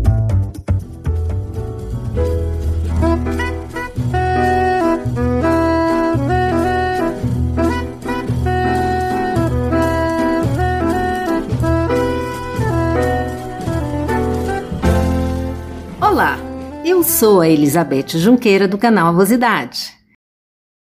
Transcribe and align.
Olá, 16.00 16.38
eu 16.86 17.02
sou 17.02 17.42
a 17.42 17.50
Elizabeth 17.50 18.10
Junqueira 18.10 18.68
do 18.68 18.78
canal 18.78 19.08
Avosidade. 19.08 19.92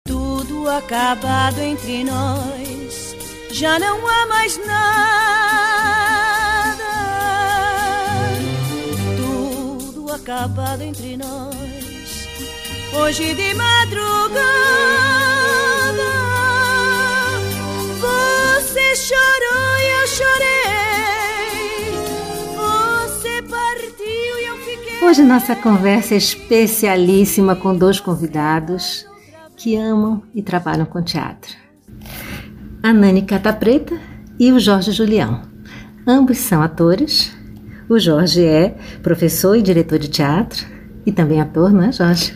Tudo 0.07 0.67
acabado 0.67 1.59
entre 1.59 2.03
nós, 2.03 2.62
já 3.53 3.77
não 3.77 4.07
há 4.07 4.25
mais 4.25 4.57
nada. 4.57 4.73
Tudo 9.15 10.11
acabado 10.11 10.81
entre 10.81 11.15
nós, 11.15 12.27
hoje 12.99 13.35
de 13.35 13.53
madrugada. 13.53 14.41
Você 18.01 18.95
chorou 18.95 19.77
e 19.79 19.87
eu 20.01 20.07
chorei. 20.07 20.73
Você 22.55 23.41
partiu 23.43 24.39
e 24.39 24.45
eu 24.47 24.57
fiquei. 24.57 25.07
Hoje 25.07 25.21
nossa 25.21 25.55
conversa 25.55 26.15
é 26.15 26.17
especialíssima 26.17 27.55
com 27.55 27.77
dois 27.77 27.99
convidados 27.99 29.05
que 29.55 29.75
amam 29.75 30.23
e 30.33 30.41
trabalham 30.41 30.87
com 30.87 31.03
teatro. 31.03 31.62
A 32.83 32.91
Nani 32.91 33.21
Cata 33.21 33.53
Preta 33.53 33.95
e 34.37 34.51
o 34.51 34.59
Jorge 34.59 34.91
Julião. 34.91 35.41
Ambos 36.05 36.37
são 36.37 36.61
atores. 36.61 37.31
O 37.87 37.97
Jorge 37.97 38.43
é 38.43 38.75
professor 39.01 39.55
e 39.55 39.61
diretor 39.61 39.97
de 39.97 40.09
teatro 40.09 40.65
e 41.05 41.11
também 41.11 41.39
ator, 41.39 41.71
não 41.71 41.83
é, 41.83 41.91
Jorge? 41.93 42.33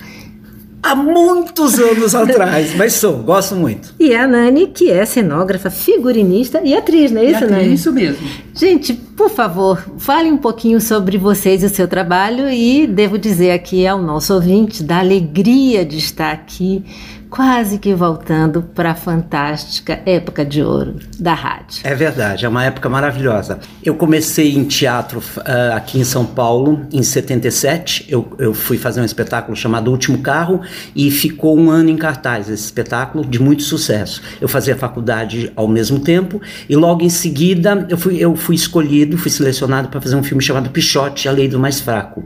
Há 0.82 0.96
muitos 0.96 1.78
anos 1.80 2.16
atrás, 2.16 2.74
mas 2.76 2.94
sou, 2.94 3.18
gosto 3.18 3.56
muito. 3.56 3.94
E 4.00 4.16
a 4.16 4.26
Nani, 4.26 4.68
que 4.68 4.90
é 4.90 5.06
cenógrafa, 5.06 5.70
figurinista 5.70 6.62
e 6.64 6.74
atriz, 6.78 7.12
não 7.12 7.20
é 7.20 7.26
isso, 7.26 7.44
É 7.44 7.48
Nani? 7.50 7.74
isso 7.74 7.92
mesmo. 7.92 8.26
Gente, 8.58 8.92
por 8.96 9.30
favor, 9.30 9.86
fale 10.00 10.32
um 10.32 10.38
pouquinho 10.38 10.82
sobre 10.82 11.16
vocês 11.16 11.62
e 11.62 11.68
o 11.68 11.70
seu 11.70 11.88
trabalho 11.88 12.50
e 12.50 12.88
devo 12.88 13.16
dizer 13.16 13.52
aqui 13.52 13.86
ao 13.86 14.02
nosso 14.02 14.34
ouvinte 14.34 14.84
da 14.84 14.98
alegria 14.98 15.86
de 15.86 16.00
estar 16.00 16.32
aqui, 16.32 16.84
quase 17.30 17.78
que 17.78 17.94
voltando 17.94 18.62
para 18.62 18.92
a 18.92 18.96
fantástica 18.96 20.00
época 20.06 20.46
de 20.46 20.64
ouro 20.64 20.96
da 21.20 21.34
rádio. 21.34 21.82
É 21.84 21.94
verdade, 21.94 22.46
é 22.46 22.50
uma 22.50 22.64
época 22.64 22.88
maravilhosa. 22.90 23.60
Eu 23.84 23.96
comecei 23.96 24.56
em 24.56 24.64
teatro 24.64 25.22
ah, 25.46 25.76
aqui 25.76 26.00
em 26.00 26.04
São 26.04 26.26
Paulo 26.26 26.86
em 26.92 27.04
77. 27.04 28.06
Eu, 28.08 28.28
eu 28.38 28.54
fui 28.54 28.78
fazer 28.78 29.02
um 29.02 29.06
espetáculo 29.06 29.56
chamado 29.56 29.92
Último 29.92 30.20
Carro 30.20 30.62
e 30.96 31.12
ficou 31.12 31.58
um 31.58 31.70
ano 31.70 31.90
em 31.90 31.98
cartaz 31.98 32.50
esse 32.50 32.64
espetáculo 32.64 33.26
de 33.26 33.40
muito 33.40 33.64
sucesso. 33.64 34.22
Eu 34.40 34.48
fazia 34.48 34.76
faculdade 34.76 35.52
ao 35.56 35.68
mesmo 35.68 36.00
tempo 36.00 36.42
e 36.70 36.76
logo 36.76 37.04
em 37.04 37.10
seguida 37.10 37.86
eu 37.90 37.98
fui, 37.98 38.18
eu 38.18 38.36
fui 38.36 38.47
escolhido, 38.56 39.18
fui 39.18 39.32
selecionado 39.32 39.90
para 39.90 40.02
fazer 40.02 40.16
um 40.16 40.24
filme 40.24 40.44
chamado 40.44 40.70
Pichote, 40.70 41.28
A 41.28 41.32
Lei 41.32 41.48
do 41.48 41.60
Mais 41.60 41.80
Fraco. 41.80 42.24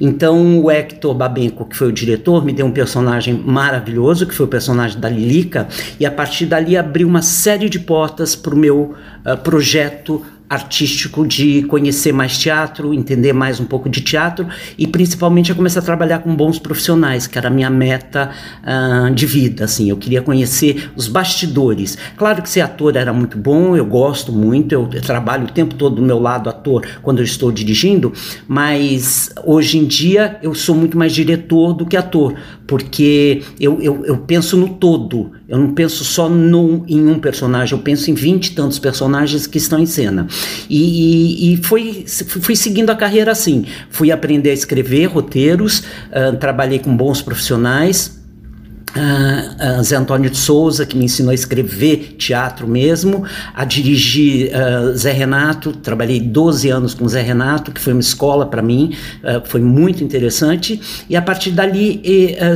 Então 0.00 0.60
o 0.60 0.70
Hector 0.70 1.14
Babenco, 1.14 1.64
que 1.64 1.76
foi 1.76 1.88
o 1.88 1.92
diretor, 1.92 2.44
me 2.44 2.52
deu 2.52 2.66
um 2.66 2.72
personagem 2.72 3.34
maravilhoso, 3.34 4.26
que 4.26 4.34
foi 4.34 4.46
o 4.46 4.48
personagem 4.48 4.98
da 4.98 5.08
Lilica, 5.08 5.68
e 5.98 6.06
a 6.06 6.10
partir 6.10 6.46
dali 6.46 6.76
abriu 6.76 7.08
uma 7.08 7.22
série 7.22 7.68
de 7.68 7.78
portas 7.78 8.34
para 8.34 8.54
o 8.54 8.58
meu 8.58 8.94
ah, 9.24 9.36
projeto 9.36 10.22
artístico 10.48 11.26
de 11.26 11.62
conhecer 11.64 12.12
mais 12.12 12.38
teatro, 12.38 12.94
entender 12.94 13.32
mais 13.32 13.60
um 13.60 13.64
pouco 13.64 13.88
de 13.88 14.00
teatro 14.00 14.46
e 14.78 14.86
principalmente 14.86 15.52
a 15.52 15.54
começar 15.54 15.80
a 15.80 15.82
trabalhar 15.82 16.20
com 16.20 16.34
bons 16.34 16.58
profissionais, 16.58 17.26
que 17.26 17.36
era 17.36 17.48
a 17.48 17.50
minha 17.50 17.68
meta 17.68 18.30
ah, 18.62 19.10
de 19.14 19.26
vida, 19.26 19.64
assim, 19.64 19.90
eu 19.90 19.96
queria 19.96 20.22
conhecer 20.22 20.90
os 20.96 21.06
bastidores. 21.06 21.98
Claro 22.16 22.42
que 22.42 22.48
ser 22.48 22.62
ator 22.62 22.96
era 22.96 23.12
muito 23.12 23.36
bom, 23.36 23.76
eu 23.76 23.84
gosto 23.84 24.32
muito, 24.32 24.72
eu 24.72 24.88
trabalho 25.02 25.44
o 25.44 25.50
tempo 25.50 25.74
todo 25.74 25.96
do 25.96 26.02
meu 26.02 26.18
lado 26.18 26.48
ator 26.48 26.86
quando 27.02 27.18
eu 27.18 27.24
estou 27.24 27.52
dirigindo, 27.52 28.12
mas 28.46 29.30
hoje 29.44 29.78
em 29.78 29.84
dia 29.84 30.38
eu 30.42 30.54
sou 30.54 30.74
muito 30.74 30.96
mais 30.96 31.12
diretor 31.12 31.74
do 31.74 31.84
que 31.84 31.96
ator, 31.96 32.34
porque 32.66 33.42
eu, 33.60 33.80
eu, 33.80 34.04
eu 34.06 34.16
penso 34.18 34.56
no 34.56 34.68
todo, 34.70 35.32
eu 35.48 35.58
não 35.58 35.72
penso 35.72 36.04
só 36.04 36.28
no, 36.28 36.84
em 36.86 37.06
um 37.06 37.18
personagem, 37.18 37.76
eu 37.76 37.82
penso 37.82 38.10
em 38.10 38.14
vinte 38.14 38.48
e 38.48 38.52
tantos 38.52 38.78
personagens 38.78 39.46
que 39.46 39.58
estão 39.58 39.78
em 39.78 39.86
cena. 39.86 40.26
E, 40.68 41.50
e, 41.50 41.54
e 41.54 41.56
foi, 41.58 42.04
fui 42.06 42.56
seguindo 42.56 42.90
a 42.90 42.96
carreira 42.96 43.32
assim. 43.32 43.64
Fui 43.90 44.10
aprender 44.10 44.50
a 44.50 44.54
escrever 44.54 45.06
roteiros, 45.06 45.82
ah, 46.12 46.32
trabalhei 46.32 46.78
com 46.78 46.96
bons 46.96 47.22
profissionais. 47.22 48.18
Ah, 48.96 49.54
ah, 49.58 49.82
Zé 49.82 49.96
Antônio 49.96 50.30
de 50.30 50.36
Souza, 50.36 50.86
que 50.86 50.96
me 50.96 51.04
ensinou 51.04 51.30
a 51.30 51.34
escrever 51.34 52.16
teatro 52.18 52.66
mesmo, 52.66 53.22
a 53.54 53.64
dirigir 53.64 54.50
ah, 54.54 54.92
Zé 54.96 55.12
Renato, 55.12 55.72
trabalhei 55.72 56.18
12 56.18 56.70
anos 56.70 56.94
com 56.94 57.06
Zé 57.06 57.20
Renato, 57.20 57.70
que 57.70 57.80
foi 57.80 57.92
uma 57.92 58.00
escola 58.00 58.46
para 58.46 58.62
mim, 58.62 58.94
foi 59.44 59.60
muito 59.60 60.02
interessante, 60.02 60.80
e 61.08 61.14
a 61.16 61.22
partir 61.22 61.50
dali 61.50 62.02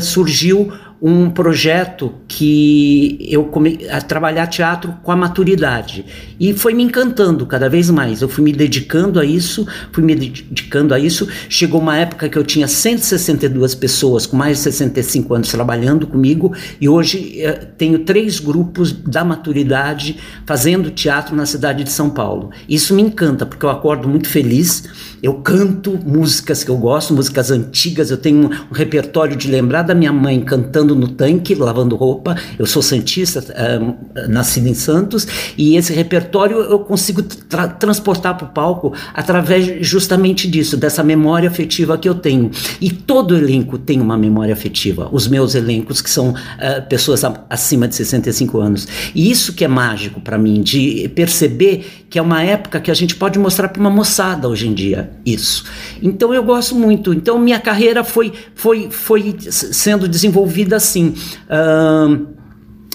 surgiu 0.00 0.72
um 1.04 1.28
projeto 1.28 2.14
que 2.28 3.18
eu 3.28 3.46
comecei 3.46 3.90
a 3.90 4.00
trabalhar 4.00 4.46
teatro 4.46 4.94
com 5.02 5.10
a 5.10 5.16
maturidade 5.16 6.06
e 6.38 6.54
foi 6.54 6.74
me 6.74 6.84
encantando 6.84 7.44
cada 7.44 7.68
vez 7.68 7.90
mais. 7.90 8.22
Eu 8.22 8.28
fui 8.28 8.44
me 8.44 8.52
dedicando 8.52 9.18
a 9.18 9.24
isso, 9.24 9.66
fui 9.90 10.04
me 10.04 10.14
dedicando 10.14 10.94
a 10.94 11.00
isso. 11.00 11.26
Chegou 11.48 11.80
uma 11.80 11.96
época 11.96 12.28
que 12.28 12.38
eu 12.38 12.44
tinha 12.44 12.68
162 12.68 13.74
pessoas 13.74 14.26
com 14.26 14.36
mais 14.36 14.58
de 14.58 14.62
65 14.62 15.34
anos 15.34 15.48
trabalhando 15.48 16.06
comigo 16.06 16.54
e 16.80 16.88
hoje 16.88 17.40
eh, 17.40 17.52
tenho 17.76 17.98
três 18.00 18.38
grupos 18.38 18.92
da 18.92 19.24
maturidade 19.24 20.18
fazendo 20.46 20.88
teatro 20.88 21.34
na 21.34 21.46
cidade 21.46 21.82
de 21.82 21.90
São 21.90 22.10
Paulo. 22.10 22.50
Isso 22.68 22.94
me 22.94 23.02
encanta 23.02 23.44
porque 23.44 23.66
eu 23.66 23.70
acordo 23.70 24.08
muito 24.08 24.28
feliz. 24.28 24.84
Eu 25.20 25.34
canto 25.34 25.98
músicas 26.04 26.62
que 26.62 26.70
eu 26.70 26.76
gosto, 26.76 27.12
músicas 27.12 27.50
antigas. 27.50 28.10
Eu 28.10 28.16
tenho 28.16 28.46
um, 28.46 28.50
um 28.50 28.72
repertório 28.72 29.36
de 29.36 29.48
lembrar 29.48 29.82
da 29.82 29.94
minha 29.94 30.12
mãe 30.12 30.40
cantando 30.40 30.91
no 30.94 31.08
tanque, 31.08 31.54
lavando 31.54 31.96
roupa. 31.96 32.36
Eu 32.58 32.66
sou 32.66 32.82
santista, 32.82 33.44
ah, 33.54 34.26
nascido 34.28 34.68
em 34.68 34.74
Santos, 34.74 35.26
e 35.56 35.76
esse 35.76 35.92
repertório 35.92 36.58
eu 36.58 36.78
consigo 36.80 37.22
tra 37.22 37.68
transportar 37.68 38.36
para 38.36 38.46
o 38.46 38.50
palco 38.50 38.92
através 39.14 39.86
justamente 39.86 40.48
disso, 40.48 40.76
dessa 40.76 41.02
memória 41.02 41.48
afetiva 41.48 41.98
que 41.98 42.08
eu 42.08 42.14
tenho. 42.14 42.50
E 42.80 42.90
todo 42.90 43.36
elenco 43.36 43.78
tem 43.78 44.00
uma 44.00 44.16
memória 44.16 44.52
afetiva. 44.52 45.08
Os 45.12 45.28
meus 45.28 45.54
elencos, 45.54 46.00
que 46.00 46.10
são 46.10 46.34
ah, 46.58 46.80
pessoas 46.80 47.22
acima 47.48 47.88
de 47.88 47.94
65 47.94 48.60
anos. 48.60 48.88
E 49.14 49.30
isso 49.30 49.52
que 49.52 49.64
é 49.64 49.68
mágico 49.68 50.20
para 50.20 50.38
mim, 50.38 50.62
de 50.62 51.10
perceber 51.14 52.02
que 52.08 52.18
é 52.18 52.22
uma 52.22 52.42
época 52.42 52.78
que 52.78 52.90
a 52.90 52.94
gente 52.94 53.16
pode 53.16 53.38
mostrar 53.38 53.68
para 53.68 53.80
uma 53.80 53.88
moçada 53.88 54.46
hoje 54.46 54.68
em 54.68 54.74
dia 54.74 55.10
isso. 55.24 55.64
Então 56.02 56.34
eu 56.34 56.42
gosto 56.42 56.74
muito. 56.74 57.14
Então 57.14 57.38
minha 57.38 57.58
carreira 57.58 58.04
foi 58.04 58.32
foi 58.54 58.90
foi 58.90 59.34
sendo 59.48 60.06
desenvolvida 60.06 60.78
assim. 60.82 61.14
Ahn, 61.48 62.26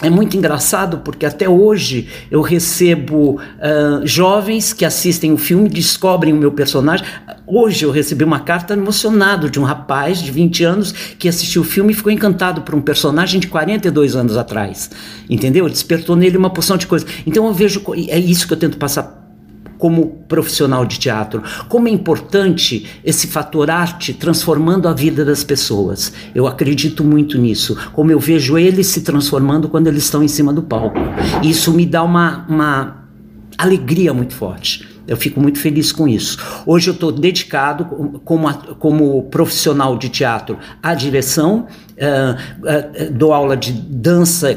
é 0.04 0.12
muito 0.12 0.38
engraçado 0.38 1.00
porque 1.00 1.26
até 1.26 1.50
hoje 1.50 2.08
eu 2.30 2.42
recebo 2.42 3.40
ah, 3.60 4.02
jovens 4.04 4.72
que 4.72 4.86
assistem 4.86 5.34
o 5.34 5.38
filme, 5.38 5.68
descobrem 5.68 6.34
o 6.34 6.38
meu 6.38 6.52
personagem. 6.52 7.04
Hoje 7.48 7.84
eu 7.84 7.90
recebi 7.90 8.24
uma 8.24 8.42
carta 8.42 8.74
emocionado 8.74 9.50
de 9.50 9.60
um 9.60 9.64
rapaz 9.64 10.20
de 10.20 10.32
20 10.32 10.64
anos 10.64 10.92
que 10.92 11.28
assistiu 11.28 11.64
o 11.64 11.66
filme 11.66 11.94
e 11.94 11.96
ficou 11.96 12.12
encantado 12.12 12.62
por 12.62 12.76
um 12.76 12.82
personagem 12.82 13.40
de 13.40 13.48
42 13.48 14.16
anos 14.16 14.38
atrás. 14.38 14.92
Entendeu? 15.28 15.68
Despertou 15.68 16.16
nele 16.16 16.38
uma 16.38 16.52
porção 16.52 16.78
de 16.78 16.86
coisas. 16.86 17.10
Então 17.26 17.48
eu 17.48 17.54
vejo, 17.54 17.82
é 18.08 18.20
isso 18.20 18.46
que 18.46 18.54
eu 18.54 18.58
tento 18.58 18.78
passar 18.78 19.27
como 19.78 20.24
profissional 20.28 20.86
de 20.86 21.00
teatro, 21.00 21.44
como 21.68 21.88
é 21.88 21.92
importante 21.92 22.88
esse 23.04 23.28
fator 23.28 23.70
arte 23.70 24.14
transformando 24.14 24.88
a 24.88 24.94
vida 24.94 25.24
das 25.24 25.44
pessoas. 25.44 26.12
Eu 26.34 26.48
acredito 26.48 27.04
muito 27.04 27.38
nisso, 27.38 27.78
como 27.94 28.12
eu 28.12 28.20
vejo 28.20 28.58
eles 28.58 28.88
se 28.88 29.02
transformando 29.02 29.70
quando 29.70 29.88
eles 29.88 30.04
estão 30.04 30.24
em 30.24 30.28
cima 30.28 30.54
do 30.54 30.64
palco. 30.64 31.00
Isso 31.44 31.72
me 31.72 31.86
dá 31.86 32.04
uma, 32.04 32.46
uma 32.48 33.04
alegria 33.58 34.14
muito 34.14 34.34
forte. 34.34 34.98
Eu 35.08 35.16
fico 35.16 35.40
muito 35.40 35.58
feliz 35.58 35.94
com 35.94 36.06
isso. 36.06 36.38
Hoje 36.66 36.90
eu 36.90 36.94
estou 36.94 37.14
dedicado 37.14 37.86
como, 38.26 38.54
como 38.78 39.24
profissional 39.24 39.98
de 39.98 40.10
teatro 40.10 40.58
à 40.84 40.94
direção, 40.94 41.66
ah, 42.00 42.38
ah, 42.66 43.10
dou 43.10 43.34
aula 43.34 43.56
de 43.56 43.72
dança 43.72 44.52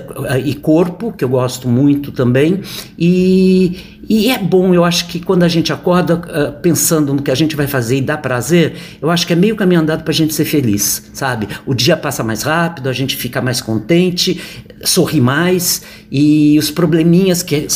e 0.45 0.55
corpo, 0.55 1.13
que 1.13 1.25
eu 1.25 1.29
gosto 1.29 1.69
muito 1.69 2.11
também, 2.11 2.63
e, 2.99 4.00
e 4.13 4.29
é 4.29 4.37
bom, 4.37 4.75
eu 4.75 4.85
acho 4.85 5.07
que 5.07 5.21
quando 5.21 5.45
a 5.45 5.49
gente 5.49 5.73
acorda 5.73 6.15
ah, 6.15 6.51
pensando 6.51 7.15
no 7.15 7.23
que 7.23 7.31
a 7.31 7.35
gente 7.37 7.55
vai 7.55 7.69
fazer 7.69 7.99
e 7.99 8.01
dá 8.01 8.19
prazer, 8.19 8.75
eu 9.01 9.09
acho 9.09 9.25
que 9.25 9.33
é 9.33 9.37
meio 9.37 9.55
caminho 9.55 9.81
andado 9.81 10.03
para 10.03 10.11
a 10.11 10.15
gente 10.15 10.35
ser 10.35 10.45
feliz, 10.45 11.11
sabe? 11.15 11.49
O 11.65 11.73
dia 11.75 11.97
passa 11.97 12.25
mais 12.25 12.43
rápido, 12.43 12.89
a 12.89 12.93
gente 12.93 13.15
fica 13.15 13.41
mais 13.41 13.61
contente, 13.61 14.41
sorri 14.83 15.21
mais, 15.21 15.83
e 16.11 16.59
os 16.59 16.73
probleminhas 16.73 17.41
que 17.41 17.69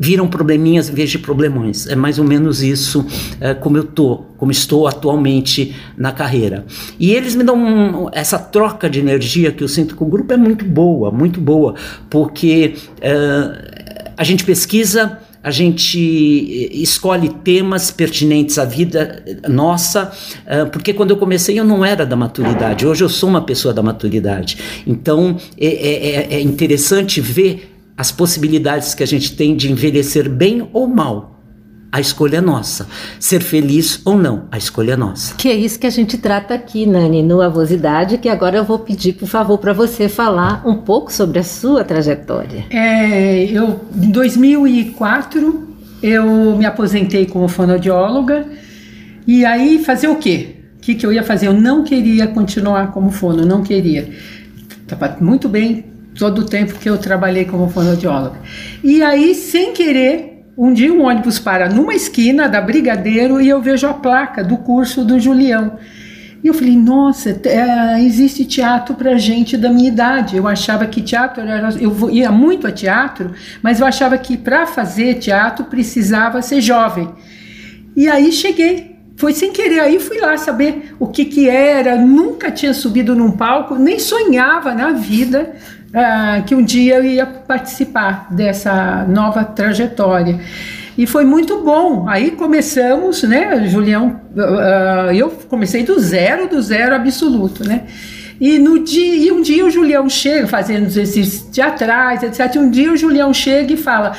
viram 0.00 0.26
probleminhas 0.26 0.88
em 0.88 0.94
vez 0.94 1.10
de 1.10 1.18
problemões. 1.18 1.86
É 1.86 1.94
mais 1.94 2.18
ou 2.18 2.24
menos 2.24 2.62
isso 2.62 3.06
é, 3.38 3.52
como 3.52 3.76
eu 3.76 3.84
tô, 3.84 4.24
como 4.38 4.50
estou 4.50 4.88
atualmente 4.88 5.76
na 5.96 6.10
carreira. 6.10 6.64
E 6.98 7.12
eles 7.12 7.36
me 7.36 7.44
dão 7.44 7.54
um, 7.54 8.08
essa 8.10 8.38
troca 8.38 8.88
de 8.88 8.98
energia 8.98 9.52
que 9.52 9.62
eu 9.62 9.68
sinto 9.68 9.94
com 9.94 10.06
o 10.06 10.08
grupo 10.08 10.32
é 10.32 10.38
muito 10.38 10.64
boa, 10.64 11.12
muito 11.12 11.38
boa, 11.38 11.74
porque 12.08 12.74
é, 13.00 13.79
a 14.20 14.24
gente 14.24 14.44
pesquisa 14.44 15.18
a 15.42 15.50
gente 15.50 15.98
escolhe 16.82 17.30
temas 17.42 17.90
pertinentes 17.90 18.58
à 18.58 18.66
vida 18.66 19.24
nossa, 19.48 20.12
porque 20.70 20.92
quando 20.92 21.12
eu 21.12 21.16
comecei 21.16 21.58
eu 21.58 21.64
não 21.64 21.82
era 21.82 22.04
da 22.04 22.14
maturidade, 22.14 22.86
hoje 22.86 23.02
eu 23.02 23.08
sou 23.08 23.30
uma 23.30 23.40
pessoa 23.40 23.72
da 23.72 23.82
maturidade. 23.82 24.58
Então 24.86 25.38
é, 25.58 25.66
é, 25.66 26.34
é 26.34 26.40
interessante 26.42 27.22
ver 27.22 27.74
as 27.96 28.12
possibilidades 28.12 28.94
que 28.94 29.02
a 29.02 29.06
gente 29.06 29.34
tem 29.34 29.56
de 29.56 29.72
envelhecer 29.72 30.28
bem 30.28 30.68
ou 30.74 30.86
mal. 30.86 31.39
A 31.92 32.00
escolha 32.00 32.36
é 32.36 32.40
nossa. 32.40 32.86
Ser 33.18 33.40
feliz 33.40 34.00
ou 34.04 34.16
não, 34.16 34.44
a 34.52 34.56
escolha 34.56 34.92
é 34.92 34.96
nossa. 34.96 35.34
Que 35.34 35.48
é 35.48 35.54
isso 35.54 35.78
que 35.78 35.86
a 35.86 35.90
gente 35.90 36.16
trata 36.18 36.54
aqui, 36.54 36.86
Nani, 36.86 37.22
no 37.22 37.42
Avosidade, 37.42 38.18
que 38.18 38.28
agora 38.28 38.56
eu 38.56 38.64
vou 38.64 38.78
pedir, 38.78 39.14
por 39.14 39.26
favor, 39.26 39.58
para 39.58 39.72
você 39.72 40.08
falar 40.08 40.62
um 40.64 40.76
pouco 40.76 41.12
sobre 41.12 41.40
a 41.40 41.42
sua 41.42 41.82
trajetória. 41.82 42.64
É, 42.70 43.44
eu, 43.44 43.80
em 44.00 44.10
2004, 44.10 45.68
eu 46.00 46.56
me 46.56 46.64
aposentei 46.64 47.26
como 47.26 47.48
fonoaudióloga 47.48 48.46
e 49.26 49.44
aí 49.44 49.82
fazer 49.82 50.06
o 50.06 50.16
quê? 50.16 50.56
O 50.76 50.80
que, 50.80 50.94
que 50.94 51.04
eu 51.04 51.12
ia 51.12 51.24
fazer? 51.24 51.48
Eu 51.48 51.52
não 51.52 51.82
queria 51.82 52.28
continuar 52.28 52.92
como 52.92 53.10
fono, 53.10 53.44
não 53.44 53.62
queria. 53.62 54.08
Estava 54.82 55.16
muito 55.20 55.48
bem 55.48 55.84
todo 56.16 56.40
o 56.40 56.44
tempo 56.44 56.74
que 56.74 56.88
eu 56.88 56.98
trabalhei 56.98 57.44
como 57.44 57.68
fonoaudióloga. 57.68 58.38
E 58.82 59.02
aí, 59.02 59.34
sem 59.34 59.72
querer, 59.72 60.29
um 60.56 60.72
dia 60.72 60.92
um 60.92 61.04
ônibus 61.04 61.38
para 61.38 61.68
numa 61.68 61.94
esquina 61.94 62.48
da 62.48 62.60
Brigadeiro 62.60 63.40
e 63.40 63.48
eu 63.48 63.60
vejo 63.62 63.86
a 63.86 63.94
placa 63.94 64.42
do 64.42 64.56
curso 64.58 65.04
do 65.04 65.18
Julião. 65.18 65.78
E 66.42 66.46
eu 66.46 66.54
falei, 66.54 66.74
nossa, 66.74 67.38
é, 67.44 68.02
existe 68.02 68.46
teatro 68.46 68.94
para 68.94 69.18
gente 69.18 69.58
da 69.58 69.70
minha 69.70 69.88
idade. 69.88 70.36
Eu 70.36 70.48
achava 70.48 70.86
que 70.86 71.02
teatro 71.02 71.42
era. 71.42 71.68
Eu 71.78 72.10
ia 72.10 72.32
muito 72.32 72.66
a 72.66 72.72
teatro, 72.72 73.32
mas 73.62 73.78
eu 73.78 73.86
achava 73.86 74.16
que 74.16 74.38
para 74.38 74.66
fazer 74.66 75.14
teatro 75.16 75.66
precisava 75.66 76.40
ser 76.40 76.62
jovem. 76.62 77.08
E 77.94 78.08
aí 78.08 78.32
cheguei. 78.32 78.90
Foi 79.16 79.34
sem 79.34 79.52
querer, 79.52 79.80
aí 79.80 80.00
fui 80.00 80.18
lá 80.18 80.34
saber 80.38 80.94
o 80.98 81.06
que 81.06 81.26
que 81.26 81.46
era, 81.46 81.94
nunca 81.94 82.50
tinha 82.50 82.72
subido 82.72 83.14
num 83.14 83.32
palco, 83.32 83.74
nem 83.74 83.98
sonhava 83.98 84.74
na 84.74 84.92
vida 84.92 85.56
uh, 85.90 86.42
que 86.44 86.54
um 86.54 86.64
dia 86.64 86.96
eu 86.96 87.04
ia 87.04 87.26
participar 87.26 88.28
dessa 88.30 89.04
nova 89.08 89.44
trajetória. 89.44 90.40
E 90.96 91.06
foi 91.06 91.24
muito 91.24 91.62
bom. 91.62 92.08
Aí 92.08 92.32
começamos, 92.32 93.22
né, 93.22 93.66
Julião? 93.66 94.20
Uh, 94.34 95.12
eu 95.12 95.30
comecei 95.48 95.82
do 95.82 95.98
zero, 95.98 96.48
do 96.48 96.60
zero 96.60 96.94
absoluto, 96.94 97.66
né? 97.66 97.84
E, 98.40 98.58
no 98.58 98.82
dia, 98.82 99.16
e 99.16 99.30
um 99.30 99.42
dia 99.42 99.64
o 99.66 99.70
Julião 99.70 100.08
chega, 100.08 100.46
fazendo 100.46 100.86
esses 100.96 101.42
teatrais, 101.42 102.22
etc. 102.22 102.54
E 102.54 102.58
um 102.58 102.70
dia 102.70 102.90
o 102.90 102.96
Julião 102.96 103.34
chega 103.34 103.74
e 103.74 103.76
fala: 103.76 104.12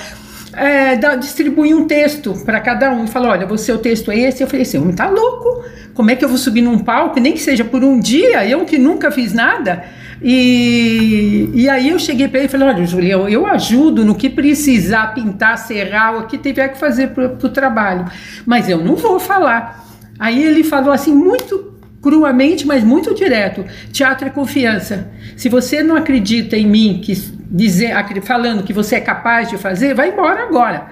é, 0.53 0.95
dá, 0.95 1.15
distribui 1.15 1.73
um 1.73 1.85
texto 1.85 2.33
para 2.45 2.59
cada 2.59 2.91
um 2.91 3.05
e 3.05 3.07
fala: 3.07 3.29
olha, 3.29 3.45
você 3.45 3.71
o 3.71 3.77
texto 3.77 4.11
é 4.11 4.19
esse. 4.19 4.43
Eu 4.43 4.47
falei 4.47 4.61
assim: 4.63 4.77
homem 4.77 4.95
tá 4.95 5.09
louco? 5.09 5.63
Como 5.93 6.09
é 6.09 6.15
que 6.15 6.23
eu 6.23 6.29
vou 6.29 6.37
subir 6.37 6.61
num 6.61 6.79
palco, 6.79 7.19
nem 7.19 7.33
que 7.33 7.39
seja 7.39 7.63
por 7.63 7.83
um 7.83 7.99
dia, 7.99 8.45
eu 8.47 8.65
que 8.65 8.77
nunca 8.77 9.11
fiz 9.11 9.33
nada? 9.33 9.83
E, 10.21 11.49
e 11.53 11.67
aí 11.67 11.89
eu 11.89 11.99
cheguei 11.99 12.27
para 12.27 12.39
ele 12.39 12.47
e 12.47 12.51
falei: 12.51 12.67
olha, 12.67 12.85
Julião, 12.85 13.27
eu 13.27 13.45
ajudo 13.45 14.05
no 14.05 14.15
que 14.15 14.29
precisar 14.29 15.13
pintar, 15.13 15.57
serrar, 15.57 16.17
o 16.17 16.27
que 16.27 16.37
tiver 16.37 16.69
que 16.69 16.77
fazer 16.77 17.07
para 17.07 17.25
o 17.25 17.49
trabalho, 17.49 18.05
mas 18.45 18.69
eu 18.69 18.77
não 18.77 18.95
vou 18.95 19.19
falar. 19.19 19.85
Aí 20.21 20.43
ele 20.43 20.63
falou 20.63 20.93
assim, 20.93 21.15
muito 21.15 21.70
cruamente, 22.01 22.65
mas 22.65 22.83
muito 22.83 23.13
direto: 23.13 23.63
teatro 23.91 24.27
é 24.27 24.29
confiança. 24.29 25.11
Se 25.37 25.47
você 25.47 25.83
não 25.83 25.95
acredita 25.95 26.57
em 26.57 26.67
mim, 26.67 27.01
que 27.03 27.13
dizer, 27.49 27.93
falando 28.23 28.63
que 28.63 28.73
você 28.73 28.95
é 28.95 29.01
capaz 29.01 29.49
de 29.49 29.57
fazer, 29.57 29.93
vai 29.93 30.09
embora 30.09 30.43
agora. 30.43 30.87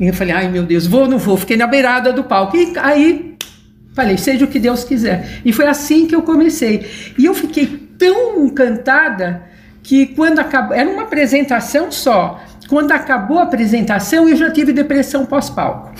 E 0.00 0.06
eu 0.06 0.14
falei: 0.14 0.34
ai 0.34 0.48
meu 0.48 0.64
Deus, 0.64 0.86
vou 0.86 1.02
ou 1.02 1.08
não 1.08 1.18
vou? 1.18 1.36
Fiquei 1.36 1.56
na 1.56 1.66
beirada 1.66 2.12
do 2.12 2.24
palco. 2.24 2.56
E 2.56 2.72
aí 2.78 3.36
falei: 3.94 4.16
seja 4.16 4.44
o 4.44 4.48
que 4.48 4.58
Deus 4.58 4.84
quiser. 4.84 5.40
E 5.44 5.52
foi 5.52 5.66
assim 5.66 6.06
que 6.06 6.14
eu 6.14 6.22
comecei. 6.22 6.86
E 7.18 7.24
eu 7.24 7.34
fiquei 7.34 7.66
tão 7.98 8.44
encantada 8.44 9.42
que 9.82 10.06
quando 10.06 10.38
acabou, 10.38 10.76
era 10.76 10.88
uma 10.88 11.02
apresentação 11.02 11.90
só. 11.90 12.42
Quando 12.68 12.92
acabou 12.92 13.38
a 13.38 13.44
apresentação, 13.44 14.28
eu 14.28 14.36
já 14.36 14.50
tive 14.50 14.74
depressão 14.74 15.24
pós-palco. 15.24 15.90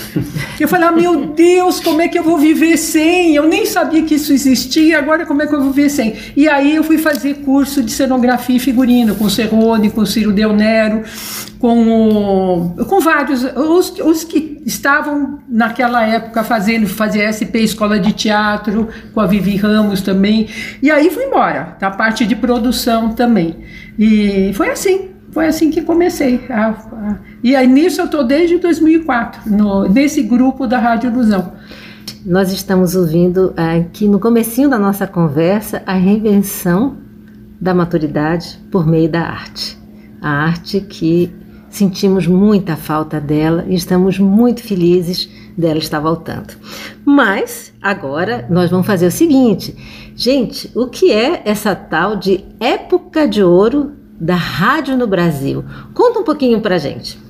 Eu 0.60 0.68
falei, 0.68 0.86
ah, 0.86 0.92
meu 0.92 1.28
Deus, 1.28 1.80
como 1.80 2.02
é 2.02 2.08
que 2.08 2.18
eu 2.18 2.22
vou 2.22 2.36
viver 2.36 2.76
sem? 2.76 3.34
Eu 3.34 3.48
nem 3.48 3.64
sabia 3.64 4.02
que 4.02 4.16
isso 4.16 4.34
existia, 4.34 4.98
agora 4.98 5.24
como 5.24 5.40
é 5.40 5.46
que 5.46 5.54
eu 5.54 5.62
vou 5.62 5.72
viver 5.72 5.88
sem? 5.88 6.14
E 6.36 6.46
aí 6.46 6.76
eu 6.76 6.84
fui 6.84 6.98
fazer 6.98 7.36
curso 7.36 7.82
de 7.82 7.90
cenografia 7.90 8.56
e 8.56 8.60
figurino 8.60 9.14
com 9.14 9.24
o 9.24 9.30
Cerrone, 9.30 9.88
com 9.88 10.02
o 10.02 10.06
Ciro 10.06 10.30
Del 10.30 10.52
Nero, 10.52 11.04
com, 11.58 11.88
o, 11.88 12.84
com 12.84 13.00
vários, 13.00 13.44
os, 13.44 13.98
os 13.98 14.24
que 14.24 14.60
estavam 14.66 15.38
naquela 15.48 16.04
época 16.04 16.44
fazendo, 16.44 16.86
fazer 16.86 17.32
SP 17.32 17.64
Escola 17.64 17.98
de 17.98 18.12
Teatro, 18.12 18.88
com 19.14 19.20
a 19.20 19.26
Vivi 19.26 19.56
Ramos 19.56 20.02
também. 20.02 20.48
E 20.82 20.90
aí 20.90 21.08
fui 21.08 21.24
embora, 21.24 21.78
da 21.80 21.90
parte 21.90 22.26
de 22.26 22.36
produção 22.36 23.14
também. 23.14 23.56
E 23.98 24.52
foi 24.52 24.68
assim, 24.68 25.17
foi 25.38 25.46
assim 25.46 25.70
que 25.70 25.82
comecei. 25.82 26.44
A, 26.50 26.70
a, 26.70 27.16
e 27.44 27.54
aí 27.54 27.68
nisso 27.68 28.00
eu 28.00 28.06
estou 28.06 28.24
desde 28.24 28.58
2004, 28.58 29.48
no, 29.48 29.88
nesse 29.88 30.20
grupo 30.20 30.66
da 30.66 30.80
Rádio 30.80 31.12
Ilusão. 31.12 31.52
Nós 32.26 32.52
estamos 32.52 32.96
ouvindo 32.96 33.54
aqui 33.56 34.08
no 34.08 34.18
comecinho 34.18 34.68
da 34.68 34.80
nossa 34.80 35.06
conversa 35.06 35.80
a 35.86 35.92
reinvenção 35.92 36.96
da 37.60 37.72
maturidade 37.72 38.58
por 38.68 38.84
meio 38.84 39.08
da 39.08 39.20
arte. 39.20 39.78
A 40.20 40.28
arte 40.28 40.80
que 40.80 41.32
sentimos 41.70 42.26
muita 42.26 42.74
falta 42.74 43.20
dela 43.20 43.64
e 43.68 43.76
estamos 43.76 44.18
muito 44.18 44.60
felizes 44.60 45.30
dela 45.56 45.78
estar 45.78 46.00
voltando. 46.00 46.54
Mas 47.04 47.72
agora 47.80 48.44
nós 48.50 48.72
vamos 48.72 48.88
fazer 48.88 49.06
o 49.06 49.12
seguinte, 49.12 49.76
gente, 50.16 50.68
o 50.74 50.88
que 50.88 51.12
é 51.12 51.42
essa 51.44 51.76
tal 51.76 52.16
de 52.16 52.44
época 52.58 53.28
de 53.28 53.40
ouro 53.40 53.97
da 54.20 54.36
rádio 54.36 54.96
no 54.96 55.06
Brasil? 55.06 55.64
Conta 55.94 56.20
um 56.20 56.24
pouquinho 56.24 56.60
pra 56.60 56.78
gente. 56.78 57.28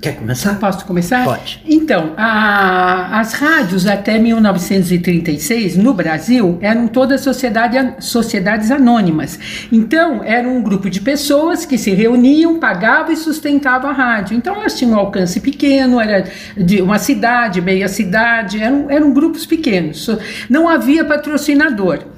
Quer 0.00 0.14
começar? 0.14 0.60
Posso 0.60 0.84
começar? 0.84 1.24
Pode. 1.24 1.60
Então, 1.66 2.12
a, 2.16 3.18
as 3.18 3.32
rádios 3.32 3.84
até 3.84 4.16
1936 4.16 5.76
no 5.76 5.92
Brasil 5.92 6.56
eram 6.60 6.86
todas 6.86 7.20
sociedade, 7.20 7.94
sociedades 7.98 8.70
anônimas. 8.70 9.66
Então, 9.72 10.22
era 10.22 10.48
um 10.48 10.62
grupo 10.62 10.88
de 10.88 11.00
pessoas 11.00 11.66
que 11.66 11.76
se 11.76 11.90
reuniam, 11.90 12.60
pagavam 12.60 13.12
e 13.12 13.16
sustentavam 13.16 13.90
a 13.90 13.92
rádio. 13.92 14.36
Então, 14.36 14.54
elas 14.54 14.78
tinham 14.78 14.92
um 14.92 14.98
alcance 14.98 15.40
pequeno, 15.40 16.00
era 16.00 16.30
de 16.56 16.80
uma 16.80 16.98
cidade, 17.00 17.60
meia 17.60 17.88
cidade, 17.88 18.62
eram, 18.62 18.88
eram 18.88 19.12
grupos 19.12 19.46
pequenos. 19.46 20.08
Não 20.48 20.68
havia 20.68 21.04
patrocinador. 21.04 22.17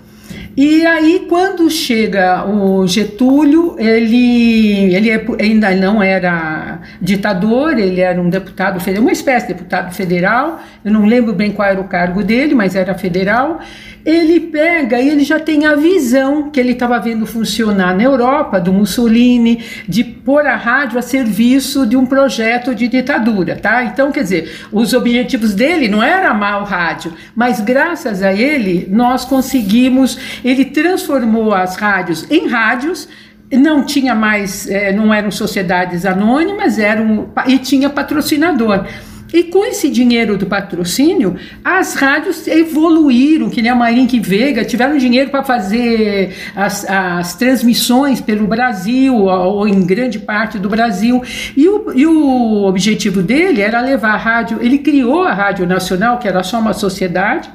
E 0.57 0.85
aí, 0.85 1.26
quando 1.28 1.71
chega 1.71 2.45
o 2.45 2.87
Getúlio, 2.87 3.76
ele, 3.78 4.95
ele 4.95 5.11
é 5.11 5.25
ainda 5.40 5.71
não 5.75 6.02
era 6.02 6.80
ditador, 7.00 7.78
ele 7.78 8.00
era 8.00 8.21
um 8.21 8.28
deputado 8.28 8.80
federal, 8.80 9.02
uma 9.02 9.12
espécie 9.12 9.47
de 9.47 9.54
deputado 9.54 9.95
federal, 9.95 10.61
eu 10.85 10.92
não 10.92 11.07
lembro 11.07 11.33
bem 11.33 11.52
qual 11.52 11.69
era 11.69 11.80
o 11.80 11.85
cargo 11.85 12.23
dele, 12.25 12.54
mas 12.54 12.75
era 12.75 12.95
federal 12.95 13.61
ele 14.04 14.40
pega 14.40 15.00
e 15.00 15.09
ele 15.09 15.25
já 15.25 15.38
tem 15.38 15.66
a 15.66 15.75
visão 15.75 16.50
que 16.50 16.59
ele 16.59 16.73
estava 16.73 16.99
vendo 16.99 17.26
funcionar 17.26 17.95
na 17.95 18.02
Europa, 18.02 18.61
do 18.61 18.73
Mussolini, 18.73 19.62
de 19.88 20.02
pôr 20.02 20.47
a 20.47 20.57
rádio 20.57 20.99
a 20.99 21.02
serviço 21.02 21.87
de 21.87 21.97
um 21.97 22.07
projeto 22.07 22.75
de 22.75 22.88
ditadura, 22.88 23.57
tá? 23.57 23.85
Então, 23.85 24.11
quer 24.11 24.23
dizer, 24.23 24.66
os 24.73 24.92
objetivos 24.92 25.54
dele 25.54 25.88
não 25.88 26.02
era 26.02 26.33
o 26.33 26.64
rádio, 26.64 27.12
mas 27.35 27.61
graças 27.61 28.23
a 28.23 28.33
ele 28.33 28.87
nós 28.90 29.25
conseguimos, 29.25 30.19
ele 30.45 30.64
transformou 30.64 31.54
as 31.54 31.76
rádios 31.76 32.26
em 32.30 32.49
rádios, 32.49 33.09
não 33.52 33.85
tinha 33.85 34.14
mais, 34.14 34.69
é, 34.69 34.92
não 34.92 35.12
eram 35.12 35.30
sociedades 35.30 36.07
anônimas, 36.07 36.78
eram 36.78 37.30
e 37.47 37.59
tinha 37.59 37.90
patrocinador. 37.90 38.87
E 39.33 39.45
com 39.45 39.65
esse 39.65 39.89
dinheiro 39.89 40.37
do 40.37 40.47
patrocínio, 40.47 41.37
as 41.65 41.95
rádios 41.95 42.47
evoluíram, 42.47 43.49
que 43.49 43.63
nem 43.63 43.71
a 43.71 43.75
Marink 43.75 44.19
Veiga, 44.19 44.65
tiveram 44.65 44.99
dinheiro 44.99 45.31
para 45.31 45.45
fazer 45.45 46.35
as, 46.55 46.85
as, 46.89 47.35
transmissões 47.35 48.21
pelo 48.21 48.47
Brasil, 48.47 49.15
ou 49.17 49.67
em 49.69 49.87
grande 49.87 50.19
parte 50.19 50.59
do 50.59 50.69
Brasil. 50.69 51.23
E 51.57 51.69
o, 51.69 51.93
e 51.95 52.07
o 52.07 52.65
objetivo 52.65 53.23
dele 53.23 53.61
era 53.61 53.81
levar 53.81 54.15
a 54.15 54.17
rádio. 54.17 54.59
Ele 54.61 54.79
criou 54.79 55.23
a 55.23 55.33
Rádio 55.33 55.67
Nacional, 55.67 56.19
que 56.19 56.27
era 56.27 56.43
só 56.43 56.59
uma 56.59 56.73
sociedade, 56.73 57.51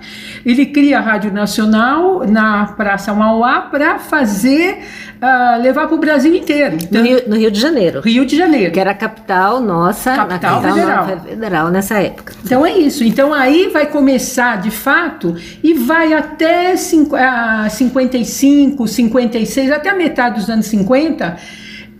ele 0.46 0.66
cria 0.68 1.00
a 1.00 1.02
Rádio 1.02 1.32
Nacional 1.32 2.26
na 2.26 2.68
Praça 2.68 3.14
Mauá 3.14 3.62
para 3.62 4.00
fazer 4.00 4.80
ah, 5.22 5.58
levar 5.62 5.88
para 5.88 5.96
o 5.96 6.00
Brasil 6.00 6.34
inteiro. 6.36 6.78
No 6.78 6.84
Então, 6.84 7.04
Rio, 7.04 7.24
no 7.28 7.36
Rio 7.36 7.52
de 7.52 7.60
Janeiro, 7.60 8.02
Rio 8.02 8.26
de 8.26 8.36
Janeiro. 8.38 8.72
que 8.72 8.80
era 8.80 8.92
a 8.92 8.94
capital 8.94 9.60
nossa, 9.62 10.16
Capital 10.16 10.62
na 10.62 10.70
federal. 10.74 11.08
federal 11.28 11.68
nessa 11.70 12.00
época. 12.02 12.34
Então 12.44 12.66
é 12.66 12.72
isso. 12.78 13.04
Então 13.04 13.34
aí 13.34 13.70
vai 13.72 13.86
começar 13.88 14.62
de 14.62 14.72
fato 14.72 15.36
e 15.64 15.74
vai 15.74 16.14
até 16.14 16.76
cinco- 16.76 17.16
ah, 17.16 17.68
55, 17.70 18.88
56, 18.88 19.72
até 19.72 19.90
a 19.90 19.96
metade 19.96 20.40
dos 20.40 20.50
anos 20.50 20.66
50. 20.68 21.38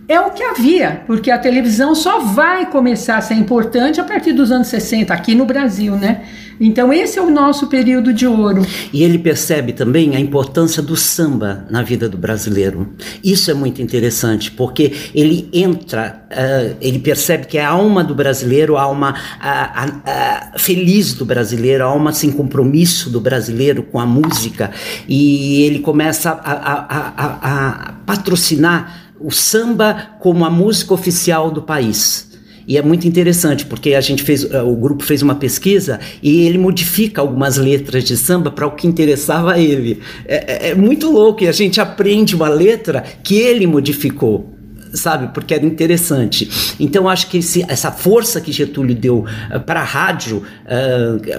É 0.08 0.20
o 0.20 0.30
que 0.30 0.42
havia, 0.42 1.02
porque 1.04 1.32
a 1.32 1.38
televisão 1.38 1.92
só 1.92 2.20
vai 2.20 2.70
começar 2.70 3.16
a 3.16 3.20
ser 3.20 3.34
importante 3.34 4.00
a 4.00 4.04
partir 4.04 4.32
dos 4.32 4.52
anos 4.52 4.68
60, 4.68 5.12
aqui 5.12 5.34
no 5.34 5.44
Brasil, 5.44 5.96
né? 5.96 6.22
Então 6.60 6.92
esse 6.92 7.18
é 7.18 7.22
o 7.22 7.28
nosso 7.28 7.66
período 7.66 8.14
de 8.14 8.24
ouro. 8.24 8.64
E 8.92 9.02
ele 9.02 9.18
percebe 9.18 9.72
também 9.72 10.14
a 10.14 10.20
importância 10.20 10.80
do 10.80 10.96
samba 10.96 11.66
na 11.68 11.82
vida 11.82 12.08
do 12.08 12.16
brasileiro. 12.16 12.94
Isso 13.22 13.50
é 13.50 13.54
muito 13.54 13.82
interessante, 13.82 14.50
porque 14.52 14.92
ele 15.12 15.48
entra, 15.52 16.24
eh, 16.30 16.76
ele 16.80 17.00
percebe 17.00 17.46
que 17.46 17.58
a 17.58 17.68
alma 17.68 18.04
do 18.04 18.14
brasileiro, 18.14 18.76
a 18.76 18.82
alma 18.82 19.12
ah, 19.40 19.86
ah, 20.06 20.52
feliz 20.56 21.14
do 21.14 21.26
brasileiro, 21.26 21.82
a 21.82 21.88
alma 21.88 22.12
sem 22.12 22.30
compromisso 22.30 23.10
do 23.10 23.20
brasileiro 23.20 23.82
com 23.82 23.98
a 23.98 24.06
música, 24.06 24.70
e 25.08 25.62
ele 25.62 25.80
começa 25.80 26.30
a- 26.30 26.38
a- 26.52 26.86
a- 27.16 27.88
a 27.88 27.92
patrocinar 28.06 29.05
o 29.20 29.30
samba 29.30 30.16
como 30.20 30.44
a 30.44 30.50
música 30.50 30.94
oficial 30.94 31.50
do 31.50 31.62
país. 31.62 32.26
E 32.68 32.76
é 32.76 32.82
muito 32.82 33.06
interessante, 33.06 33.64
porque 33.64 33.94
a 33.94 34.00
gente 34.00 34.24
fez, 34.24 34.42
eh, 34.42 34.60
o 34.60 34.74
grupo 34.74 35.04
fez 35.04 35.22
uma 35.22 35.36
pesquisa 35.36 36.00
e 36.20 36.46
ele 36.46 36.58
modifica 36.58 37.20
algumas 37.20 37.56
letras 37.56 38.02
de 38.02 38.16
samba 38.16 38.50
para 38.50 38.66
o 38.66 38.72
que 38.72 38.88
interessava 38.88 39.52
a 39.52 39.58
ele. 39.58 40.00
É, 40.26 40.68
é- 40.68 40.70
é 40.70 40.74
muito 40.74 41.08
louco 41.10 41.44
e 41.44 41.48
a 41.48 41.52
gente 41.52 41.80
aprende 41.80 42.34
uma 42.34 42.48
letra 42.48 43.04
que 43.22 43.36
ele 43.36 43.68
modificou. 43.68 44.55
Sabe, 44.92 45.28
porque 45.34 45.54
era 45.54 45.64
interessante. 45.64 46.48
Então, 46.80 47.08
acho 47.08 47.26
que 47.28 47.38
esse- 47.38 47.64
essa 47.68 47.90
força 47.90 48.40
que 48.40 48.52
Getúlio 48.52 48.94
deu 48.94 49.24
para 49.66 49.80
a 49.80 49.84
rádio, 49.84 50.42
eh, 50.66 51.38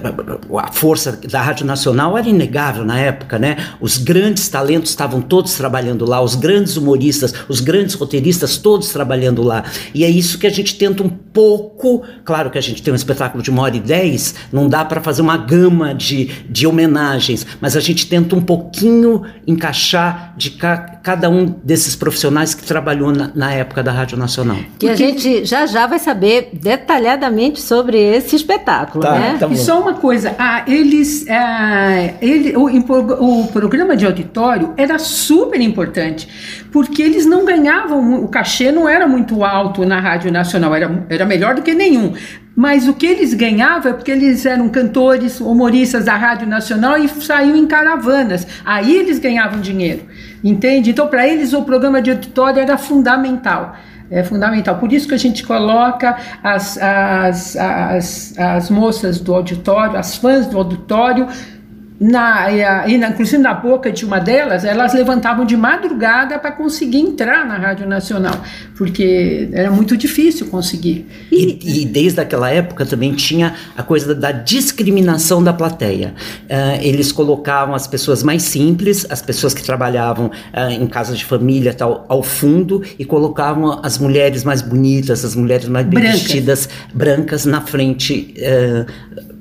a 0.58 0.72
força 0.72 1.12
da 1.30 1.40
Rádio 1.42 1.66
Nacional 1.66 2.16
era 2.16 2.28
inegável 2.28 2.84
na 2.84 2.98
época, 2.98 3.38
né? 3.38 3.56
Os 3.80 3.98
grandes 3.98 4.48
talentos 4.48 4.90
estavam 4.90 5.20
todos 5.20 5.54
trabalhando 5.54 6.04
lá, 6.04 6.20
os 6.22 6.34
grandes 6.34 6.76
humoristas, 6.76 7.32
os 7.48 7.60
grandes 7.60 7.94
roteiristas, 7.94 8.56
todos 8.58 8.88
trabalhando 8.90 9.42
lá. 9.42 9.64
E 9.94 10.04
é 10.04 10.10
isso 10.10 10.38
que 10.38 10.46
a 10.46 10.50
gente 10.50 10.74
tenta 10.76 11.02
um 11.02 11.08
pouco. 11.08 12.02
Claro 12.24 12.50
que 12.50 12.58
a 12.58 12.62
gente 12.62 12.82
tem 12.82 12.92
um 12.92 12.96
espetáculo 12.96 13.42
de 13.42 13.50
uma 13.50 13.62
hora 13.62 13.76
e 13.76 13.80
dez, 13.80 14.34
não 14.52 14.68
dá 14.68 14.84
para 14.84 15.00
fazer 15.00 15.22
uma 15.22 15.36
gama 15.36 15.94
de, 15.94 16.26
de 16.48 16.66
homenagens, 16.66 17.46
mas 17.60 17.76
a 17.76 17.80
gente 17.80 18.06
tenta 18.06 18.34
um 18.36 18.40
pouquinho 18.40 19.22
encaixar 19.46 20.34
de 20.36 20.50
ca- 20.50 20.78
cada 21.02 21.28
um 21.28 21.46
desses 21.64 21.96
profissionais 21.96 22.54
que 22.54 22.64
trabalhou 22.64 23.12
na, 23.12 23.30
na 23.38 23.52
época 23.52 23.84
da 23.84 23.92
Rádio 23.92 24.18
Nacional. 24.18 24.56
E 24.82 24.88
a 24.90 24.96
gente 24.96 25.44
já 25.44 25.64
já 25.64 25.86
vai 25.86 26.00
saber 26.00 26.48
detalhadamente 26.52 27.60
sobre 27.60 27.96
esse 27.96 28.34
espetáculo, 28.34 29.04
Tá, 29.04 29.16
né? 29.16 29.36
tá 29.38 29.46
bom. 29.46 29.54
E 29.54 29.56
só 29.56 29.80
uma 29.80 29.94
coisa, 29.94 30.34
ah, 30.36 30.64
eles, 30.66 31.24
ah, 31.30 32.14
ele, 32.20 32.56
o, 32.56 32.66
o 32.66 33.46
programa 33.46 33.96
de 33.96 34.04
auditório 34.04 34.74
era 34.76 34.98
super 34.98 35.60
importante, 35.60 36.28
porque 36.70 37.02
eles 37.02 37.24
não 37.24 37.44
ganhavam, 37.44 38.22
o 38.22 38.28
cachê 38.28 38.70
não 38.70 38.88
era 38.88 39.06
muito 39.06 39.44
alto 39.44 39.84
na 39.84 40.00
Rádio 40.00 40.30
Nacional, 40.30 40.74
era, 40.74 41.06
era 41.08 41.24
melhor 41.24 41.54
do 41.54 41.62
que 41.62 41.74
nenhum. 41.74 42.14
Mas 42.54 42.88
o 42.88 42.94
que 42.94 43.06
eles 43.06 43.34
ganhavam 43.34 43.92
é 43.92 43.94
porque 43.94 44.10
eles 44.10 44.44
eram 44.44 44.68
cantores, 44.68 45.40
humoristas 45.40 46.04
da 46.04 46.16
Rádio 46.16 46.48
Nacional 46.48 46.98
e 46.98 47.08
saíam 47.08 47.56
em 47.56 47.66
caravanas. 47.66 48.46
Aí 48.64 48.96
eles 48.96 49.18
ganhavam 49.20 49.60
dinheiro, 49.60 50.02
entende? 50.42 50.90
Então, 50.90 51.06
para 51.06 51.26
eles, 51.26 51.52
o 51.52 51.62
programa 51.62 52.02
de 52.02 52.10
auditório 52.10 52.60
era 52.60 52.76
fundamental. 52.76 53.76
É 54.10 54.24
fundamental. 54.24 54.76
Por 54.76 54.92
isso 54.92 55.06
que 55.06 55.14
a 55.14 55.18
gente 55.18 55.46
coloca 55.46 56.16
as, 56.42 56.78
as, 56.78 57.56
as, 57.56 58.38
as 58.38 58.70
moças 58.70 59.20
do 59.20 59.34
auditório, 59.34 59.96
as 59.96 60.16
fãs 60.16 60.46
do 60.46 60.56
auditório, 60.56 61.28
na, 62.00 62.50
e 62.52 62.62
a- 62.62 62.88
e 62.88 62.96
na- 62.96 63.08
inclusive 63.08 63.38
na 63.42 63.52
boca 63.54 63.90
de 63.90 64.04
uma 64.04 64.18
delas, 64.20 64.64
elas 64.64 64.94
levantavam 64.94 65.44
de 65.44 65.56
madrugada 65.56 66.38
para 66.38 66.52
conseguir 66.52 66.98
entrar 66.98 67.44
na 67.44 67.56
Rádio 67.56 67.88
Nacional, 67.88 68.40
porque 68.76 69.48
era 69.52 69.70
muito 69.70 69.96
difícil 69.96 70.46
conseguir. 70.46 71.06
E, 71.32 71.82
e 71.82 71.84
desde 71.84 72.20
aquela 72.20 72.50
época 72.50 72.86
também 72.86 73.12
tinha 73.14 73.54
a 73.76 73.82
coisa 73.82 74.14
da 74.14 74.30
discriminação 74.30 75.42
da 75.42 75.52
plateia. 75.52 76.14
Ah, 76.48 76.78
eles 76.80 77.10
colocavam 77.10 77.74
as 77.74 77.86
pessoas 77.88 78.22
mais 78.22 78.42
simples, 78.44 79.04
as 79.10 79.20
pessoas 79.20 79.52
que 79.52 79.62
trabalhavam 79.64 80.30
ah, 80.52 80.70
em 80.72 80.86
casas 80.86 81.18
de 81.18 81.24
família 81.24 81.74
tal, 81.74 82.06
ao 82.08 82.22
fundo 82.22 82.82
e 82.98 83.04
colocavam 83.04 83.80
as 83.82 83.98
mulheres 83.98 84.44
mais 84.44 84.62
bonitas, 84.62 85.24
as 85.24 85.34
mulheres 85.34 85.68
mais 85.68 85.84
bem 85.86 86.00
Brancas. 86.00 86.20
vestidas, 86.22 86.68
brancas 86.94 87.44
na 87.44 87.60
frente 87.60 88.34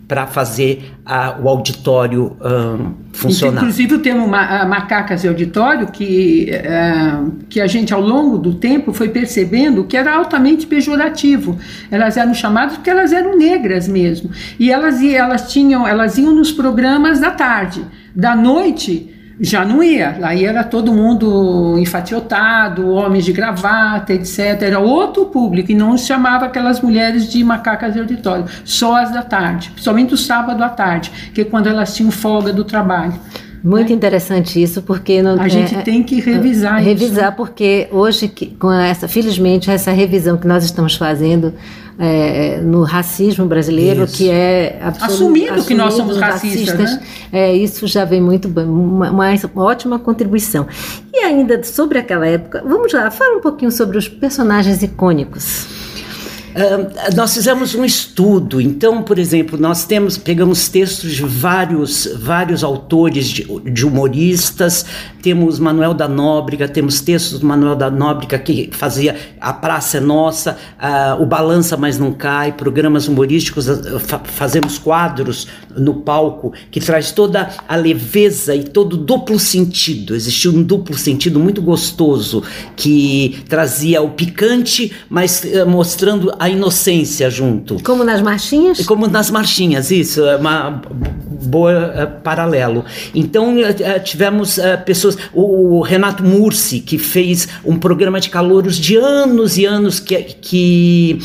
para 0.07 0.25
fazer 0.25 0.93
ah, 1.05 1.37
o 1.41 1.49
auditório 1.49 2.37
ah, 2.41 2.91
funcionar. 3.11 3.61
Inclusive 3.61 3.95
o 3.95 3.99
termo 3.99 4.27
ma- 4.27 4.65
macacas 4.65 5.21
de 5.21 5.27
auditório, 5.27 5.87
que, 5.87 6.49
ah, 6.65 7.25
que 7.49 7.59
a 7.59 7.67
gente 7.67 7.93
ao 7.93 7.99
longo 8.01 8.37
do 8.37 8.55
tempo 8.55 8.93
foi 8.93 9.09
percebendo 9.09 9.83
que 9.83 9.97
era 9.97 10.15
altamente 10.15 10.65
pejorativo. 10.65 11.57
Elas 11.91 12.15
eram 12.15 12.33
chamadas 12.33 12.75
porque 12.75 12.89
elas 12.89 13.11
eram 13.11 13.37
negras 13.37 13.87
mesmo. 13.87 14.29
E 14.57 14.71
elas, 14.71 15.01
elas, 15.03 15.51
tinham, 15.51 15.85
elas 15.85 16.17
iam 16.17 16.33
nos 16.33 16.51
programas 16.51 17.19
da 17.19 17.31
tarde. 17.31 17.85
Da 18.15 18.35
noite 18.35 19.13
já 19.39 19.63
não 19.63 19.83
ia. 19.83 20.17
Lá 20.19 20.35
era 20.35 20.63
todo 20.63 20.93
mundo 20.93 21.77
enfatiotado, 21.77 22.89
homens 22.89 23.25
de 23.25 23.31
gravata, 23.31 24.13
etc. 24.13 24.61
Era 24.61 24.79
outro 24.79 25.25
público 25.25 25.71
e 25.71 25.75
não 25.75 25.97
chamava 25.97 26.45
aquelas 26.45 26.81
mulheres 26.81 27.29
de 27.29 27.43
macacas 27.43 27.93
de 27.93 27.99
auditório. 27.99 28.45
Só 28.63 28.95
as 28.95 29.11
da 29.11 29.21
tarde, 29.21 29.69
principalmente 29.71 30.13
o 30.13 30.17
sábado 30.17 30.63
à 30.63 30.69
tarde, 30.69 31.11
que 31.33 31.41
é 31.41 31.45
quando 31.45 31.67
elas 31.67 31.95
tinham 31.95 32.11
folga 32.11 32.51
do 32.51 32.63
trabalho. 32.63 33.13
Muito 33.67 33.91
interessante 33.91 34.61
isso, 34.61 34.81
porque 34.81 35.21
não, 35.21 35.39
A 35.39 35.47
gente 35.47 35.75
é, 35.75 35.81
tem 35.81 36.01
que 36.03 36.19
revisar 36.21 36.79
isso. 36.79 36.87
revisar 36.89 37.35
porque 37.35 37.87
hoje 37.91 38.31
com 38.59 38.71
essa 38.71 39.07
felizmente 39.07 39.69
essa 39.69 39.91
revisão 39.91 40.37
que 40.37 40.47
nós 40.47 40.63
estamos 40.63 40.95
fazendo 40.95 41.53
é, 41.99 42.59
no 42.61 42.83
racismo 42.83 43.45
brasileiro 43.47 44.03
Isso. 44.03 44.17
que 44.17 44.29
é 44.29 44.77
absolu- 44.81 45.11
Assumindo 45.13 45.63
que 45.65 45.73
nós 45.73 45.95
somos 45.95 46.21
assumindo 46.21 46.59
racistas, 46.59 46.91
né? 46.91 47.01
é, 47.33 47.55
isso 47.55 47.87
já 47.87 48.05
vem 48.05 48.21
muito 48.21 48.47
bem 48.47 48.65
uma, 48.65 49.09
uma 49.09 49.25
ótima 49.55 49.97
contribuição 49.97 50.67
e 51.11 51.17
ainda 51.25 51.63
sobre 51.63 51.97
aquela 51.97 52.27
época 52.27 52.63
vamos 52.63 52.93
lá 52.93 53.09
fala 53.09 53.37
um 53.37 53.41
pouquinho 53.41 53.71
sobre 53.71 53.97
os 53.97 54.07
personagens 54.07 54.83
icônicos 54.83 55.65
Ah, 56.59 57.11
nós 57.15 57.35
fizemos 57.35 57.75
um 57.75 57.85
estudo, 57.85 58.59
então, 58.59 59.03
por 59.03 59.19
exemplo, 59.19 59.59
nós 59.59 59.85
temos 59.85 60.17
pegamos 60.17 60.67
textos 60.69 61.11
de 61.11 61.21
vários 61.23 62.09
vários 62.19 62.63
autores 62.63 63.27
de, 63.27 63.43
de 63.71 63.85
humoristas, 63.85 64.83
temos 65.21 65.59
Manuel 65.59 65.93
da 65.93 66.07
Nóbrega, 66.07 66.67
temos 66.67 66.99
textos 66.99 67.39
do 67.39 67.45
Manuel 67.45 67.75
da 67.75 67.91
Nóbrega 67.91 68.39
que 68.39 68.71
fazia 68.71 69.15
A 69.39 69.53
Praça 69.53 69.97
é 69.97 69.99
Nossa, 69.99 70.57
ah, 70.79 71.15
o 71.19 71.27
Balança 71.27 71.77
Mas 71.77 71.99
Não 71.99 72.11
Cai, 72.11 72.53
programas 72.53 73.07
humorísticos, 73.07 73.69
ah, 73.69 73.99
fa- 73.99 74.21
fazemos 74.23 74.79
quadros 74.79 75.47
no 75.77 75.95
palco 76.01 76.53
que 76.71 76.79
traz 76.79 77.11
toda 77.11 77.49
a 77.67 77.75
leveza 77.75 78.55
e 78.55 78.63
todo 78.63 78.93
o 78.93 78.97
duplo 78.97 79.39
sentido. 79.39 80.15
Existiu 80.15 80.51
um 80.51 80.63
duplo 80.63 80.97
sentido 80.97 81.39
muito 81.39 81.61
gostoso 81.61 82.41
que 82.75 83.43
trazia 83.47 84.01
o 84.01 84.09
picante, 84.09 84.91
mas 85.07 85.45
eh, 85.45 85.63
mostrando 85.63 86.33
a 86.39 86.46
inocência 86.49 87.29
junto. 87.29 87.81
como 87.83 88.03
nas 88.03 88.21
marchinhas 88.21 88.85
Como 88.85 89.07
nas 89.07 89.29
marchinhas, 89.29 89.91
isso, 89.91 90.25
é 90.25 90.35
uma 90.35 90.81
boa 91.47 91.93
eh, 91.95 92.05
paralelo. 92.05 92.83
Então 93.13 93.57
eh, 93.57 93.75
eh, 93.79 93.99
tivemos 93.99 94.59
pessoas, 94.85 95.17
o, 95.33 95.77
o 95.77 95.81
Renato 95.81 96.23
Mursi, 96.23 96.79
que 96.79 96.97
fez 96.97 97.47
um 97.63 97.77
programa 97.77 98.19
de 98.19 98.29
calouros 98.29 98.77
de 98.77 98.95
anos 98.97 99.57
e 99.57 99.65
anos 99.65 99.99
que, 99.99 100.15
que 100.23 101.19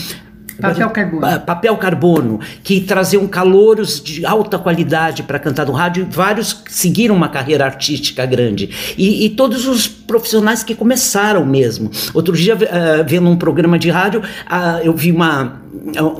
Papel 0.61 0.90
carbono. 0.90 1.21
Pa- 1.21 1.38
papel 1.38 1.76
carbono, 1.76 2.40
que 2.62 2.80
traziam 2.80 3.26
calouros 3.26 4.00
de 4.02 4.25
alta 4.25 4.59
qualidade 4.59 5.23
para 5.23 5.38
cantar 5.38 5.66
no 5.66 5.73
rádio, 5.73 6.06
vários 6.11 6.62
seguiram 6.68 7.14
uma 7.14 7.28
carreira 7.28 7.64
artística 7.64 8.25
grande. 8.26 8.71
E, 8.97 9.25
e 9.25 9.30
todos 9.30 9.66
os 9.66 9.88
profissionais 9.88 10.62
que 10.62 10.75
começaram 10.75 11.44
mesmo. 11.44 11.90
Outro 12.12 12.35
dia, 12.37 12.56
eh, 12.61 13.02
vendo 13.06 13.28
um 13.28 13.37
programa 13.37 13.78
de 13.78 13.90
rádio, 13.90 14.23
ah, 14.49 14.80
eu 14.82 14.94
vi 14.94 15.11
uma 15.11 15.61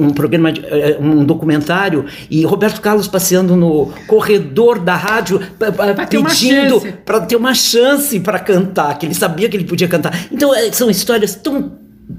um 0.01 0.11
programa, 0.11 0.51
de- 0.51 0.65
eh, 0.65 0.97
um 0.99 1.25
documentário 1.25 2.07
e 2.31 2.43
Roberto 2.45 2.81
Carlos 2.81 3.07
passeando 3.07 3.55
no 3.55 3.93
corredor 4.09 4.79
da 4.81 4.97
rádio 4.97 5.41
Pra 5.59 5.69
pedindo 6.07 6.81
para 7.05 7.21
ter 7.21 7.37
uma 7.37 7.55
chance 7.55 8.19
para 8.19 8.39
cantar, 8.39 8.99
que 8.99 9.05
ele 9.07 9.15
sabia 9.15 9.49
que 9.51 9.57
ele 9.57 9.65
podia 9.65 9.87
cantar. 9.87 10.19
Então 10.33 10.55
eh, 10.55 10.73
são 10.73 10.89
histórias 10.91 11.35
tão 11.35 11.71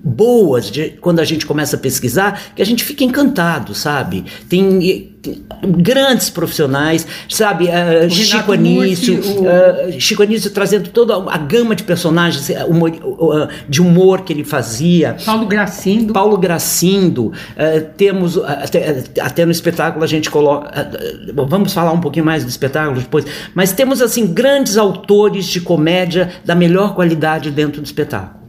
boas 0.04 0.72
de, 0.72 0.92
quando 1.02 1.20
a 1.20 1.26
gente 1.26 1.46
começa 1.46 1.76
a 1.76 1.80
pesquisar 1.80 2.40
que 2.56 2.62
a 2.62 2.66
gente 2.66 2.84
fica 2.84 3.04
encantado, 3.04 3.74
sabe? 3.76 4.26
Tem, 4.50 5.12
tem 5.22 5.44
grandes 5.62 6.30
profissionais, 6.30 7.06
sabe? 7.30 7.66
Uh, 7.66 8.10
Chico 8.10 8.52
Anísio, 8.52 9.20
o- 9.22 9.44
uh, 9.44 10.00
Chico 10.00 10.24
Anísio 10.24 10.52
trazendo 10.52 10.90
toda 10.90 11.16
a 11.32 11.38
gama 11.38 11.76
de 11.76 11.84
personagens 11.84 12.50
uh, 12.50 12.66
humor- 12.70 12.92
uh, 12.92 13.48
de 13.70 13.82
humor 13.82 14.22
que 14.22 14.34
ele 14.34 14.44
fazia. 14.44 15.16
Paulo 15.26 15.46
Gracindo. 15.46 16.14
Paulo 16.14 16.38
Gracindo, 16.38 17.32
eh, 17.56 17.80
temos 17.80 18.36
eh, 18.38 18.42
até, 18.46 19.04
até 19.22 19.46
no 19.46 19.52
espetáculo 19.52 20.04
a 20.04 20.08
gente 20.08 20.30
coloca. 20.30 20.70
eh, 20.78 20.90
eh, 21.30 21.32
vamos 21.48 21.74
falar 21.74 21.92
um 21.94 22.02
pouquinho 22.02 22.26
mais 22.26 22.44
do 22.44 22.50
espetáculo 22.50 23.00
depois, 23.00 23.26
mas 23.56 23.72
temos 23.72 24.02
assim 24.02 24.28
grandes 24.28 24.78
autores 24.78 25.46
de 25.46 25.62
comédia 25.62 26.32
da 26.44 26.54
melhor 26.56 26.94
qualidade 26.96 27.50
dentro 27.52 27.82
do 27.82 27.86
espetáculo. 27.86 28.43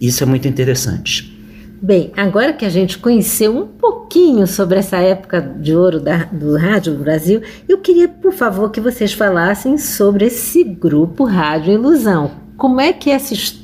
Isso 0.00 0.22
é 0.22 0.26
muito 0.26 0.46
interessante. 0.48 1.32
Bem, 1.80 2.12
agora 2.16 2.52
que 2.52 2.64
a 2.64 2.68
gente 2.70 2.98
conheceu 2.98 3.54
um 3.56 3.66
pouquinho 3.66 4.46
sobre 4.46 4.78
essa 4.78 4.96
época 4.98 5.40
de 5.40 5.74
ouro 5.74 6.00
da- 6.00 6.24
do 6.24 6.56
Rádio 6.56 6.94
Brasil, 6.94 7.42
eu 7.68 7.78
queria, 7.78 8.08
por 8.08 8.32
favor, 8.32 8.70
que 8.70 8.80
vocês 8.80 9.12
falassem 9.12 9.76
sobre 9.76 10.26
esse 10.26 10.64
grupo 10.64 11.24
Rádio 11.24 11.74
Ilusão. 11.74 12.30
Como 12.56 12.80
é 12.80 12.92
que 12.92 13.10
é 13.10 13.14
essa 13.14 13.34
história, 13.34 13.63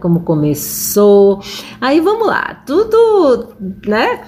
como 0.00 0.20
começou? 0.20 1.42
Aí 1.80 2.00
vamos 2.00 2.26
lá, 2.26 2.62
tudo, 2.66 3.54
né? 3.86 4.20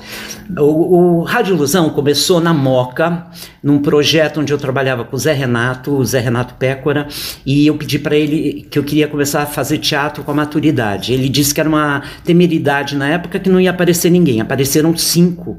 O, 0.59 1.21
o 1.21 1.23
Rádio 1.23 1.55
Ilusão 1.55 1.91
começou 1.91 2.41
na 2.41 2.53
Moca, 2.53 3.27
num 3.63 3.79
projeto 3.79 4.41
onde 4.41 4.53
eu 4.53 4.59
trabalhava 4.59 5.05
com 5.05 5.17
o 5.17 5.19
Zé 5.19 5.33
Renato, 5.33 5.93
o 5.93 6.05
Zé 6.05 6.21
Renato 6.21 6.55
Pécora, 6.55 7.09
e 7.45 7.67
eu 7.67 7.77
pedi 7.77 7.99
para 7.99 8.17
ele 8.17 8.67
que 8.71 8.79
eu 8.79 8.85
queria 8.85 9.09
começar 9.09 9.43
a 9.43 9.47
fazer 9.47 9.79
teatro 9.79 10.23
com 10.25 10.31
a 10.31 10.35
maturidade. 10.35 11.13
Ele 11.13 11.29
disse 11.29 11.55
que 11.55 11.61
era 11.61 11.69
uma 11.69 12.03
temeridade 12.25 12.97
na 12.97 13.09
época 13.09 13.39
que 13.39 13.49
não 13.49 13.61
ia 13.61 13.71
aparecer 13.71 14.11
ninguém. 14.11 14.41
Apareceram 14.41 14.97
cinco, 14.97 15.59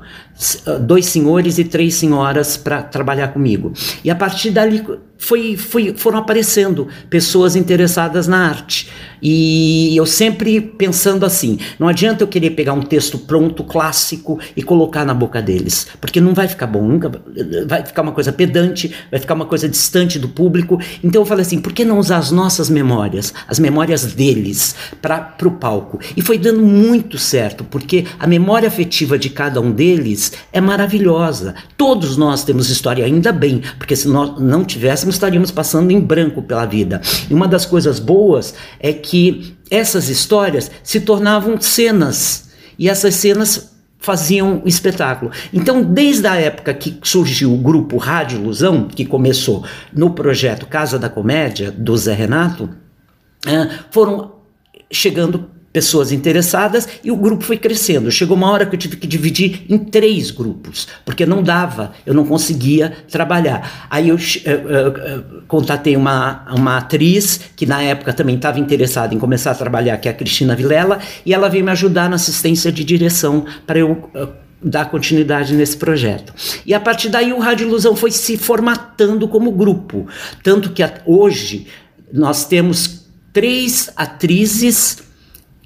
dois 0.81 1.05
senhores 1.05 1.57
e 1.57 1.63
três 1.63 1.95
senhoras 1.95 2.57
para 2.57 2.83
trabalhar 2.83 3.29
comigo. 3.29 3.74
E 4.03 4.12
a 4.12 4.15
partir 4.15 4.51
dali 4.51 4.83
foi, 5.23 5.55
foi, 5.55 5.93
foram 5.95 6.19
aparecendo 6.19 6.89
pessoas 7.09 7.55
interessadas 7.55 8.27
na 8.27 8.45
arte. 8.45 8.89
E 9.23 9.95
eu 9.95 10.05
sempre 10.05 10.59
pensando 10.59 11.25
assim: 11.25 11.57
não 11.79 11.87
adianta 11.87 12.23
eu 12.23 12.27
querer 12.27 12.49
pegar 12.49 12.73
um 12.73 12.81
texto 12.81 13.17
pronto, 13.17 13.63
clássico, 13.63 14.37
e 14.55 14.61
colocar 14.61 15.05
na 15.05 15.13
boca 15.13 15.41
deles, 15.41 15.87
porque 16.01 16.19
não 16.19 16.33
vai 16.33 16.49
ficar 16.49 16.67
bom, 16.67 16.85
nunca 16.85 17.09
vai 17.65 17.85
ficar 17.85 18.01
uma 18.01 18.11
coisa 18.11 18.33
pedante, 18.33 18.93
vai 19.09 19.19
ficar 19.19 19.33
uma 19.33 19.45
coisa 19.45 19.69
distante 19.69 20.19
do 20.19 20.27
público. 20.27 20.77
Então 21.01 21.21
eu 21.21 21.25
falei 21.25 21.43
assim: 21.43 21.61
por 21.61 21.71
que 21.71 21.85
não 21.85 21.99
usar 21.99 22.17
as 22.17 22.29
nossas 22.29 22.69
memórias, 22.69 23.33
as 23.47 23.59
memórias 23.59 24.13
deles, 24.13 24.75
para 25.01 25.37
o 25.45 25.51
palco? 25.51 26.01
E 26.17 26.21
foi 26.21 26.37
dando 26.37 26.61
muito 26.61 27.17
certo, 27.17 27.63
porque 27.63 28.05
a 28.19 28.27
memória 28.27 28.67
afetiva 28.67 29.17
de 29.17 29.29
cada 29.29 29.61
um 29.61 29.71
deles 29.71 30.33
é 30.51 30.59
maravilhosa. 30.59 31.55
Todos 31.77 32.17
nós 32.17 32.43
temos 32.43 32.69
história, 32.69 33.05
ainda 33.05 33.31
bem, 33.31 33.61
porque 33.77 33.95
se 33.95 34.09
nós 34.09 34.37
não 34.41 34.65
tivéssemos, 34.65 35.12
estaríamos 35.15 35.51
passando 35.51 35.91
em 35.91 36.00
branco 36.00 36.41
pela 36.41 36.65
vida. 36.65 37.01
E 37.29 37.34
uma 37.34 37.48
das 37.48 37.65
coisas 37.65 38.00
boas 38.00 38.53
é 38.79 38.91
que 38.93 39.55
essas 39.70 40.10
histórias 40.10 40.70
se 40.84 41.01
tornavam 41.01 41.60
cenas, 41.60 42.51
e 42.77 42.89
essas 42.89 43.15
cenas 43.15 43.74
faziam 44.00 44.62
o 44.63 44.67
espetáculo. 44.67 45.32
Então, 45.53 45.82
desde 45.82 46.27
a 46.27 46.36
época 46.36 46.74
que 46.74 47.00
surgiu 47.03 47.53
o 47.53 47.58
grupo 47.58 47.98
Rádio 47.98 48.39
Ilusão, 48.39 48.88
que 48.88 49.05
começou 49.05 49.63
no 49.93 50.10
projeto 50.10 50.67
Casa 50.67 51.00
da 51.00 51.10
Comédia, 51.10 51.72
do 51.72 51.96
Zé 51.96 52.13
Renato, 52.13 52.70
ah, 53.48 53.86
foram 53.91 54.34
chegando 54.91 55.50
pessoas 55.73 56.11
interessadas 56.11 56.87
e 57.03 57.11
o 57.11 57.17
grupo 57.17 57.43
foi 57.43 57.57
crescendo. 57.57 58.11
Chegou 58.11 58.37
uma 58.37 58.51
hora 58.51 58.65
que 58.65 58.75
eu 58.75 58.79
tive 58.79 58.95
que 58.95 59.07
dividir 59.07 59.65
em 59.67 59.79
três 59.79 60.29
grupos, 60.29 60.87
porque 61.03 61.25
não 61.25 61.41
dava, 61.41 61.93
eu 62.05 62.13
não 62.13 62.23
conseguia 62.23 62.93
trabalhar. 63.09 63.87
Aí 63.89 64.09
eu 64.09 64.15
eh, 64.15 64.21
eh, 64.45 64.53
eh, 64.55 65.19
contatei 65.47 65.97
uma, 65.97 66.45
uma 66.53 66.77
atriz 66.77 67.41
que 67.55 67.65
na 67.65 67.81
época 67.81 68.13
também 68.13 68.35
estava 68.35 68.59
interessada 68.59 69.15
em 69.15 69.19
começar 69.19 69.51
a 69.51 69.55
trabalhar, 69.55 69.97
que 69.97 70.07
é 70.07 70.11
a 70.11 70.13
Cristina 70.13 70.55
Vilela, 70.55 70.99
e 71.25 71.33
ela 71.33 71.49
veio 71.49 71.65
me 71.65 71.71
ajudar 71.71 72.07
na 72.07 72.15
assistência 72.17 72.71
de 72.71 72.83
direção 72.83 73.45
para 73.65 73.79
eu 73.79 74.09
eh, 74.13 74.27
dar 74.63 74.86
continuidade 74.86 75.55
nesse 75.55 75.75
projeto. 75.75 76.33
E 76.65 76.73
a 76.73 76.79
partir 76.79 77.09
daí 77.09 77.33
o 77.33 77.39
Rádio 77.39 77.67
Ilusão 77.67 77.95
foi 77.95 78.12
se 78.12 78.38
formatando 78.38 79.27
como 79.27 79.51
grupo, 79.51 80.05
tanto 80.43 80.69
que 80.69 80.83
hoje 81.03 81.65
nós 82.13 82.45
temos 82.45 83.07
três 83.33 83.89
atrizes 83.95 85.01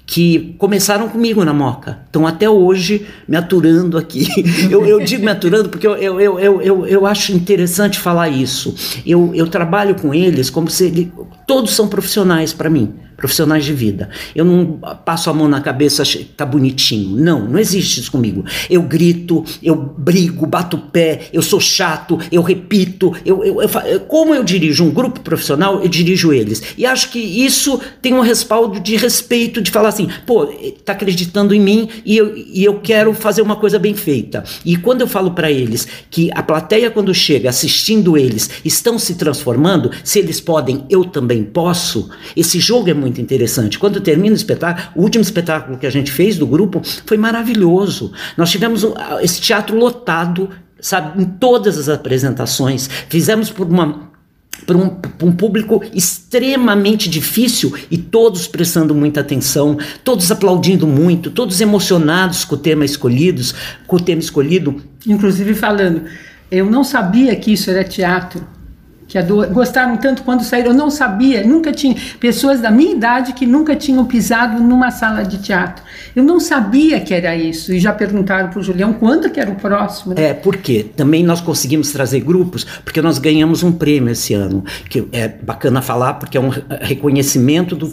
que 0.08 0.54
começaram 0.56 1.06
comigo 1.06 1.44
na 1.44 1.52
Moca. 1.52 1.98
Estão 2.06 2.26
até 2.26 2.48
hoje 2.48 3.06
me 3.28 3.36
aturando 3.36 3.98
aqui. 3.98 4.26
Eu, 4.70 4.86
eu 4.86 5.00
digo 5.00 5.22
me 5.24 5.30
aturando 5.30 5.68
porque 5.68 5.86
eu, 5.86 5.96
eu, 5.96 6.20
eu, 6.20 6.62
eu, 6.62 6.86
eu, 6.86 7.06
acho 7.06 7.32
interessante 7.32 7.98
falar 7.98 8.28
isso. 8.28 8.74
Eu, 9.06 9.32
eu 9.34 9.46
trabalho 9.46 9.94
com 9.94 10.14
eles 10.14 10.48
como 10.50 10.70
se 10.70 10.86
ele, 10.86 11.12
todos 11.46 11.74
são 11.74 11.88
profissionais 11.88 12.52
para 12.52 12.70
mim, 12.70 12.94
profissionais 13.18 13.64
de 13.64 13.74
vida. 13.74 14.08
Eu 14.32 14.44
não 14.44 14.78
passo 15.04 15.28
a 15.28 15.34
mão 15.34 15.48
na 15.48 15.60
cabeça, 15.60 16.04
tá 16.36 16.46
bonitinho. 16.46 17.16
Não, 17.16 17.44
não 17.48 17.58
existe 17.58 17.98
isso 17.98 18.12
comigo. 18.12 18.44
Eu 18.70 18.80
grito, 18.82 19.44
eu 19.60 19.74
brigo, 19.74 20.46
bato 20.46 20.76
o 20.76 20.80
pé, 20.80 21.22
eu 21.32 21.42
sou 21.42 21.58
chato, 21.58 22.16
eu 22.30 22.40
repito. 22.42 23.12
Eu, 23.26 23.44
eu, 23.44 23.60
eu 23.60 24.00
como 24.06 24.32
eu 24.32 24.44
dirijo 24.44 24.84
um 24.84 24.90
grupo 24.90 25.18
profissional, 25.20 25.82
eu 25.82 25.88
dirijo 25.88 26.32
eles. 26.32 26.62
E 26.78 26.86
acho 26.86 27.10
que 27.10 27.18
isso 27.18 27.80
tem 28.00 28.14
um 28.14 28.20
respaldo 28.20 28.78
de 28.78 28.94
respeito, 28.94 29.60
de 29.60 29.72
falar 29.72 29.88
assim, 29.88 30.08
pô, 30.24 30.46
tá 30.84 30.92
acreditando 30.92 31.52
em 31.52 31.60
mim 31.60 31.88
e 32.04 32.16
eu, 32.16 32.36
e 32.36 32.62
eu 32.62 32.78
quero 32.78 33.12
fazer 33.14 33.42
uma 33.42 33.56
coisa 33.56 33.80
bem 33.80 33.94
feita. 33.94 34.44
E 34.64 34.76
quando 34.76 35.00
eu 35.00 35.08
falo 35.08 35.32
para 35.32 35.50
eles 35.50 35.88
que 36.08 36.30
a 36.36 36.42
plateia, 36.42 36.88
quando 36.88 37.12
chega 37.12 37.50
assistindo 37.50 38.16
eles, 38.16 38.48
estão 38.64 38.96
se 38.96 39.16
transformando, 39.16 39.90
se 40.04 40.20
eles 40.20 40.40
podem, 40.40 40.84
eu 40.88 41.04
também 41.04 41.42
posso. 41.42 42.08
Esse 42.36 42.60
jogo 42.60 42.88
é 42.88 42.94
muito 42.94 43.07
interessante. 43.20 43.78
Quando 43.78 44.00
termina 44.00 44.34
o 44.34 44.36
espetáculo, 44.36 44.88
o 44.94 45.02
último 45.02 45.22
espetáculo 45.22 45.78
que 45.78 45.86
a 45.86 45.90
gente 45.90 46.10
fez 46.10 46.36
do 46.36 46.46
grupo 46.46 46.82
foi 47.06 47.16
maravilhoso. 47.16 48.12
Nós 48.36 48.50
tivemos 48.50 48.84
um- 48.84 48.94
esse 49.20 49.40
teatro 49.40 49.76
lotado, 49.76 50.50
sabe, 50.80 51.22
em 51.22 51.24
todas 51.24 51.78
as 51.78 51.88
apresentações. 51.88 52.88
Fizemos 53.08 53.50
por 53.50 53.66
uma 53.66 54.08
para 54.66 54.76
um, 54.76 54.96
um 55.22 55.32
público 55.32 55.82
extremamente 55.94 57.08
difícil 57.08 57.72
e 57.90 57.96
todos 57.96 58.46
prestando 58.48 58.94
muita 58.94 59.20
atenção, 59.20 59.78
todos 60.02 60.30
aplaudindo 60.30 60.86
muito, 60.86 61.30
todos 61.30 61.60
emocionados 61.60 62.44
com 62.44 62.56
o 62.56 62.58
tema 62.58 62.84
escolhidos, 62.84 63.54
com 63.86 63.96
o 63.96 64.00
tema 64.00 64.20
escolhido. 64.20 64.82
Inclusive 65.06 65.54
falando, 65.54 66.02
eu 66.50 66.68
não 66.68 66.82
sabia 66.82 67.34
que 67.36 67.52
isso 67.52 67.70
era 67.70 67.84
teatro. 67.84 68.44
Que 69.08 69.18
gostaram 69.50 69.96
tanto 69.96 70.22
quando 70.22 70.44
saíram. 70.44 70.68
Eu 70.72 70.76
não 70.76 70.90
sabia, 70.90 71.42
nunca 71.42 71.72
tinha. 71.72 71.96
Pessoas 72.20 72.60
da 72.60 72.70
minha 72.70 72.92
idade 72.92 73.32
que 73.32 73.46
nunca 73.46 73.74
tinham 73.74 74.04
pisado 74.04 74.62
numa 74.62 74.90
sala 74.90 75.22
de 75.24 75.38
teatro. 75.38 75.82
Eu 76.14 76.22
não 76.22 76.38
sabia 76.38 77.00
que 77.00 77.14
era 77.14 77.34
isso. 77.34 77.72
E 77.72 77.80
já 77.80 77.92
perguntaram 77.92 78.50
para 78.50 78.60
o 78.60 78.62
Julião 78.62 78.92
quando 78.92 79.30
que 79.30 79.40
era 79.40 79.50
o 79.50 79.54
próximo. 79.54 80.14
né? 80.14 80.24
É, 80.26 80.34
por 80.34 80.58
quê? 80.58 80.84
Também 80.94 81.24
nós 81.24 81.40
conseguimos 81.40 81.90
trazer 81.90 82.20
grupos, 82.20 82.64
porque 82.84 83.00
nós 83.00 83.18
ganhamos 83.18 83.62
um 83.62 83.72
prêmio 83.72 84.10
esse 84.12 84.34
ano, 84.34 84.62
que 84.90 85.08
é 85.12 85.26
bacana 85.26 85.80
falar, 85.80 86.14
porque 86.14 86.36
é 86.36 86.40
um 86.40 86.50
re- 86.50 86.62
reconhecimento 86.82 87.74
do, 87.74 87.86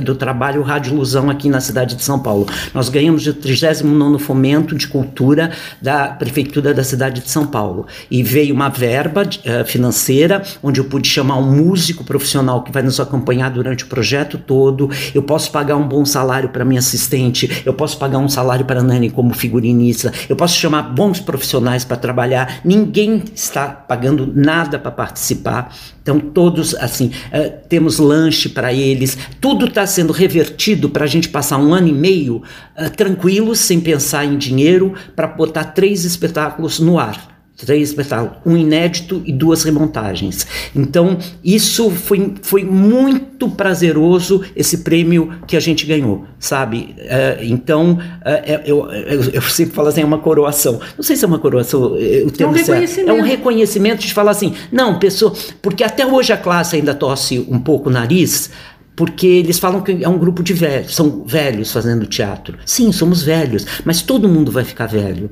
do 0.00 0.14
trabalho 0.14 0.62
Rádio 0.62 0.94
Ilusão 0.94 1.28
aqui 1.28 1.48
na 1.50 1.60
cidade 1.60 1.96
de 1.96 2.02
São 2.02 2.18
Paulo. 2.18 2.46
Nós 2.72 2.88
ganhamos 2.88 3.26
o 3.26 3.34
39º 3.34 4.18
Fomento 4.18 4.74
de 4.74 4.86
Cultura 4.88 5.50
da 5.82 6.06
Prefeitura 6.08 6.72
da 6.72 6.82
cidade 6.82 7.20
de 7.20 7.30
São 7.30 7.46
Paulo. 7.46 7.86
E 8.10 8.22
veio 8.22 8.54
uma 8.54 8.68
verba 8.70 9.22
eh, 9.44 9.64
financeira, 9.64 10.42
onde 10.62 10.80
eu 10.80 10.84
pude 10.84 11.08
chamar 11.08 11.36
um 11.38 11.50
músico 11.50 12.04
profissional 12.04 12.62
que 12.62 12.72
vai 12.72 12.82
nos 12.82 13.00
acompanhar 13.00 13.50
durante 13.50 13.84
o 13.84 13.86
projeto 13.86 14.38
todo. 14.38 14.90
Eu 15.14 15.22
posso 15.22 15.50
pagar 15.50 15.76
um 15.76 15.86
bom 15.86 16.04
salário 16.04 16.48
para 16.50 16.64
minha 16.64 16.78
assistente, 16.78 17.62
eu 17.64 17.74
posso 17.74 17.98
pagar 17.98 18.18
um 18.18 18.28
salário 18.28 18.64
para 18.64 18.80
a 18.80 18.82
Nani 18.82 19.10
como 19.10 19.34
figurinista, 19.34 20.12
eu 20.28 20.36
posso 20.36 20.56
chamar 20.56 20.82
bons 20.82 21.20
profissionais 21.20 21.84
para 21.84 21.96
trabalhar. 21.96 22.60
Ninguém 22.64 23.24
está 23.34 23.68
pagando 23.68 24.30
nada 24.34 24.78
para 24.78 24.90
participar. 24.90 25.74
Então, 26.02 26.18
todos, 26.18 26.74
assim, 26.74 27.12
eh, 27.30 27.48
temos 27.48 27.98
lanche 27.98 28.48
para 28.48 28.72
eles, 28.72 29.16
tudo 29.40 29.66
está 29.66 29.86
sendo 29.86 30.12
revertido 30.12 30.90
para 30.90 31.04
a 31.04 31.06
gente 31.06 31.28
passar 31.28 31.58
um 31.58 31.72
ano 31.72 31.86
e 31.86 31.92
meio 31.92 32.42
eh, 32.76 32.88
tranquilos, 32.88 33.60
sem 33.60 33.80
pensar 33.80 34.24
em 34.24 34.36
dinheiro, 34.36 34.94
para 35.14 35.28
botar 35.28 35.64
três 35.64 36.04
espetáculos 36.04 36.80
no 36.80 36.98
ar 36.98 37.31
três 37.64 37.90
espetáculos, 37.90 38.38
um 38.44 38.56
inédito 38.56 39.22
e 39.24 39.32
duas 39.32 39.62
remontagens. 39.62 40.46
Então, 40.74 41.18
isso 41.44 41.90
foi, 41.90 42.34
foi 42.42 42.64
muito 42.64 43.48
prazeroso, 43.48 44.42
esse 44.54 44.78
prêmio 44.78 45.32
que 45.46 45.56
a 45.56 45.60
gente 45.60 45.86
ganhou, 45.86 46.24
sabe? 46.38 46.94
Eh, 46.98 47.38
então, 47.42 47.98
eh, 48.24 48.62
eu, 48.66 48.90
eu, 48.90 49.22
eu 49.34 49.42
sempre 49.42 49.74
falo 49.74 49.88
assim, 49.88 50.02
é 50.02 50.04
uma 50.04 50.18
coroação. 50.18 50.80
Não 50.96 51.02
sei 51.02 51.16
se 51.16 51.24
é 51.24 51.28
uma 51.28 51.38
coroação, 51.38 51.92
o 51.92 52.30
termo 52.30 52.56
certo. 52.58 53.08
É 53.08 53.12
um 53.12 53.22
reconhecimento 53.22 54.00
de 54.00 54.12
falar 54.12 54.32
assim, 54.32 54.54
não, 54.70 54.98
pessoa, 54.98 55.32
porque 55.60 55.84
até 55.84 56.06
hoje 56.06 56.32
a 56.32 56.36
classe 56.36 56.76
ainda 56.76 56.94
tosse 56.94 57.38
um 57.48 57.58
pouco 57.58 57.88
o 57.88 57.92
nariz, 57.92 58.50
porque 58.94 59.26
eles 59.26 59.58
falam 59.58 59.80
que 59.80 60.04
é 60.04 60.08
um 60.08 60.18
grupo 60.18 60.42
de 60.42 60.52
velhos, 60.52 60.94
são 60.94 61.24
velhos 61.24 61.72
fazendo 61.72 62.06
teatro. 62.06 62.58
Sim, 62.66 62.92
somos 62.92 63.22
velhos, 63.22 63.66
mas 63.84 64.02
todo 64.02 64.28
mundo 64.28 64.52
vai 64.52 64.64
ficar 64.64 64.86
velho. 64.86 65.30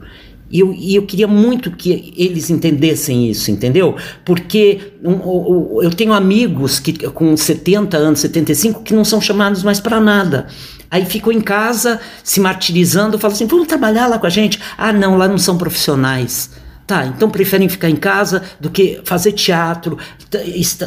E 0.51 0.59
eu, 0.59 0.75
e 0.77 0.97
eu 0.97 1.07
queria 1.07 1.29
muito 1.29 1.71
que 1.71 2.13
eles 2.17 2.51
entendessem 2.51 3.31
isso, 3.31 3.51
entendeu? 3.51 3.95
Porque 4.25 4.95
um, 5.03 5.81
eu 5.81 5.91
tenho 5.91 6.13
amigos 6.13 6.81
que 6.81 6.93
com 7.11 7.37
70 7.37 7.97
anos, 7.97 8.21
75, 8.21 8.83
que 8.83 8.93
não 8.93 9.05
são 9.05 9.21
chamados 9.21 9.63
mais 9.63 9.79
para 9.79 10.01
nada. 10.01 10.49
Aí 10.91 11.05
ficam 11.05 11.33
em 11.33 11.41
casa 11.41 12.01
se 12.25 12.41
martirizando, 12.41 13.19
falam 13.19 13.35
assim: 13.35 13.47
vamos 13.47 13.69
trabalhar 13.69 14.09
lá 14.09 14.19
com 14.19 14.27
a 14.27 14.31
gente. 14.31 14.61
Ah, 14.77 14.93
não, 14.93 15.17
lá 15.17 15.29
não 15.29 15.39
são 15.39 15.57
profissionais. 15.57 16.51
Tá, 16.90 17.07
então 17.07 17.31
preferem 17.31 17.68
ficar 17.68 17.88
em 17.88 17.94
casa 17.94 18.42
do 18.59 18.68
que 18.68 19.00
fazer 19.05 19.31
teatro, 19.31 19.96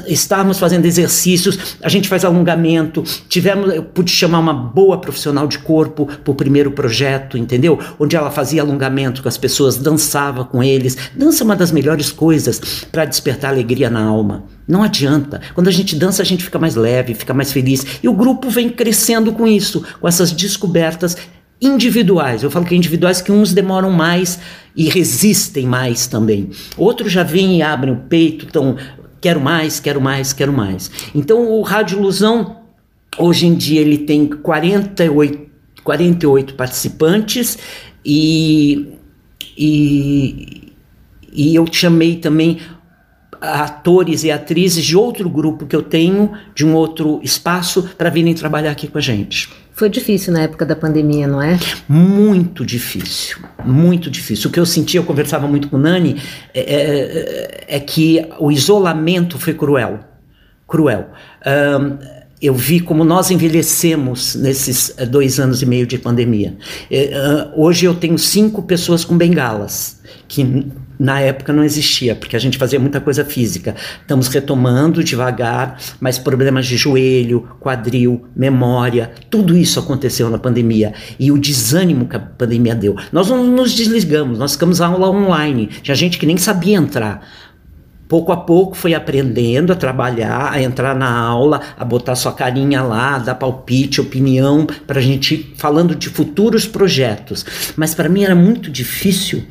estarmos 0.05 0.59
fazendo 0.59 0.83
exercícios, 0.83 1.77
a 1.81 1.87
gente 1.87 2.09
faz 2.09 2.25
alongamento, 2.25 3.05
tivemos, 3.29 3.73
eu 3.73 3.83
pude 3.83 4.11
chamar 4.11 4.39
uma 4.39 4.53
boa 4.53 4.99
profissional 4.99 5.47
de 5.47 5.59
corpo 5.59 6.05
para 6.05 6.29
o 6.29 6.35
primeiro 6.35 6.71
projeto, 6.71 7.37
entendeu? 7.37 7.79
Onde 7.97 8.17
ela 8.17 8.29
fazia 8.29 8.61
alongamento 8.61 9.23
com 9.23 9.29
as 9.29 9.37
pessoas, 9.37 9.77
dançava 9.77 10.43
com 10.43 10.61
eles. 10.61 10.97
Dança 11.15 11.41
é 11.41 11.45
uma 11.45 11.55
das 11.55 11.71
melhores 11.71 12.11
coisas 12.11 12.83
para 12.91 13.05
despertar 13.05 13.51
alegria 13.51 13.89
na 13.89 14.03
alma. 14.03 14.43
Não 14.67 14.83
adianta. 14.83 15.39
Quando 15.53 15.69
a 15.69 15.71
gente 15.71 15.95
dança, 15.95 16.21
a 16.21 16.25
gente 16.25 16.43
fica 16.43 16.59
mais 16.59 16.75
leve, 16.75 17.13
fica 17.13 17.33
mais 17.33 17.53
feliz. 17.53 17.85
E 18.03 18.09
o 18.09 18.13
grupo 18.13 18.49
vem 18.49 18.67
crescendo 18.67 19.31
com 19.31 19.47
isso, 19.47 19.85
com 20.01 20.07
essas 20.07 20.33
descobertas 20.33 21.15
individuais. 21.63 22.43
Eu 22.43 22.51
falo 22.51 22.65
que 22.65 22.75
individuais 22.75 23.21
que 23.21 23.31
uns 23.31 23.53
demoram 23.53 23.89
mais 23.89 24.39
e 24.75 24.89
resistem 24.89 25.65
mais 25.65 26.07
também. 26.07 26.49
Outros 26.77 27.11
já 27.11 27.23
vêm 27.23 27.57
e 27.57 27.61
abrem 27.61 27.93
o 27.93 27.97
peito, 27.97 28.45
então 28.45 28.75
quero 29.21 29.39
mais, 29.39 29.79
quero 29.79 30.01
mais, 30.01 30.33
quero 30.33 30.51
mais. 30.51 30.91
Então 31.15 31.51
o 31.51 31.61
Rádio 31.61 31.99
Ilusão, 31.99 32.57
hoje 33.17 33.47
em 33.47 33.55
dia, 33.55 33.81
ele 33.81 33.99
tem 33.99 34.27
48, 34.27 35.39
48 35.83 36.55
participantes 36.55 37.57
e, 38.03 38.97
e, 39.57 40.73
e 41.31 41.55
eu 41.55 41.65
chamei 41.71 42.17
também 42.17 42.59
atores 43.39 44.23
e 44.23 44.31
atrizes 44.31 44.83
de 44.83 44.95
outro 44.95 45.29
grupo 45.29 45.65
que 45.65 45.75
eu 45.75 45.81
tenho, 45.81 46.31
de 46.55 46.65
um 46.65 46.73
outro 46.73 47.19
espaço, 47.21 47.89
para 47.97 48.09
virem 48.09 48.33
trabalhar 48.33 48.71
aqui 48.71 48.87
com 48.87 48.97
a 48.97 49.01
gente. 49.01 49.49
Foi 49.75 49.89
difícil 49.89 50.31
na 50.33 50.41
época 50.41 50.65
da 50.65 50.75
pandemia, 50.75 51.27
não 51.27 51.41
é? 51.41 51.59
Muito 51.89 52.65
difícil, 52.65 53.37
muito 53.65 54.09
difícil. 54.09 54.49
O 54.49 54.53
que 54.53 54.59
eu 54.59 54.65
sentia, 54.65 54.99
eu 54.99 55.03
conversava 55.03 55.47
muito 55.47 55.67
com 55.67 55.77
Nani, 55.77 56.21
é, 56.53 57.65
é, 57.67 57.77
é 57.77 57.79
que 57.79 58.23
o 58.39 58.51
isolamento 58.51 59.39
foi 59.39 59.53
cruel. 59.53 59.99
Cruel. 60.67 61.09
Um, 61.45 61.97
eu 62.43 62.53
vi 62.53 62.81
como 62.81 63.05
nós 63.05 63.31
envelhecemos 63.31 64.35
nesses 64.35 64.93
eh, 64.97 65.05
dois 65.05 65.39
anos 65.39 65.61
e 65.61 65.65
meio 65.65 65.87
de 65.87 65.97
pandemia. 65.97 66.57
Uh, 66.91 67.63
hoje 67.63 67.85
eu 67.85 67.95
tenho 67.95 68.17
cinco 68.19 68.61
pessoas 68.63 69.05
com 69.05 69.17
bengalas, 69.17 70.01
que 70.27 70.67
na 70.99 71.19
época 71.19 71.51
não 71.51 71.63
existia, 71.63 72.15
porque 72.15 72.35
a 72.35 72.39
gente 72.39 72.57
fazia 72.57 72.79
muita 72.79 73.01
coisa 73.01 73.25
física. 73.25 73.75
Estamos 74.01 74.27
retomando 74.27 75.03
devagar, 75.03 75.79
mas 75.99 76.17
problemas 76.17 76.65
de 76.65 76.77
joelho, 76.77 77.47
quadril, 77.59 78.25
memória, 78.35 79.11
tudo 79.29 79.57
isso 79.57 79.79
aconteceu 79.79 80.29
na 80.29 80.37
pandemia. 80.37 80.93
E 81.19 81.31
o 81.31 81.37
desânimo 81.37 82.07
que 82.07 82.15
a 82.15 82.19
pandemia 82.19 82.75
deu. 82.75 82.95
Nós 83.11 83.29
não 83.29 83.43
nos 83.45 83.73
desligamos, 83.73 84.37
nós 84.37 84.53
ficamos 84.53 84.81
aula 84.81 85.09
online. 85.09 85.67
Tinha 85.81 85.95
gente 85.95 86.17
que 86.17 86.25
nem 86.25 86.37
sabia 86.37 86.77
entrar 86.77 87.27
pouco 88.13 88.31
a 88.31 88.37
pouco 88.37 88.75
foi 88.75 88.93
aprendendo 88.93 89.73
a 89.73 89.75
trabalhar, 89.75 90.51
a 90.51 90.61
entrar 90.61 90.95
na 90.95 91.11
aula, 91.11 91.59
a 91.75 91.83
botar 91.83 92.13
sua 92.13 92.31
carinha 92.31 92.83
lá, 92.83 93.17
dar 93.17 93.33
palpite, 93.33 93.99
opinião, 93.99 94.67
para 94.85 94.99
a 94.99 95.01
gente 95.01 95.51
falando 95.57 95.95
de 95.95 96.09
futuros 96.09 96.67
projetos. 96.67 97.43
Mas 97.75 97.95
para 97.95 98.07
mim 98.07 98.23
era 98.23 98.35
muito 98.35 98.69
difícil 98.69 99.43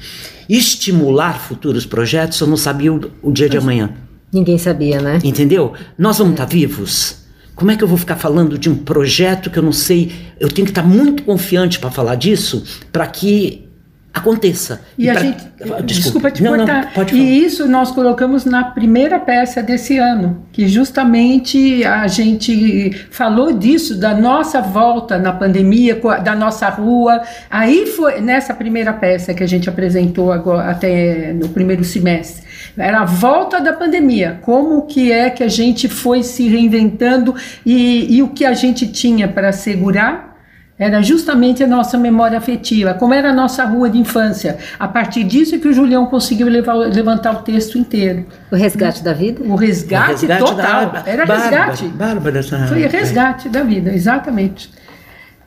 estimular 0.48 1.40
futuros 1.40 1.86
projetos, 1.86 2.40
eu 2.40 2.46
não 2.46 2.56
sabia 2.56 2.92
o, 2.92 3.10
o 3.22 3.32
dia 3.32 3.48
de 3.48 3.56
amanhã. 3.56 3.90
Ninguém 4.32 4.56
sabia, 4.56 5.00
né? 5.00 5.18
Entendeu? 5.22 5.74
Nós 5.98 6.18
vamos 6.18 6.32
estar 6.32 6.46
tá 6.46 6.52
vivos? 6.52 7.22
Como 7.54 7.70
é 7.70 7.76
que 7.76 7.84
eu 7.84 7.88
vou 7.88 7.98
ficar 7.98 8.16
falando 8.16 8.58
de 8.58 8.70
um 8.70 8.74
projeto 8.74 9.50
que 9.50 9.58
eu 9.58 9.62
não 9.62 9.72
sei? 9.72 10.10
Eu 10.40 10.48
tenho 10.48 10.64
que 10.64 10.70
estar 10.70 10.82
tá 10.82 10.88
muito 10.88 11.22
confiante 11.22 11.78
para 11.78 11.90
falar 11.90 12.14
disso, 12.14 12.64
para 12.90 13.06
que 13.06 13.68
aconteça. 14.12 14.82
E, 14.98 15.04
e 15.04 15.10
a 15.10 15.14
pra... 15.14 15.22
gente, 15.22 15.44
desculpa, 15.56 15.82
desculpa 15.82 16.30
te 16.30 16.42
não, 16.42 16.56
cortar. 16.56 16.84
Não, 16.84 16.92
pode 16.92 17.12
falar. 17.12 17.22
E 17.22 17.44
isso 17.44 17.66
nós 17.66 17.90
colocamos 17.90 18.44
na 18.44 18.64
primeira 18.64 19.18
peça 19.18 19.62
desse 19.62 19.98
ano, 19.98 20.44
que 20.52 20.68
justamente 20.68 21.82
a 21.84 22.06
gente 22.06 23.06
falou 23.10 23.52
disso 23.52 23.98
da 23.98 24.14
nossa 24.14 24.60
volta 24.60 25.18
na 25.18 25.32
pandemia, 25.32 25.98
da 26.22 26.34
nossa 26.34 26.68
rua. 26.68 27.22
Aí 27.50 27.86
foi 27.86 28.20
nessa 28.20 28.52
primeira 28.52 28.92
peça 28.92 29.32
que 29.32 29.42
a 29.42 29.48
gente 29.48 29.68
apresentou 29.68 30.30
agora, 30.30 30.70
até 30.70 31.32
no 31.32 31.48
primeiro 31.48 31.84
semestre. 31.84 32.42
Era 32.76 33.00
a 33.00 33.04
volta 33.04 33.60
da 33.60 33.72
pandemia, 33.72 34.38
como 34.42 34.86
que 34.86 35.12
é 35.12 35.28
que 35.30 35.42
a 35.42 35.48
gente 35.48 35.88
foi 35.88 36.22
se 36.22 36.48
reinventando 36.48 37.34
e, 37.66 38.16
e 38.16 38.22
o 38.22 38.28
que 38.28 38.44
a 38.44 38.54
gente 38.54 38.86
tinha 38.86 39.28
para 39.28 39.52
segurar 39.52 40.31
era 40.82 41.00
justamente 41.00 41.62
a 41.62 41.66
nossa 41.66 41.96
memória 41.96 42.36
afetiva, 42.36 42.92
como 42.92 43.14
era 43.14 43.30
a 43.30 43.32
nossa 43.32 43.64
rua 43.64 43.88
de 43.88 43.98
infância. 43.98 44.58
A 44.78 44.88
partir 44.88 45.22
disso 45.22 45.54
é 45.54 45.58
que 45.58 45.68
o 45.68 45.72
Julião 45.72 46.06
conseguiu 46.06 46.48
levar, 46.48 46.74
levantar 46.74 47.32
o 47.32 47.42
texto 47.42 47.78
inteiro. 47.78 48.26
O 48.50 48.56
resgate 48.56 49.02
da 49.04 49.12
vida? 49.12 49.42
O 49.44 49.54
resgate, 49.54 50.24
o 50.24 50.28
resgate 50.28 50.44
total. 50.44 50.90
Da... 50.90 51.02
Era 51.06 51.24
Bárbara, 51.24 51.64
resgate. 51.66 51.88
Bárbara, 51.88 52.38
essa... 52.40 52.66
Foi 52.66 52.86
resgate 52.86 53.48
da 53.48 53.62
vida, 53.62 53.94
exatamente. 53.94 54.70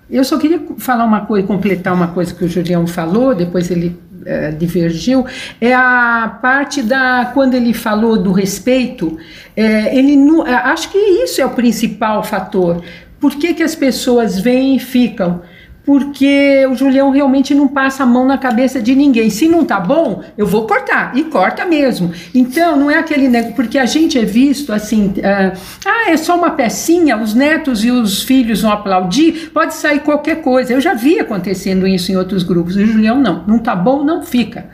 Eu 0.09 0.23
só 0.23 0.37
queria 0.37 0.61
falar 0.77 1.03
uma 1.03 1.25
coisa, 1.25 1.45
completar 1.45 1.93
uma 1.93 2.07
coisa 2.07 2.33
que 2.33 2.45
o 2.45 2.47
Julião 2.47 2.87
falou, 2.87 3.35
depois 3.35 3.69
ele 3.69 3.99
é, 4.25 4.51
divergiu, 4.51 5.25
é 5.59 5.73
a 5.73 6.39
parte 6.41 6.81
da 6.81 7.31
quando 7.33 7.55
ele 7.55 7.73
falou 7.73 8.17
do 8.17 8.31
respeito, 8.31 9.17
é, 9.55 9.97
ele 9.97 10.17
acho 10.47 10.91
que 10.91 10.97
isso 10.97 11.41
é 11.41 11.45
o 11.45 11.49
principal 11.49 12.23
fator, 12.23 12.81
por 13.25 13.37
que, 13.37 13.55
que 13.55 13.63
as 13.63 13.73
pessoas 13.73 14.39
vêm 14.39 14.75
e 14.75 14.79
ficam? 14.79 15.41
Porque 15.83 16.63
o 16.69 16.75
Julião 16.75 17.09
realmente 17.09 17.55
não 17.55 17.67
passa 17.67 18.03
a 18.03 18.05
mão 18.05 18.23
na 18.23 18.37
cabeça 18.37 18.79
de 18.79 18.93
ninguém. 18.93 19.31
Se 19.31 19.49
não 19.49 19.65
tá 19.65 19.79
bom, 19.79 20.23
eu 20.37 20.45
vou 20.45 20.67
cortar. 20.67 21.17
E 21.17 21.23
corta 21.23 21.65
mesmo. 21.65 22.13
Então, 22.35 22.77
não 22.77 22.91
é 22.91 22.99
aquele 22.99 23.27
negócio. 23.27 23.55
Porque 23.55 23.79
a 23.79 23.85
gente 23.87 24.19
é 24.19 24.23
visto 24.23 24.71
assim. 24.71 25.07
Uh, 25.07 25.57
ah, 25.83 26.11
é 26.11 26.17
só 26.17 26.37
uma 26.37 26.51
pecinha, 26.51 27.17
os 27.17 27.33
netos 27.33 27.83
e 27.83 27.89
os 27.89 28.21
filhos 28.21 28.61
vão 28.61 28.71
aplaudir, 28.71 29.49
pode 29.51 29.73
sair 29.73 30.01
qualquer 30.01 30.43
coisa. 30.43 30.73
Eu 30.73 30.79
já 30.79 30.93
vi 30.93 31.19
acontecendo 31.19 31.87
isso 31.87 32.11
em 32.11 32.15
outros 32.15 32.43
grupos. 32.43 32.75
O 32.75 32.85
Julião 32.85 33.19
não. 33.19 33.43
Não 33.47 33.57
tá 33.57 33.75
bom, 33.75 34.03
não 34.03 34.21
fica. 34.21 34.67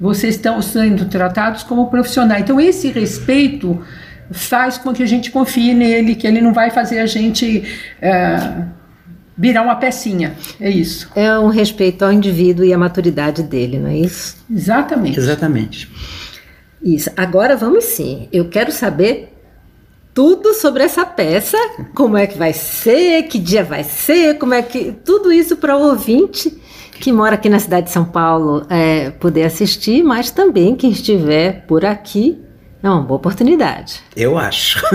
Vocês 0.00 0.36
estão 0.36 0.62
sendo 0.62 1.04
tratados 1.04 1.62
como 1.62 1.90
profissionais. 1.90 2.42
Então, 2.42 2.58
esse 2.58 2.88
respeito 2.88 3.82
faz 4.30 4.78
com 4.78 4.92
que 4.92 5.02
a 5.02 5.06
gente 5.06 5.30
confie 5.30 5.74
nele, 5.74 6.14
que 6.14 6.26
ele 6.26 6.40
não 6.40 6.52
vai 6.52 6.70
fazer 6.70 6.98
a 6.98 7.06
gente 7.06 7.64
é, 8.00 8.64
virar 9.36 9.62
uma 9.62 9.76
pecinha. 9.76 10.34
É 10.60 10.70
isso. 10.70 11.10
É 11.14 11.38
um 11.38 11.48
respeito 11.48 12.04
ao 12.04 12.12
indivíduo 12.12 12.64
e 12.64 12.72
à 12.72 12.78
maturidade 12.78 13.42
dele, 13.42 13.78
não 13.78 13.88
é 13.88 13.96
isso? 13.96 14.36
Exatamente. 14.50 15.18
Exatamente. 15.18 15.90
Isso. 16.82 17.10
Agora 17.16 17.56
vamos 17.56 17.84
sim. 17.84 18.28
Eu 18.32 18.48
quero 18.48 18.72
saber 18.72 19.34
tudo 20.12 20.52
sobre 20.54 20.82
essa 20.82 21.06
peça, 21.06 21.56
como 21.94 22.16
é 22.16 22.26
que 22.26 22.36
vai 22.36 22.52
ser, 22.52 23.24
que 23.24 23.38
dia 23.38 23.62
vai 23.62 23.84
ser, 23.84 24.36
como 24.38 24.52
é 24.52 24.62
que 24.62 24.92
tudo 25.04 25.32
isso 25.32 25.56
para 25.56 25.76
o 25.76 25.90
ouvinte 25.90 26.60
que 27.00 27.12
mora 27.12 27.36
aqui 27.36 27.48
na 27.48 27.60
cidade 27.60 27.86
de 27.86 27.92
São 27.92 28.04
Paulo 28.04 28.66
é, 28.68 29.10
poder 29.10 29.44
assistir, 29.44 30.02
mas 30.02 30.32
também 30.32 30.74
quem 30.74 30.90
estiver 30.90 31.64
por 31.66 31.84
aqui 31.84 32.42
é 32.80 32.88
uma 32.88 33.02
boa 33.02 33.18
oportunidade. 33.18 34.00
Eu 34.16 34.38
acho. 34.38 34.82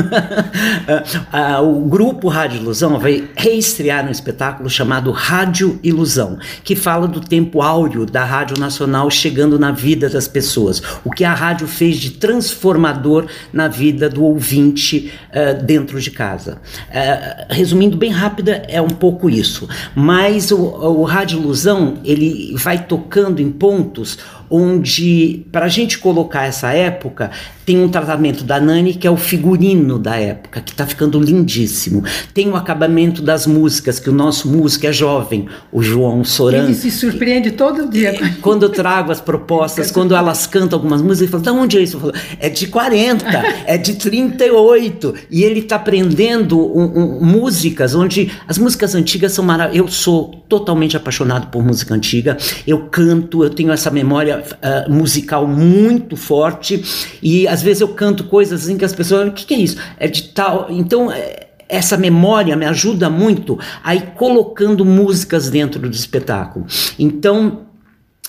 Ah, 1.31 1.61
o 1.61 1.81
grupo 1.81 2.27
Rádio 2.27 2.61
Ilusão 2.61 2.99
vai 2.99 3.27
reestrear 3.35 4.05
um 4.05 4.11
espetáculo 4.11 4.69
chamado 4.69 5.11
Rádio 5.11 5.79
Ilusão, 5.83 6.37
que 6.63 6.75
fala 6.75 7.07
do 7.07 7.19
tempo 7.19 7.61
áureo 7.61 8.05
da 8.05 8.23
Rádio 8.23 8.59
Nacional 8.59 9.09
chegando 9.09 9.57
na 9.57 9.71
vida 9.71 10.09
das 10.09 10.27
pessoas. 10.27 10.81
O 11.03 11.09
que 11.09 11.23
a 11.23 11.33
rádio 11.33 11.67
fez 11.67 11.97
de 11.97 12.11
transformador 12.11 13.25
na 13.51 13.67
vida 13.67 14.09
do 14.09 14.23
ouvinte 14.23 15.11
uh, 15.29 15.63
dentro 15.63 15.99
de 15.99 16.11
casa. 16.11 16.59
Uh, 16.89 17.45
resumindo 17.49 17.97
bem 17.97 18.11
rápida, 18.11 18.63
é 18.67 18.81
um 18.81 18.89
pouco 18.89 19.29
isso. 19.29 19.67
Mas 19.95 20.51
o, 20.51 20.59
o 20.59 21.03
Rádio 21.03 21.39
Ilusão, 21.39 21.95
ele 22.03 22.53
vai 22.57 22.85
tocando 22.85 23.41
em 23.41 23.51
pontos 23.51 24.19
onde, 24.49 25.45
para 25.51 25.65
a 25.65 25.69
gente 25.69 25.97
colocar 25.99 26.45
essa 26.45 26.71
época, 26.71 27.31
tem 27.65 27.79
um 27.79 27.87
tratamento 27.87 28.43
da 28.43 28.59
Nani 28.59 28.93
que 28.93 29.07
é 29.07 29.11
o 29.11 29.17
figurino 29.17 29.97
da 29.97 30.15
época, 30.15 30.61
que 30.61 30.71
está 30.71 30.85
ficando 30.85 31.19
lindíssimo. 31.19 32.03
Tem 32.33 32.49
o 32.49 32.55
acabamento 32.55 33.21
das 33.21 33.47
músicas, 33.47 33.99
que 33.99 34.09
o 34.09 34.13
nosso 34.13 34.49
músico 34.49 34.85
é 34.85 34.93
jovem, 34.93 35.47
o 35.71 35.81
João 35.81 36.23
Soran. 36.23 36.65
Ele 36.65 36.73
se 36.73 36.91
surpreende 36.91 37.51
todo 37.51 37.89
dia. 37.89 38.13
Quando 38.41 38.63
eu 38.63 38.69
trago 38.69 39.11
as 39.11 39.21
propostas, 39.21 39.89
quando 39.91 40.15
elas 40.15 40.45
cantam 40.45 40.77
algumas 40.77 41.01
músicas, 41.01 41.21
ele 41.21 41.31
fala, 41.31 41.43
de 41.43 41.63
onde 41.63 41.77
é 41.77 41.81
isso? 41.81 41.97
Eu 41.97 42.01
falo, 42.01 42.13
é 42.39 42.49
de 42.49 42.67
40, 42.67 43.25
é 43.65 43.77
de 43.77 43.93
38. 43.95 45.13
E 45.31 45.43
ele 45.43 45.61
está 45.61 45.77
aprendendo 45.77 46.59
um, 46.59 46.83
um, 46.83 47.25
músicas 47.25 47.95
onde 47.95 48.31
as 48.47 48.57
músicas 48.57 48.93
antigas 48.95 49.31
são 49.31 49.43
maravilhosas. 49.43 49.73
Eu 49.73 49.87
sou 49.87 50.43
totalmente 50.49 50.97
apaixonado 50.97 51.47
por 51.47 51.63
música 51.63 51.93
antiga. 51.93 52.37
Eu 52.67 52.85
canto, 52.87 53.43
eu 53.43 53.49
tenho 53.49 53.71
essa 53.71 53.89
memória 53.89 54.32
uh, 54.39 54.91
musical 54.91 55.47
muito 55.47 56.15
forte. 56.15 56.83
E 57.21 57.47
às 57.47 57.61
vezes 57.61 57.81
eu 57.81 57.89
canto 57.89 58.25
coisas 58.25 58.63
assim 58.63 58.77
que 58.77 58.85
as 58.85 58.93
pessoas, 58.93 59.29
o 59.29 59.31
que, 59.31 59.45
que 59.45 59.53
é 59.53 59.59
isso? 59.59 59.77
É 59.97 60.07
de 60.07 60.23
tal. 60.29 60.67
Então. 60.69 61.11
É, 61.11 61.47
essa 61.69 61.97
memória 61.97 62.55
me 62.55 62.67
ajuda 62.67 63.09
muito 63.09 63.57
a 63.83 63.95
ir 63.95 64.13
colocando 64.15 64.85
músicas 64.85 65.49
dentro 65.49 65.81
do 65.81 65.95
espetáculo. 65.95 66.67
Então, 66.99 67.63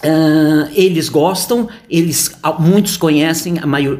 Uh, 0.03 0.69
eles 0.75 1.09
gostam, 1.09 1.67
eles 1.89 2.37
muitos 2.59 2.95
conhecem 2.95 3.55
maior, 3.65 3.97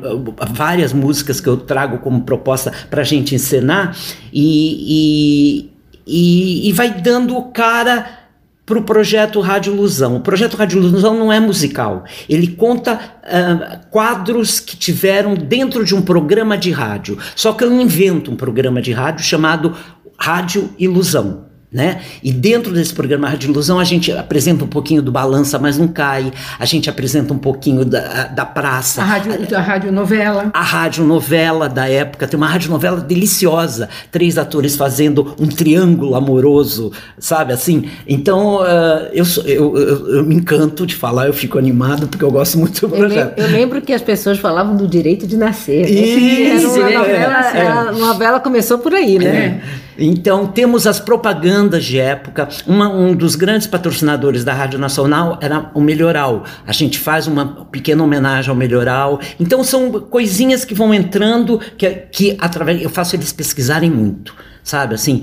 várias 0.51 0.93
músicas 0.93 1.41
que 1.41 1.49
eu 1.49 1.57
trago 1.57 1.99
como 1.99 2.25
proposta 2.25 2.71
para 2.91 3.01
a 3.01 3.05
gente 3.05 3.35
encenar 3.35 3.97
e, 4.31 5.65
e, 5.65 5.71
e, 6.07 6.69
e 6.69 6.73
vai 6.73 7.01
dando 7.01 7.41
cara 7.45 8.24
para 8.67 8.79
o 8.79 8.83
projeto 8.83 9.41
Rádio 9.41 9.75
Ilusão. 9.75 10.17
O 10.17 10.21
projeto 10.21 10.57
Rádio 10.57 10.79
Ilusão 10.79 11.19
não 11.19 11.33
é 11.33 11.39
musical. 11.39 12.05
Ele 12.29 12.49
conta 12.49 12.95
uh, 12.95 13.87
quadros 13.91 14.59
que 14.59 14.77
tiveram 14.77 15.35
dentro 15.35 15.85
de 15.85 15.95
um 15.95 16.01
programa 16.01 16.57
de 16.57 16.71
rádio. 16.71 17.19
Só 17.37 17.53
que 17.53 17.63
eu 17.63 17.73
invento 17.73 18.31
um 18.31 18.37
programa 18.37 18.81
de 18.81 18.93
rádio 18.93 19.25
chamado 19.25 19.77
Rádio 20.19 20.71
Ilusão. 20.79 21.54
Né? 21.75 22.03
E 22.23 22.33
dentro 22.33 22.73
desse 22.73 22.95
programa 22.95 23.29
Rádio 23.29 23.51
Ilusão 23.51 23.81
a 23.81 23.85
gente 23.85 24.13
apresenta 24.13 24.65
um 24.65 24.69
pouquinho 24.69 25.03
do 25.03 25.11
Balança, 25.11 25.59
mas 25.59 25.77
não 25.77 25.89
cai. 25.89 26.33
A 26.57 26.65
gente 26.65 26.89
apresenta 26.89 27.35
um 27.35 27.39
pouquinho 27.39 27.85
da, 27.85 28.29
da 28.29 28.47
praça. 28.47 29.03
A 29.03 29.05
rádio, 29.05 29.33
a, 29.33 29.59
a 29.59 29.61
rádio 29.61 29.91
novela. 29.91 30.51
A 30.55 30.63
rádio 30.63 31.05
novela 31.05 31.69
da 31.69 31.89
época. 31.89 32.29
Tem 32.29 32.37
uma 32.37 32.47
rádio 32.47 32.71
novela 32.71 33.01
deliciosa. 33.01 33.89
Três 34.13 34.39
atores 34.39 34.77
fazendo 34.77 35.35
um 35.37 35.49
triângulo 35.49 36.15
amoroso, 36.15 36.93
sabe 37.19 37.53
assim? 37.53 37.91
Então 38.07 38.59
uh, 38.63 39.09
eu, 39.13 39.25
eu, 39.45 39.77
eu, 39.77 40.17
eu, 40.19 40.25
me 40.25 40.37
encanto 40.37 40.87
de 40.87 40.95
falar, 40.95 41.27
eu 41.27 41.33
fico 41.33 41.59
animado 41.59 42.07
porque 42.07 42.25
eu 42.25 42.31
gosto 42.31 42.57
muito 42.57 42.83
do 42.83 42.89
projeto. 42.89 43.37
Eu, 43.37 43.49
lembro 43.49 43.83
que 43.83 43.93
as 43.93 44.01
pessoas 44.01 44.39
falavam 44.39 44.77
do 44.77 44.87
direito 44.87 45.27
de 45.27 45.37
nascer. 45.37 45.91
Isso? 45.91 46.81
Era 46.81 46.89
uma 46.89 46.99
novela, 47.01 47.53
é, 47.53 47.59
é. 47.59 47.67
a 47.67 47.93
novela 47.93 48.39
começou 48.39 48.79
por 48.79 48.95
aí, 48.95 49.19
né? 49.19 49.61
É. 49.81 49.85
Então, 49.97 50.47
temos 50.47 50.87
as 50.87 50.99
propagandas 50.99 51.64
de 51.69 51.99
época. 51.99 52.49
Uma, 52.67 52.89
um 52.89 53.15
dos 53.15 53.37
grandes 53.37 53.67
patrocinadores 53.67 54.45
da 54.45 54.53
Rádio 54.53 54.79
Nacional 54.79 55.39
era 55.41 55.71
o 55.75 55.81
Melhoral. 55.81 56.45
A 56.67 56.73
gente 56.73 56.99
faz 56.99 57.27
uma 57.27 57.67
pequena 57.67 58.03
homenagem 58.03 58.51
ao 58.51 58.57
Melhoral. 58.57 59.21
Então, 59.39 59.63
são 59.65 59.91
coisinhas 59.93 60.65
que 60.65 60.75
vão 60.75 60.93
entrando 60.93 61.61
que, 61.77 61.91
que 61.91 62.37
através. 62.41 62.83
Eu 62.83 62.91
faço 62.91 63.17
eles 63.17 63.33
pesquisarem 63.33 63.91
muito 63.91 64.35
sabe? 64.65 64.95
Assim, 64.95 65.23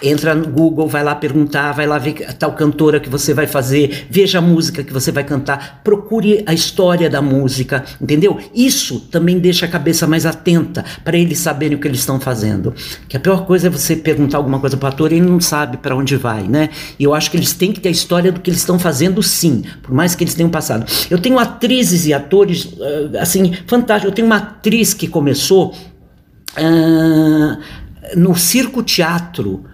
entra 0.00 0.34
no 0.34 0.46
Google, 0.46 0.86
vai 0.86 1.02
lá 1.02 1.14
perguntar, 1.14 1.72
vai 1.72 1.86
lá 1.86 1.98
ver 1.98 2.34
tal 2.34 2.52
cantora 2.52 3.00
que 3.00 3.08
você 3.08 3.34
vai 3.34 3.46
fazer, 3.46 4.06
veja 4.08 4.38
a 4.38 4.40
música 4.40 4.84
que 4.84 4.92
você 4.92 5.10
vai 5.10 5.24
cantar, 5.24 5.80
procure 5.82 6.44
a 6.46 6.54
história 6.54 7.10
da 7.10 7.20
música, 7.20 7.84
entendeu? 8.00 8.38
Isso 8.54 9.00
também 9.10 9.38
deixa 9.38 9.66
a 9.66 9.68
cabeça 9.68 10.06
mais 10.06 10.24
atenta 10.24 10.84
para 11.04 11.18
eles 11.18 11.38
saberem 11.38 11.76
o 11.76 11.80
que 11.80 11.88
eles 11.88 11.98
estão 11.98 12.20
fazendo. 12.20 12.72
Que 13.08 13.16
a 13.16 13.20
pior 13.20 13.44
coisa 13.44 13.66
é 13.66 13.70
você 13.70 13.96
perguntar 13.96 14.38
alguma 14.38 14.60
coisa 14.60 14.76
para 14.76 14.86
o 14.86 14.92
ator 14.92 15.12
e 15.12 15.16
ele 15.16 15.26
não 15.26 15.40
sabe 15.40 15.78
para 15.78 15.96
onde 15.96 16.16
vai, 16.16 16.44
né? 16.44 16.70
E 16.98 17.04
eu 17.04 17.12
acho 17.12 17.30
que 17.30 17.36
eles 17.36 17.52
têm 17.52 17.72
que 17.72 17.80
ter 17.80 17.88
a 17.88 17.92
história 17.92 18.30
do 18.30 18.40
que 18.40 18.48
eles 18.48 18.60
estão 18.60 18.78
fazendo, 18.78 19.20
sim, 19.22 19.64
por 19.82 19.92
mais 19.92 20.14
que 20.14 20.22
eles 20.22 20.34
tenham 20.34 20.50
passado. 20.50 20.86
Eu 21.10 21.18
tenho 21.18 21.38
atrizes 21.38 22.06
e 22.06 22.14
atores, 22.14 22.68
assim, 23.18 23.52
fantásticos. 23.66 24.10
Eu 24.10 24.14
tenho 24.14 24.26
uma 24.26 24.36
atriz 24.36 24.94
que 24.94 25.08
começou. 25.08 25.74
Uh, 26.56 27.58
no 28.16 28.34
circo 28.36 28.82
teatro. 28.82 29.64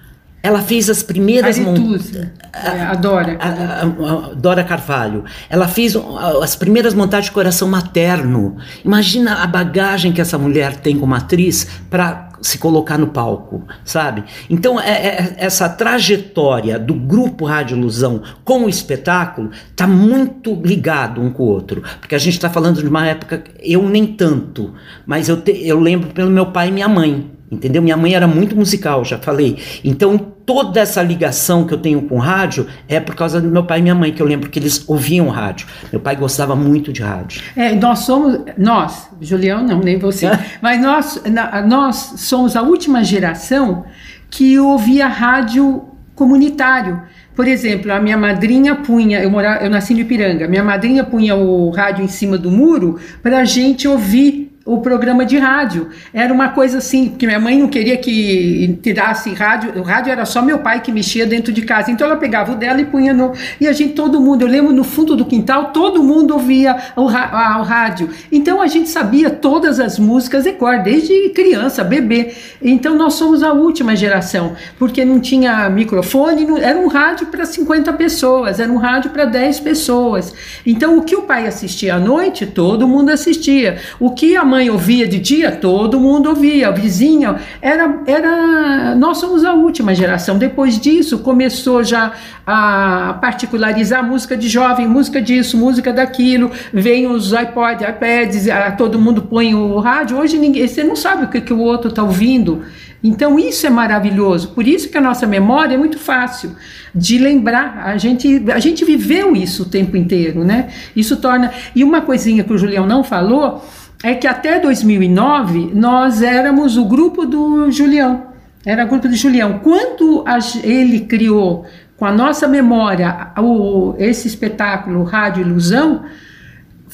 Ela 0.42 0.60
fez 0.60 0.90
as 0.90 1.02
primeiras 1.02 1.58
montagens. 1.58 2.14
É, 2.52 2.82
a 2.82 2.94
Dora. 2.94 3.38
A, 3.40 3.80
a, 3.80 4.34
Dora 4.34 4.62
Carvalho. 4.62 5.24
Ela 5.48 5.66
fez 5.66 5.96
as 6.42 6.54
primeiras 6.54 6.92
montagens 6.92 7.26
de 7.26 7.32
coração 7.32 7.66
materno. 7.66 8.58
Imagina 8.84 9.42
a 9.42 9.46
bagagem 9.46 10.12
que 10.12 10.20
essa 10.20 10.36
mulher 10.36 10.76
tem 10.76 10.98
como 10.98 11.14
atriz 11.14 11.66
para 11.88 12.28
se 12.44 12.58
colocar 12.58 12.98
no 12.98 13.06
palco, 13.06 13.64
sabe? 13.86 14.22
Então, 14.50 14.78
é, 14.78 14.90
é, 14.90 15.34
essa 15.38 15.66
trajetória 15.66 16.78
do 16.78 16.92
grupo 16.92 17.46
Rádio 17.46 17.78
Ilusão 17.78 18.22
com 18.44 18.64
o 18.64 18.68
espetáculo 18.68 19.50
está 19.70 19.86
muito 19.86 20.54
ligado 20.62 21.22
um 21.22 21.30
com 21.30 21.42
o 21.42 21.46
outro. 21.46 21.82
Porque 22.00 22.14
a 22.14 22.18
gente 22.18 22.34
está 22.34 22.50
falando 22.50 22.82
de 22.82 22.88
uma 22.88 23.06
época, 23.06 23.42
eu 23.62 23.88
nem 23.88 24.06
tanto, 24.06 24.74
mas 25.06 25.30
eu, 25.30 25.40
te, 25.40 25.52
eu 25.66 25.80
lembro 25.80 26.10
pelo 26.10 26.30
meu 26.30 26.44
pai 26.44 26.68
e 26.68 26.72
minha 26.72 26.88
mãe 26.88 27.30
entendeu? 27.54 27.82
Minha 27.82 27.96
mãe 27.96 28.14
era 28.14 28.26
muito 28.26 28.56
musical, 28.56 29.04
já 29.04 29.18
falei. 29.18 29.58
Então, 29.82 30.18
toda 30.44 30.80
essa 30.80 31.02
ligação 31.02 31.66
que 31.66 31.74
eu 31.74 31.78
tenho 31.78 32.02
com 32.02 32.18
rádio 32.18 32.66
é 32.88 33.00
por 33.00 33.14
causa 33.14 33.40
do 33.40 33.48
meu 33.48 33.64
pai 33.64 33.78
e 33.78 33.82
minha 33.82 33.94
mãe, 33.94 34.12
que 34.12 34.20
eu 34.20 34.26
lembro 34.26 34.50
que 34.50 34.58
eles 34.58 34.84
ouviam 34.88 35.28
rádio. 35.28 35.66
Meu 35.90 36.00
pai 36.00 36.16
gostava 36.16 36.54
muito 36.54 36.92
de 36.92 37.02
rádio. 37.02 37.42
É, 37.56 37.74
nós 37.74 38.00
somos, 38.00 38.40
nós, 38.58 39.08
Julião 39.20 39.62
não, 39.64 39.80
nem 39.80 39.98
você, 39.98 40.26
mas 40.60 40.80
nós, 40.80 41.22
nós 41.66 42.14
somos 42.16 42.56
a 42.56 42.62
última 42.62 43.02
geração 43.02 43.84
que 44.30 44.58
ouvia 44.58 45.06
rádio 45.06 45.84
comunitário. 46.14 47.02
Por 47.34 47.48
exemplo, 47.48 47.92
a 47.92 48.00
minha 48.00 48.16
madrinha 48.16 48.76
punha, 48.76 49.20
eu, 49.20 49.30
morava, 49.30 49.64
eu 49.64 49.70
nasci 49.70 49.92
no 49.92 50.00
Ipiranga, 50.00 50.46
minha 50.46 50.62
madrinha 50.62 51.02
punha 51.02 51.34
o 51.34 51.70
rádio 51.70 52.04
em 52.04 52.08
cima 52.08 52.38
do 52.38 52.50
muro 52.50 52.98
para 53.22 53.38
a 53.40 53.44
gente 53.44 53.88
ouvir 53.88 54.43
o 54.64 54.80
programa 54.80 55.26
de 55.26 55.36
rádio. 55.36 55.90
Era 56.12 56.32
uma 56.32 56.48
coisa 56.48 56.78
assim, 56.78 57.10
porque 57.10 57.26
minha 57.26 57.38
mãe 57.38 57.58
não 57.58 57.68
queria 57.68 57.98
que 57.98 58.78
tirasse 58.82 59.30
rádio, 59.34 59.78
o 59.78 59.82
rádio 59.82 60.10
era 60.10 60.24
só 60.24 60.40
meu 60.40 60.60
pai 60.60 60.80
que 60.80 60.90
mexia 60.90 61.26
dentro 61.26 61.52
de 61.52 61.62
casa. 61.62 61.90
Então 61.90 62.06
ela 62.06 62.16
pegava 62.16 62.52
o 62.52 62.54
dela 62.54 62.80
e 62.80 62.84
punha 62.86 63.12
no. 63.12 63.32
E 63.60 63.68
a 63.68 63.72
gente, 63.72 63.92
todo 63.92 64.20
mundo, 64.20 64.42
eu 64.42 64.48
lembro 64.48 64.72
no 64.72 64.82
fundo 64.82 65.14
do 65.14 65.26
quintal, 65.26 65.70
todo 65.72 66.02
mundo 66.02 66.32
ouvia 66.32 66.76
o, 66.96 67.02
o 67.02 67.62
rádio. 67.62 68.08
Então 68.32 68.62
a 68.62 68.66
gente 68.66 68.88
sabia 68.88 69.28
todas 69.28 69.78
as 69.78 69.98
músicas 69.98 70.44
de 70.44 70.52
cor, 70.52 70.78
desde 70.82 71.28
criança, 71.30 71.84
bebê. 71.84 72.34
Então 72.62 72.94
nós 72.94 73.14
somos 73.14 73.42
a 73.42 73.52
última 73.52 73.94
geração, 73.94 74.54
porque 74.78 75.04
não 75.04 75.20
tinha 75.20 75.68
microfone, 75.68 76.46
não, 76.46 76.56
era 76.56 76.78
um 76.78 76.88
rádio 76.88 77.26
para 77.26 77.44
50 77.44 77.92
pessoas, 77.92 78.58
era 78.58 78.72
um 78.72 78.78
rádio 78.78 79.10
para 79.10 79.26
10 79.26 79.60
pessoas. 79.60 80.32
Então 80.64 80.96
o 80.96 81.02
que 81.02 81.14
o 81.14 81.22
pai 81.22 81.46
assistia 81.46 81.96
à 81.96 81.98
noite, 81.98 82.46
todo 82.46 82.88
mundo 82.88 83.10
assistia. 83.10 83.78
O 84.00 84.10
que 84.10 84.36
a 84.36 84.53
mãe 84.54 84.70
ouvia 84.70 85.08
de 85.08 85.18
dia, 85.18 85.50
todo 85.50 85.98
mundo 85.98 86.28
ouvia, 86.28 86.70
o 86.70 86.74
vizinho, 86.74 87.34
era, 87.60 88.02
era, 88.06 88.94
nós 88.94 89.18
somos 89.18 89.44
a 89.44 89.52
última 89.52 89.92
geração. 89.92 90.38
Depois 90.38 90.78
disso, 90.78 91.18
começou 91.18 91.82
já 91.82 92.12
a 92.46 93.18
particularizar 93.20 93.98
a 93.98 94.02
música 94.02 94.36
de 94.36 94.48
jovem, 94.48 94.86
música 94.86 95.20
disso, 95.20 95.58
música 95.58 95.92
daquilo, 95.92 96.52
vem 96.72 97.08
os 97.08 97.32
iPods, 97.32 97.88
iPads, 97.88 98.48
a, 98.48 98.70
todo 98.70 98.96
mundo 98.96 99.22
põe 99.22 99.56
o 99.56 99.80
rádio. 99.80 100.18
Hoje 100.18 100.38
ninguém, 100.38 100.68
você 100.68 100.84
não 100.84 100.94
sabe 100.94 101.24
o 101.24 101.28
que, 101.28 101.40
que 101.40 101.52
o 101.52 101.58
outro 101.58 101.88
está 101.88 102.04
ouvindo. 102.04 102.62
Então 103.02 103.36
isso 103.36 103.66
é 103.66 103.70
maravilhoso. 103.70 104.48
Por 104.48 104.66
isso 104.68 104.88
que 104.88 104.96
a 104.96 105.00
nossa 105.00 105.26
memória 105.26 105.74
é 105.74 105.76
muito 105.76 105.98
fácil 105.98 106.54
de 106.94 107.18
lembrar. 107.18 107.82
A 107.84 107.98
gente, 107.98 108.44
a 108.50 108.60
gente 108.60 108.84
viveu 108.84 109.34
isso 109.34 109.64
o 109.64 109.66
tempo 109.66 109.96
inteiro, 109.96 110.44
né? 110.44 110.68
Isso 110.94 111.16
torna. 111.16 111.52
E 111.74 111.82
uma 111.82 112.00
coisinha 112.00 112.44
que 112.44 112.52
o 112.52 112.56
Julião 112.56 112.86
não 112.86 113.02
falou 113.02 113.62
é 114.02 114.14
que 114.14 114.26
até 114.26 114.58
2009 114.58 115.72
nós 115.74 116.22
éramos 116.22 116.76
o 116.76 116.84
grupo 116.84 117.24
do 117.24 117.70
Julião. 117.70 118.34
Era 118.66 118.84
o 118.84 118.88
grupo 118.88 119.08
do 119.08 119.14
Julião. 119.14 119.60
Quando 119.60 120.24
ele 120.62 121.00
criou, 121.00 121.66
com 121.96 122.06
a 122.06 122.12
nossa 122.12 122.48
memória, 122.48 123.28
o, 123.38 123.94
esse 123.98 124.26
espetáculo 124.26 125.04
Rádio 125.04 125.42
Ilusão, 125.42 126.02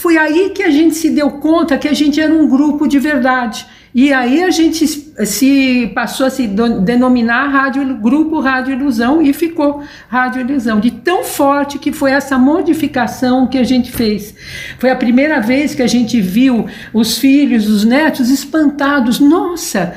foi 0.01 0.17
aí 0.17 0.49
que 0.49 0.63
a 0.63 0.71
gente 0.71 0.95
se 0.95 1.11
deu 1.11 1.31
conta 1.33 1.77
que 1.77 1.87
a 1.87 1.93
gente 1.93 2.19
era 2.19 2.33
um 2.33 2.49
grupo 2.49 2.89
de 2.89 2.99
verdade. 2.99 3.67
E 3.95 4.15
aí 4.15 4.43
a 4.43 4.51
gente 4.51 4.87
se 4.87 5.93
passou 5.95 6.27
a 6.27 6.31
se 6.31 6.47
denominar 6.47 7.49
rádio, 7.49 7.97
Grupo 7.97 8.41
Rádio 8.41 8.73
Ilusão 8.73 9.21
e 9.21 9.33
ficou 9.35 9.83
Rádio 10.09 10.41
Ilusão, 10.41 10.81
de 10.81 10.91
tão 10.91 11.23
forte 11.23 11.79
que 11.79 11.93
foi 11.93 12.13
essa 12.13 12.39
modificação 12.39 13.47
que 13.47 13.59
a 13.59 13.65
gente 13.65 13.93
fez. 13.93 14.35
Foi 14.79 14.89
a 14.91 14.97
primeira 14.97 15.39
vez 15.39 15.75
que 15.75 15.83
a 15.83 15.89
gente 15.89 16.19
viu 16.19 16.67
os 16.95 17.19
filhos, 17.19 17.69
os 17.69 17.85
netos 17.85 18.31
espantados. 18.31 19.21
Nossa, 19.21 19.95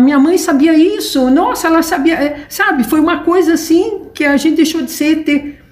minha 0.00 0.20
mãe 0.20 0.38
sabia 0.38 0.74
isso, 0.74 1.28
nossa, 1.28 1.66
ela 1.66 1.82
sabia, 1.82 2.14
é, 2.14 2.44
sabe? 2.48 2.84
Foi 2.84 3.00
uma 3.00 3.24
coisa 3.24 3.54
assim 3.54 4.02
que 4.14 4.24
a 4.24 4.36
gente 4.36 4.56
deixou 4.56 4.82
de 4.82 4.92
ser 4.92 5.26
ET. 5.26 5.63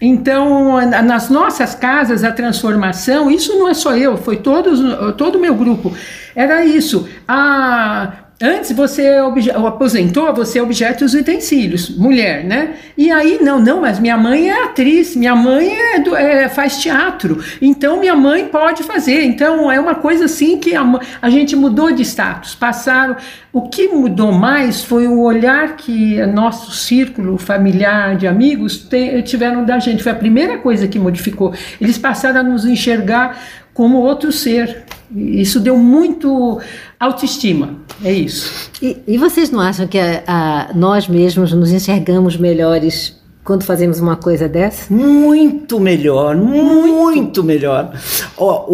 Então, 0.00 0.76
na- 0.86 1.02
nas 1.02 1.30
nossas 1.30 1.74
casas, 1.74 2.22
a 2.22 2.30
transformação, 2.30 3.30
isso 3.30 3.58
não 3.58 3.68
é 3.68 3.74
só 3.74 3.96
eu, 3.96 4.16
foi 4.16 4.36
todos, 4.36 4.78
todo 5.16 5.36
o 5.36 5.40
meu 5.40 5.54
grupo. 5.54 5.94
Era 6.34 6.64
isso. 6.64 7.08
A, 7.26 8.12
antes 8.40 8.72
você 8.72 9.20
obje, 9.20 9.50
aposentou, 9.50 10.32
você 10.34 10.60
objeto 10.60 11.04
os 11.04 11.14
utensílios, 11.14 11.90
mulher, 11.96 12.44
né? 12.44 12.74
E 12.96 13.10
aí, 13.10 13.38
não, 13.42 13.58
não, 13.60 13.80
mas 13.80 13.98
minha 13.98 14.16
mãe 14.16 14.50
é 14.50 14.64
atriz, 14.64 15.16
minha 15.16 15.34
mãe 15.34 15.70
é 15.74 15.98
do- 16.00 16.14
é, 16.14 16.48
faz 16.48 16.78
teatro, 16.78 17.42
então 17.62 17.98
minha 17.98 18.14
mãe 18.14 18.46
pode 18.46 18.82
fazer. 18.82 19.22
Então, 19.24 19.70
é 19.70 19.80
uma 19.80 19.94
coisa 19.94 20.26
assim 20.26 20.58
que 20.58 20.74
a, 20.74 20.84
a 21.22 21.30
gente 21.30 21.56
mudou 21.56 21.90
de 21.92 22.02
status, 22.02 22.54
passaram. 22.54 23.16
O 23.52 23.68
que 23.70 23.88
mudou 23.88 24.32
mais 24.32 24.84
foi 24.84 25.06
o 25.08 25.20
olhar 25.22 25.76
que 25.76 26.24
nosso 26.26 26.72
círculo 26.72 27.38
familiar 27.38 28.16
de 28.16 28.26
amigos 28.26 28.86
tiveram 29.24 29.64
da 29.64 29.78
gente. 29.78 30.02
Foi 30.02 30.12
a 30.12 30.16
primeira 30.16 30.58
coisa 30.58 30.86
que 30.86 30.98
modificou. 30.98 31.54
Eles 31.80 31.96
passaram 31.96 32.40
a 32.40 32.42
nos 32.42 32.66
enxergar 32.66 33.38
como 33.72 33.98
outro 33.98 34.30
ser. 34.30 34.84
E 35.14 35.40
Isso 35.40 35.58
deu 35.60 35.76
muito 35.78 36.60
autoestima. 36.98 37.74
É 38.04 38.12
isso. 38.12 38.70
E, 38.82 38.96
e 39.06 39.18
vocês 39.18 39.50
não 39.50 39.60
acham 39.60 39.86
que 39.86 39.98
a- 39.98 40.22
a- 40.26 40.70
nós 40.74 41.08
mesmos 41.08 41.52
nos 41.52 41.70
enxergamos 41.70 42.36
melhores 42.36 43.16
quando 43.44 43.62
fazemos 43.64 44.00
uma 44.00 44.16
coisa 44.16 44.48
dessa? 44.48 44.92
Muito 44.92 45.78
melhor, 45.78 46.34
muito 46.36 47.44
melhor. 47.44 47.92
Ó, 48.36 48.64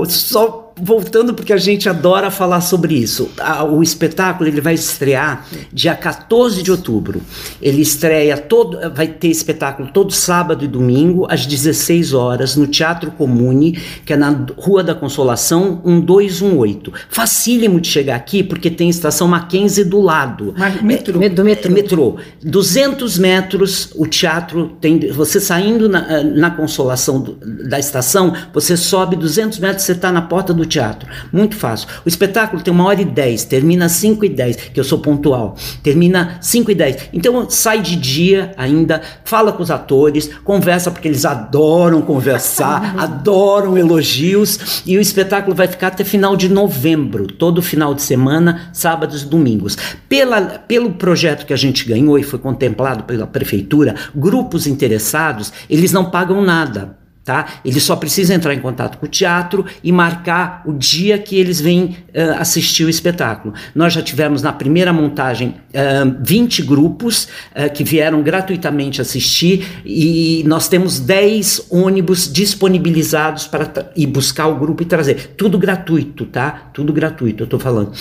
o, 0.00 0.04
só 0.06 0.63
voltando 0.76 1.34
porque 1.34 1.52
a 1.52 1.56
gente 1.56 1.88
adora 1.88 2.30
falar 2.30 2.60
sobre 2.60 2.94
isso. 2.94 3.30
O 3.70 3.82
espetáculo 3.82 4.48
ele 4.48 4.60
vai 4.60 4.74
estrear 4.74 5.46
dia 5.72 5.94
14 5.94 6.62
de 6.62 6.70
outubro. 6.70 7.22
Ele 7.62 7.80
estreia 7.82 8.36
todo, 8.36 8.78
vai 8.94 9.06
ter 9.06 9.28
espetáculo 9.28 9.88
todo 9.92 10.12
sábado 10.12 10.64
e 10.64 10.68
domingo 10.68 11.26
às 11.30 11.46
16 11.46 12.12
horas 12.12 12.56
no 12.56 12.66
Teatro 12.66 13.10
Comune, 13.12 13.78
que 14.04 14.12
é 14.12 14.16
na 14.16 14.44
Rua 14.56 14.82
da 14.82 14.94
Consolação 14.94 15.80
1218. 15.84 16.92
Facílimo 17.08 17.80
de 17.80 17.88
chegar 17.88 18.16
aqui 18.16 18.42
porque 18.42 18.70
tem 18.70 18.88
estação 18.88 19.28
Mackenzie 19.28 19.84
do 19.84 20.00
lado. 20.00 20.54
Ma- 20.56 20.70
metrô. 20.82 21.18
Me- 21.18 21.28
Do 21.28 21.44
metrô. 21.44 21.72
Metrô. 21.72 22.16
200 22.42 23.18
metros, 23.18 23.90
o 23.94 24.06
teatro 24.06 24.76
tem. 24.80 25.10
Você 25.12 25.40
saindo 25.40 25.88
na, 25.88 26.00
eh, 26.20 26.22
na 26.24 26.50
consolação 26.50 27.20
do- 27.20 27.38
da 27.68 27.78
estação, 27.78 28.32
você 28.52 28.76
sobe 28.76 29.16
200 29.16 29.58
metros, 29.58 29.84
você 29.84 29.92
está 29.92 30.10
na 30.12 30.22
porta 30.22 30.52
do 30.52 30.63
teatro. 30.66 31.08
Muito 31.32 31.56
fácil. 31.56 31.88
O 32.04 32.08
espetáculo 32.08 32.62
tem 32.62 32.72
uma 32.72 32.84
hora 32.84 33.00
e 33.00 33.04
10, 33.04 33.44
termina 33.44 33.88
5 33.88 34.24
e 34.24 34.28
10, 34.28 34.56
que 34.56 34.80
eu 34.80 34.84
sou 34.84 34.98
pontual. 34.98 35.56
Termina 35.82 36.38
5 36.40 36.70
e 36.70 36.74
10. 36.74 37.08
Então 37.12 37.48
sai 37.48 37.80
de 37.80 37.96
dia 37.96 38.52
ainda, 38.56 39.02
fala 39.24 39.52
com 39.52 39.62
os 39.62 39.70
atores, 39.70 40.30
conversa, 40.44 40.90
porque 40.90 41.08
eles 41.08 41.24
adoram 41.24 42.00
conversar, 42.02 42.94
adoram 42.98 43.76
elogios. 43.76 44.82
E 44.86 44.96
o 44.96 45.00
espetáculo 45.00 45.54
vai 45.54 45.66
ficar 45.66 45.88
até 45.88 46.04
final 46.04 46.36
de 46.36 46.48
novembro, 46.48 47.26
todo 47.26 47.62
final 47.62 47.94
de 47.94 48.02
semana, 48.02 48.70
sábados 48.72 49.22
e 49.22 49.26
domingos. 49.26 49.76
Pela, 50.08 50.42
pelo 50.42 50.92
projeto 50.92 51.46
que 51.46 51.52
a 51.52 51.56
gente 51.56 51.84
ganhou 51.84 52.18
e 52.18 52.22
foi 52.22 52.38
contemplado 52.38 53.04
pela 53.04 53.26
prefeitura, 53.26 53.94
grupos 54.14 54.66
interessados, 54.66 55.52
eles 55.68 55.92
não 55.92 56.10
pagam 56.10 56.42
nada. 56.42 57.03
Tá? 57.24 57.46
Eles 57.64 57.82
só 57.82 57.96
precisam 57.96 58.36
entrar 58.36 58.52
em 58.52 58.60
contato 58.60 58.98
com 58.98 59.06
o 59.06 59.08
teatro 59.08 59.64
e 59.82 59.90
marcar 59.90 60.62
o 60.66 60.74
dia 60.74 61.16
que 61.16 61.36
eles 61.36 61.58
vêm 61.58 61.96
eh, 62.12 62.22
assistir 62.38 62.84
o 62.84 62.88
espetáculo. 62.90 63.54
Nós 63.74 63.94
já 63.94 64.02
tivemos 64.02 64.42
na 64.42 64.52
primeira 64.52 64.92
montagem 64.92 65.54
eh, 65.72 66.04
20 66.20 66.62
grupos 66.62 67.26
eh, 67.54 67.70
que 67.70 67.82
vieram 67.82 68.22
gratuitamente 68.22 69.00
assistir 69.00 69.66
e 69.86 70.44
nós 70.46 70.68
temos 70.68 71.00
10 71.00 71.68
ônibus 71.70 72.30
disponibilizados 72.30 73.46
para 73.46 73.90
ir 73.96 74.06
buscar 74.06 74.48
o 74.48 74.56
grupo 74.58 74.82
e 74.82 74.86
trazer. 74.86 75.34
Tudo 75.34 75.58
gratuito, 75.58 76.26
tá? 76.26 76.70
Tudo 76.74 76.92
gratuito, 76.92 77.44
eu 77.44 77.46
tô 77.46 77.58
falando. 77.58 77.92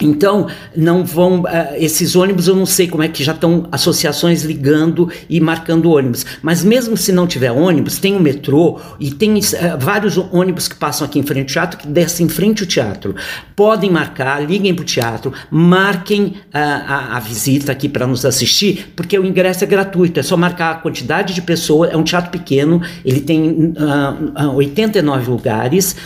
Então, 0.00 0.46
não 0.76 1.04
vão. 1.04 1.44
eh, 1.46 1.76
esses 1.78 2.16
ônibus 2.16 2.48
eu 2.48 2.56
não 2.56 2.66
sei 2.66 2.88
como 2.88 3.02
é 3.02 3.08
que 3.08 3.22
já 3.22 3.32
estão 3.32 3.66
associações 3.70 4.42
ligando 4.44 5.10
e 5.28 5.40
marcando 5.40 5.90
ônibus. 5.90 6.24
Mas 6.42 6.64
mesmo 6.64 6.96
se 6.96 7.12
não 7.12 7.26
tiver 7.26 7.50
ônibus, 7.50 7.98
tem 7.98 8.16
o 8.16 8.20
metrô 8.20 8.78
e 8.98 9.10
tem 9.10 9.38
eh, 9.38 9.76
vários 9.78 10.16
ônibus 10.16 10.68
que 10.68 10.74
passam 10.74 11.06
aqui 11.06 11.18
em 11.18 11.22
frente 11.22 11.40
ao 11.40 11.52
teatro, 11.64 11.78
que 11.78 11.86
descem 11.86 12.26
em 12.26 12.28
frente 12.28 12.62
ao 12.62 12.68
teatro. 12.68 13.14
Podem 13.54 13.90
marcar, 13.90 14.44
liguem 14.44 14.74
para 14.74 14.82
o 14.82 14.84
teatro, 14.84 15.32
marquem 15.50 16.34
ah, 16.52 17.10
a, 17.12 17.16
a 17.16 17.20
visita 17.20 17.72
aqui 17.72 17.88
para 17.88 18.06
nos 18.06 18.24
assistir, 18.24 18.92
porque 18.96 19.18
o 19.18 19.24
ingresso 19.24 19.64
é 19.64 19.66
gratuito, 19.66 20.20
é 20.20 20.22
só 20.22 20.36
marcar 20.36 20.70
a 20.72 20.74
quantidade 20.76 21.34
de 21.34 21.42
pessoas. 21.42 21.92
É 21.92 21.96
um 21.96 22.02
teatro 22.02 22.30
pequeno, 22.30 22.80
ele 23.04 23.20
tem 23.20 23.74
ah, 23.78 24.16
ah, 24.34 24.50
89 24.50 25.30
lugares, 25.30 25.96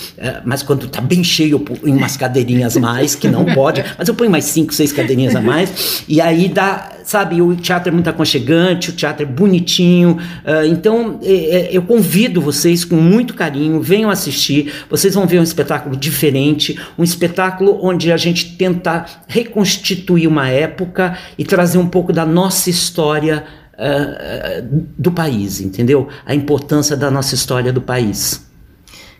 mas 0.44 0.62
quando 0.62 0.86
está 0.86 1.00
bem 1.00 1.22
cheio, 1.22 1.60
ponho 1.60 1.96
umas 1.96 2.16
cadeirinhas 2.16 2.76
mais, 2.76 3.14
que 3.14 3.28
não 3.28 3.44
pode, 3.44 3.83
mas 3.98 4.08
eu 4.08 4.14
ponho 4.14 4.30
mais 4.30 4.44
cinco, 4.44 4.72
seis 4.72 4.92
cadeirinhas 4.92 5.34
a 5.36 5.40
mais, 5.40 6.04
e 6.08 6.20
aí 6.20 6.48
dá, 6.48 6.92
sabe, 7.04 7.40
o 7.40 7.54
teatro 7.56 7.88
é 7.88 7.92
muito 7.92 8.08
aconchegante, 8.08 8.90
o 8.90 8.92
teatro 8.92 9.24
é 9.24 9.26
bonitinho, 9.26 10.18
ah, 10.44 10.66
então 10.66 11.18
é, 11.22 11.32
é, 11.32 11.68
eu 11.72 11.82
convido 11.82 12.40
vocês 12.40 12.84
com 12.84 12.96
muito 12.96 13.34
carinho, 13.34 13.80
venham 13.80 14.10
assistir, 14.10 14.72
vocês 14.88 15.14
vão 15.14 15.26
ver 15.26 15.40
um 15.40 15.42
espetáculo 15.42 15.96
diferente, 15.96 16.78
um 16.98 17.04
espetáculo 17.04 17.78
onde 17.82 18.12
a 18.12 18.16
gente 18.16 18.56
tenta 18.56 19.04
reconstituir 19.26 20.26
uma 20.26 20.48
época 20.48 21.18
e 21.38 21.44
trazer 21.44 21.78
um 21.78 21.86
pouco 21.86 22.12
da 22.12 22.24
nossa 22.24 22.70
história 22.70 23.44
ah, 23.76 24.62
do 24.96 25.10
país, 25.10 25.60
entendeu? 25.60 26.08
A 26.24 26.34
importância 26.34 26.96
da 26.96 27.10
nossa 27.10 27.34
história 27.34 27.72
do 27.72 27.80
país. 27.80 28.44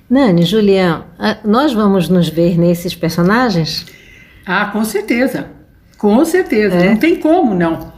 Nani, 0.08 0.44
Julião, 0.44 1.04
ah, 1.18 1.38
nós 1.44 1.72
vamos 1.72 2.08
nos 2.08 2.28
ver 2.28 2.58
nesses 2.58 2.94
personagens? 2.94 3.86
Ah, 4.46 4.66
com 4.66 4.84
certeza. 4.84 5.46
Com 5.98 6.24
certeza. 6.24 6.74
É? 6.76 6.90
Não 6.90 6.96
tem 6.96 7.16
como, 7.16 7.54
não. 7.54 7.92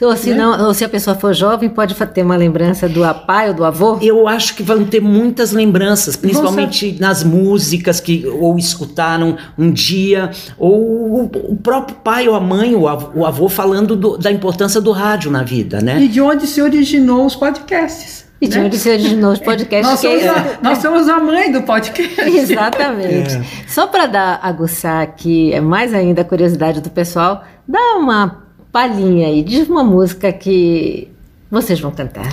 Ou 0.00 0.16
se, 0.16 0.32
não, 0.32 0.66
ou 0.68 0.72
se 0.72 0.84
a 0.84 0.88
pessoa 0.88 1.16
for 1.16 1.34
jovem, 1.34 1.68
pode 1.68 1.92
ter 2.14 2.22
uma 2.22 2.36
lembrança 2.36 2.88
do 2.88 3.00
pai 3.26 3.48
ou 3.48 3.54
do 3.54 3.64
avô? 3.64 3.98
Eu 4.00 4.28
acho 4.28 4.54
que 4.54 4.62
vão 4.62 4.84
ter 4.84 5.00
muitas 5.00 5.50
lembranças, 5.50 6.14
principalmente 6.14 6.96
nas 7.00 7.24
músicas 7.24 7.98
que 7.98 8.24
ou 8.24 8.56
escutaram 8.56 9.36
um 9.58 9.72
dia, 9.72 10.30
ou 10.56 11.24
o, 11.24 11.56
próprio 11.56 11.96
pai 11.96 12.28
ou 12.28 12.36
a 12.36 12.40
mãe, 12.40 12.76
o 12.76 12.86
avô, 12.86 13.10
o 13.12 13.26
avô 13.26 13.48
falando 13.48 13.96
do- 13.96 14.16
da 14.16 14.30
importância 14.30 14.80
do 14.80 14.92
rádio 14.92 15.32
na 15.32 15.42
vida, 15.42 15.80
né? 15.80 16.00
E 16.00 16.06
de 16.06 16.20
onde 16.20 16.46
se 16.46 16.62
originou 16.62 17.26
os 17.26 17.34
podcasts. 17.34 18.27
E 18.40 18.46
de 18.46 18.58
né? 18.58 18.66
onde 18.66 18.78
se 18.78 18.88
originou 18.88 19.32
os 19.32 19.38
podcasts. 19.40 19.90
Nós 19.90 20.00
que 20.00 20.06
somos, 20.06 20.22
é- 20.22 20.28
a, 20.28 20.58
nós 20.62 20.78
somos 20.78 21.08
a 21.08 21.18
mãe 21.18 21.50
do 21.50 21.62
podcast. 21.62 22.20
Exatamente. 22.22 23.40
Só 23.66 23.86
para 23.86 24.06
dar 24.06 24.40
aguçar 24.42 25.02
aqui 25.02 25.52
é 25.52 25.60
mais 25.60 25.92
ainda 25.92 26.22
a 26.22 26.24
curiosidade 26.24 26.80
do 26.80 26.90
pessoal, 26.90 27.44
dá 27.66 27.96
uma 27.96 28.44
palhinha 28.70 29.28
aí, 29.28 29.42
diz 29.42 29.68
uma 29.68 29.82
música 29.82 30.32
que 30.32 31.08
vocês 31.50 31.80
vão 31.80 31.90
cantar. 31.90 32.28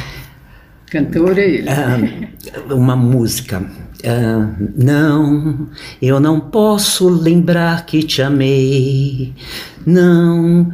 Cantor 0.91 1.37
é 1.39 1.49
ele. 1.49 1.69
Ah, 1.69 1.97
uma 2.73 2.95
música. 2.95 3.65
Ah, 4.05 4.47
não, 4.77 5.67
eu 6.01 6.19
não 6.19 6.39
posso 6.39 7.09
lembrar 7.09 7.85
que 7.85 8.03
te 8.03 8.21
amei. 8.21 9.33
Não, 9.85 10.71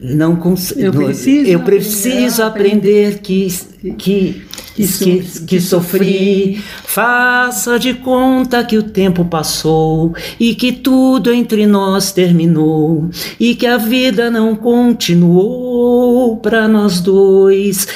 não 0.00 0.36
consigo. 0.36 0.80
Eu 0.80 0.92
preciso 0.92 1.50
eu 1.50 1.60
preciso 1.60 2.42
aprender 2.42 3.20
que 3.20 3.48
que 3.48 3.92
Que 3.92 4.44
que, 4.76 5.22
que 5.46 5.60
sofri. 5.60 6.62
Faça 6.84 7.78
de 7.78 7.94
conta 7.94 8.64
que 8.64 8.76
o 8.76 8.82
tempo 8.82 9.24
passou 9.24 10.14
e 10.38 10.54
que 10.54 10.72
tudo 10.72 11.32
entre 11.32 11.66
nós 11.66 12.12
terminou 12.12 13.10
e 13.38 13.54
que 13.54 13.66
a 13.66 13.76
vida 13.76 14.30
não 14.30 14.56
continuou 14.56 16.36
para 16.38 16.66
nós 16.68 17.00
dois. 17.00 17.86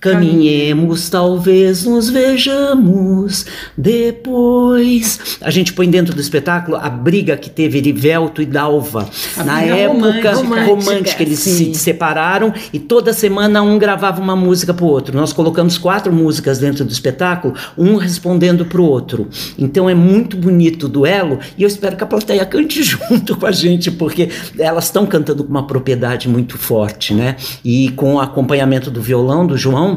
Caminhemos, 0.00 1.10
talvez 1.10 1.84
nos 1.84 2.08
vejamos 2.08 3.44
depois. 3.76 5.38
A 5.40 5.50
gente 5.50 5.72
põe 5.72 5.90
dentro 5.90 6.14
do 6.14 6.20
espetáculo 6.20 6.76
a 6.76 6.88
briga 6.88 7.36
que 7.36 7.50
teve 7.50 7.78
Erivelto 7.78 8.40
e 8.40 8.46
Dalva. 8.46 9.10
A 9.36 9.42
Na 9.42 9.60
época 9.62 10.34
romântica. 10.34 10.66
romântica, 10.66 11.22
eles 11.24 11.40
sim. 11.40 11.74
se 11.74 11.80
separaram 11.80 12.54
e 12.72 12.78
toda 12.78 13.12
semana 13.12 13.60
um 13.60 13.76
gravava 13.76 14.20
uma 14.20 14.36
música 14.36 14.72
pro 14.72 14.86
outro. 14.86 15.16
Nós 15.16 15.32
colocamos 15.32 15.76
quatro 15.76 16.12
músicas 16.12 16.60
dentro 16.60 16.84
do 16.84 16.92
espetáculo, 16.92 17.54
um 17.76 17.96
respondendo 17.96 18.64
pro 18.64 18.84
outro. 18.84 19.26
Então 19.58 19.90
é 19.90 19.96
muito 19.96 20.36
bonito 20.36 20.84
o 20.84 20.88
duelo 20.88 21.40
e 21.56 21.64
eu 21.64 21.66
espero 21.66 21.96
que 21.96 22.04
a 22.04 22.06
plateia 22.06 22.46
cante 22.46 22.82
junto 22.86 23.36
com 23.36 23.46
a 23.46 23.52
gente, 23.52 23.90
porque 23.90 24.28
elas 24.56 24.84
estão 24.84 25.04
cantando 25.04 25.42
com 25.42 25.50
uma 25.50 25.66
propriedade 25.66 26.28
muito 26.28 26.56
forte, 26.56 27.12
né? 27.12 27.34
E 27.64 27.90
com 27.96 28.14
o 28.14 28.20
acompanhamento 28.20 28.92
do 28.92 29.02
violão 29.02 29.44
do 29.44 29.56
João, 29.56 29.87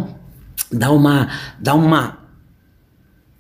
dá 0.72 0.92
uma 0.92 1.28
dá 1.60 1.74
uma 1.74 2.21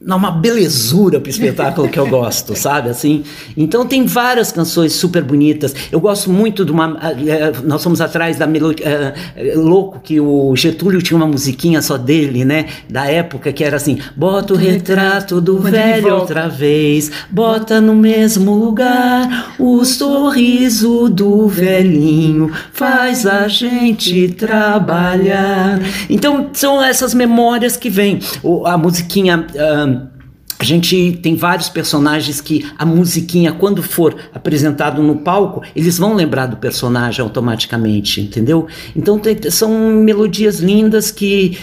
dá 0.03 0.15
uma 0.15 0.31
belezura 0.31 1.19
pro 1.19 1.29
espetáculo 1.29 1.87
que 1.87 1.99
eu 1.99 2.07
gosto, 2.07 2.55
sabe? 2.57 2.89
Assim, 2.89 3.23
então 3.55 3.85
tem 3.85 4.05
várias 4.05 4.51
canções 4.51 4.93
super 4.93 5.23
bonitas. 5.23 5.75
Eu 5.91 5.99
gosto 5.99 6.29
muito 6.31 6.65
de 6.65 6.71
uma. 6.71 6.97
eh, 7.27 7.51
Nós 7.63 7.83
fomos 7.83 8.01
atrás 8.01 8.37
da 8.37 8.47
melodia. 8.47 8.83
eh, 9.35 9.53
louco 9.55 9.99
que 10.03 10.19
o 10.19 10.55
Getúlio 10.55 11.01
tinha 11.01 11.15
uma 11.17 11.27
musiquinha 11.27 11.81
só 11.81 11.97
dele, 11.97 12.43
né? 12.43 12.65
Da 12.89 13.05
época 13.05 13.53
que 13.53 13.63
era 13.63 13.77
assim: 13.77 13.99
bota 14.15 14.53
o 14.53 14.57
retrato 14.57 15.39
do 15.39 15.57
Quando 15.57 15.71
velho 15.73 16.15
outra 16.15 16.47
vez, 16.49 17.11
bota 17.29 17.79
no 17.79 17.93
mesmo 17.95 18.55
lugar 18.55 19.53
o 19.59 19.85
sorriso 19.85 21.09
do 21.09 21.47
velhinho, 21.47 22.51
faz 22.73 23.25
a 23.25 23.47
gente 23.47 24.29
trabalhar. 24.29 25.79
Então 26.09 26.49
são 26.53 26.81
essas 26.83 27.13
memórias 27.13 27.77
que 27.77 27.89
vêm. 27.89 28.19
A 28.65 28.77
musiquinha. 28.77 29.45
ahn, 29.57 29.90
a 30.61 30.63
gente 30.63 31.17
tem 31.23 31.35
vários 31.35 31.69
personagens 31.69 32.39
que 32.39 32.69
a 32.77 32.85
musiquinha, 32.85 33.51
quando 33.51 33.81
for 33.81 34.15
apresentado 34.31 35.01
no 35.01 35.15
palco, 35.15 35.63
eles 35.75 35.97
vão 35.97 36.13
lembrar 36.13 36.45
do 36.45 36.55
personagem 36.57 37.19
automaticamente, 37.23 38.21
entendeu? 38.21 38.67
Então 38.95 39.17
tem- 39.17 39.49
são 39.49 39.89
melodias 39.89 40.59
lindas 40.59 41.09
que. 41.09 41.57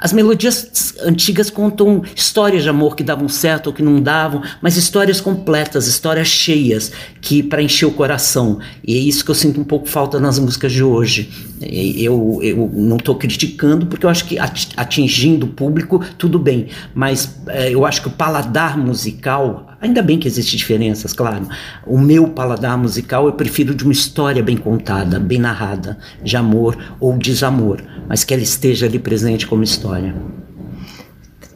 As 0.00 0.12
melodias 0.12 0.94
antigas 1.02 1.50
contam 1.50 2.02
histórias 2.14 2.62
de 2.62 2.68
amor 2.68 2.94
que 2.94 3.02
davam 3.02 3.28
certo 3.28 3.66
ou 3.66 3.72
que 3.72 3.82
não 3.82 4.00
davam, 4.00 4.42
mas 4.62 4.76
histórias 4.76 5.20
completas, 5.20 5.88
histórias 5.88 6.28
cheias, 6.28 6.92
que 7.20 7.42
para 7.42 7.60
encher 7.60 7.86
o 7.86 7.90
coração. 7.90 8.60
E 8.86 8.94
é 8.96 8.98
isso 8.98 9.24
que 9.24 9.30
eu 9.30 9.34
sinto 9.34 9.60
um 9.60 9.64
pouco 9.64 9.88
falta 9.88 10.20
nas 10.20 10.38
músicas 10.38 10.72
de 10.72 10.84
hoje. 10.84 11.28
Eu, 11.60 12.38
eu 12.42 12.70
não 12.72 12.96
estou 12.96 13.16
criticando, 13.16 13.86
porque 13.86 14.06
eu 14.06 14.10
acho 14.10 14.24
que 14.24 14.38
ati- 14.38 14.68
atingindo 14.76 15.46
o 15.46 15.48
público, 15.48 16.00
tudo 16.16 16.38
bem. 16.38 16.68
Mas 16.94 17.36
eh, 17.48 17.70
eu 17.74 17.84
acho 17.84 18.00
que 18.00 18.08
o 18.08 18.12
paladar 18.12 18.78
musical, 18.78 19.67
ainda 19.80 20.02
bem 20.02 20.18
que 20.18 20.26
existem 20.26 20.56
diferenças, 20.56 21.12
claro. 21.12 21.46
O 21.86 21.98
meu 21.98 22.28
paladar 22.28 22.76
musical 22.76 23.26
eu 23.26 23.32
prefiro 23.32 23.74
de 23.74 23.84
uma 23.84 23.92
história 23.92 24.42
bem 24.42 24.56
contada, 24.56 25.18
bem 25.18 25.38
narrada, 25.38 25.98
de 26.22 26.36
amor 26.36 26.76
ou 26.98 27.16
desamor, 27.16 27.80
mas 28.08 28.24
que 28.24 28.34
ela 28.34 28.42
esteja 28.42 28.86
ali 28.86 28.98
presente 28.98 29.46
como 29.46 29.62
história. 29.62 30.14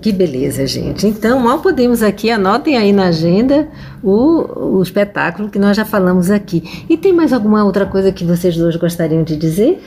Que 0.02 0.10
beleza, 0.10 0.66
gente. 0.66 1.06
Então, 1.06 1.38
mal 1.38 1.60
podemos 1.60 2.02
aqui, 2.02 2.28
anotem 2.28 2.76
aí 2.76 2.92
na 2.92 3.04
agenda 3.04 3.68
o, 4.02 4.78
o 4.78 4.82
espetáculo 4.82 5.48
que 5.48 5.60
nós 5.60 5.76
já 5.76 5.84
falamos 5.84 6.28
aqui. 6.28 6.84
E 6.90 6.96
tem 6.96 7.12
mais 7.12 7.32
alguma 7.32 7.64
outra 7.64 7.86
coisa 7.86 8.10
que 8.10 8.24
vocês 8.24 8.56
dois 8.56 8.74
gostariam 8.74 9.22
de 9.22 9.36
dizer? 9.36 9.80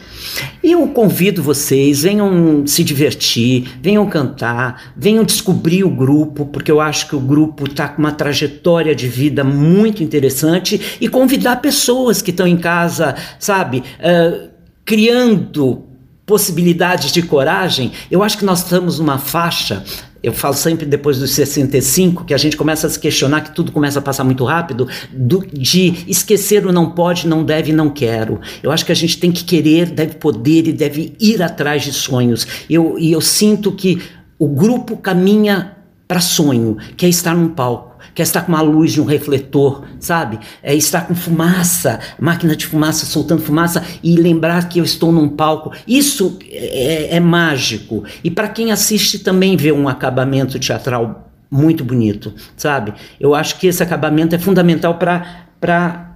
Eu 0.63 0.87
convido 0.87 1.43
vocês, 1.43 2.03
venham 2.03 2.65
se 2.65 2.81
divertir, 2.81 3.77
venham 3.81 4.05
cantar, 4.07 4.93
venham 4.95 5.25
descobrir 5.25 5.83
o 5.83 5.89
grupo, 5.89 6.45
porque 6.45 6.71
eu 6.71 6.79
acho 6.79 7.09
que 7.09 7.15
o 7.17 7.19
grupo 7.19 7.65
está 7.65 7.89
com 7.89 7.99
uma 7.99 8.13
trajetória 8.13 8.95
de 8.95 9.09
vida 9.09 9.43
muito 9.43 10.01
interessante 10.01 10.97
e 11.01 11.09
convidar 11.09 11.57
pessoas 11.57 12.21
que 12.21 12.31
estão 12.31 12.47
em 12.47 12.55
casa, 12.55 13.15
sabe, 13.37 13.83
eh, 13.99 14.47
criando 14.85 15.84
possibilidades 16.25 17.11
de 17.11 17.21
coragem. 17.21 17.91
Eu 18.09 18.23
acho 18.23 18.37
que 18.37 18.45
nós 18.45 18.59
estamos 18.63 18.99
numa 18.99 19.17
faixa. 19.17 19.83
Eu 20.23 20.33
falo 20.33 20.55
sempre 20.55 20.87
depois 20.87 21.19
dos 21.19 21.31
65 21.31 22.25
que 22.25 22.33
a 22.33 22.37
gente 22.37 22.57
começa 22.57 22.87
a 22.87 22.89
se 22.89 22.99
questionar 22.99 23.41
que 23.41 23.53
tudo 23.53 23.71
começa 23.71 23.99
a 23.99 24.01
passar 24.01 24.23
muito 24.23 24.43
rápido, 24.43 24.87
do- 25.13 25.45
de 25.53 26.03
esquecer 26.07 26.65
o 26.65 26.71
não 26.71 26.89
pode, 26.91 27.27
não 27.27 27.43
deve, 27.43 27.71
não 27.71 27.89
quero. 27.91 28.39
Eu 28.63 28.71
acho 28.71 28.83
que 28.83 28.91
a 28.91 28.95
gente 28.95 29.19
tem 29.19 29.31
que 29.31 29.43
querer, 29.43 29.85
deve 29.91 30.15
poder 30.15 30.67
e 30.67 30.73
deve 30.73 31.13
ir 31.19 31.43
atrás 31.43 31.83
de 31.83 31.93
sonhos. 31.93 32.47
Eu, 32.67 32.97
e 32.97 33.11
eu 33.11 33.21
sinto 33.21 33.71
que 33.71 34.01
o 34.39 34.47
grupo 34.47 34.97
caminha 34.97 35.73
para 36.07 36.19
sonho, 36.21 36.77
que 36.97 37.05
é 37.05 37.09
estar 37.09 37.35
num 37.35 37.49
palco, 37.49 37.94
que 38.13 38.21
é 38.21 38.23
estar 38.23 38.41
com 38.41 38.51
uma 38.51 38.61
luz 38.61 38.93
de 38.93 39.01
um 39.01 39.05
refletor, 39.05 39.83
sabe? 39.99 40.39
É 40.61 40.73
estar 40.75 41.07
com 41.07 41.15
fumaça, 41.15 41.99
máquina 42.19 42.55
de 42.55 42.65
fumaça 42.65 43.05
soltando 43.05 43.41
fumaça 43.41 43.83
e 44.03 44.15
lembrar 44.15 44.69
que 44.69 44.79
eu 44.79 44.83
estou 44.83 45.11
num 45.11 45.29
palco. 45.29 45.71
Isso 45.87 46.37
é, 46.43 47.15
é 47.15 47.19
mágico. 47.19 48.03
E 48.23 48.29
para 48.29 48.47
quem 48.47 48.71
assiste 48.71 49.19
também 49.19 49.57
vê 49.57 49.71
um 49.71 49.87
acabamento 49.87 50.59
teatral 50.59 51.31
muito 51.49 51.83
bonito, 51.83 52.33
sabe? 52.57 52.93
Eu 53.19 53.33
acho 53.33 53.57
que 53.59 53.67
esse 53.67 53.81
acabamento 53.81 54.35
é 54.35 54.39
fundamental 54.39 54.95
para 54.95 55.45
para 55.59 56.15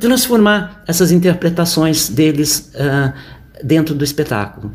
transformar 0.00 0.82
essas 0.86 1.10
interpretações 1.10 2.08
deles 2.08 2.72
ah, 2.76 3.12
dentro 3.62 3.94
do 3.94 4.04
espetáculo. 4.04 4.72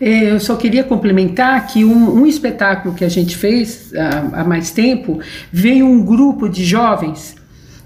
É, 0.00 0.30
Eu 0.32 0.40
só 0.40 0.56
queria 0.56 0.84
complementar 0.84 1.66
que 1.66 1.84
um, 1.84 2.20
um 2.22 2.26
espetáculo 2.26 2.94
que 2.94 3.04
a 3.04 3.08
gente 3.08 3.36
fez 3.36 3.92
há, 3.94 4.40
há 4.40 4.44
mais 4.44 4.70
tempo 4.70 5.20
veio 5.52 5.86
um 5.86 6.04
grupo 6.04 6.48
de 6.48 6.64
jovens 6.64 7.36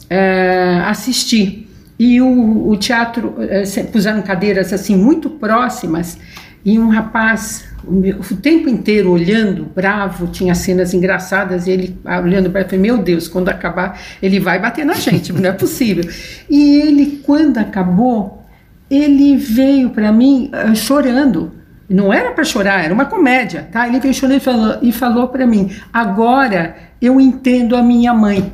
é, 0.09 0.83
assistir. 0.87 1.69
E 1.99 2.21
o, 2.21 2.69
o 2.69 2.77
teatro 2.77 3.35
é, 3.39 3.65
se- 3.65 3.85
puseram 3.85 4.23
cadeiras 4.23 4.73
assim 4.73 4.97
muito 4.97 5.31
próximas. 5.31 6.19
E 6.65 6.79
um 6.79 6.89
rapaz 6.89 7.65
o 7.87 8.37
tempo 8.37 8.69
inteiro 8.69 9.13
olhando 9.13 9.71
bravo 9.73 10.27
tinha 10.27 10.53
cenas 10.57 10.93
engraçadas 10.93 11.69
e 11.69 11.71
ele 11.71 11.97
ah, 12.05 12.19
olhando 12.21 12.51
para 12.51 12.65
falei, 12.65 12.81
meu 12.81 12.99
Deus 12.99 13.29
quando 13.29 13.49
acabar 13.49 14.01
ele 14.21 14.41
vai 14.41 14.59
bater 14.59 14.85
na 14.85 14.95
gente 14.95 15.33
não 15.33 15.49
é 15.49 15.53
possível. 15.53 16.05
E 16.51 16.81
ele 16.81 17.21
quando 17.25 17.59
acabou 17.59 18.43
ele 18.91 19.37
veio 19.37 19.91
para 19.91 20.11
mim 20.11 20.51
ah, 20.53 20.75
chorando. 20.75 21.53
Não 21.89 22.13
era 22.13 22.33
para 22.33 22.45
chorar, 22.45 22.85
era 22.85 22.93
uma 22.93 23.05
comédia, 23.05 23.69
tá? 23.71 23.87
Ele 23.87 24.13
chorando 24.13 24.37
e 24.37 24.41
falou, 24.41 24.79
e 24.83 24.93
falou 24.93 25.29
para 25.29 25.47
mim: 25.47 25.71
agora 25.93 26.77
eu 27.01 27.21
entendo 27.21 27.77
a 27.77 27.83
minha 27.83 28.13
mãe. 28.13 28.53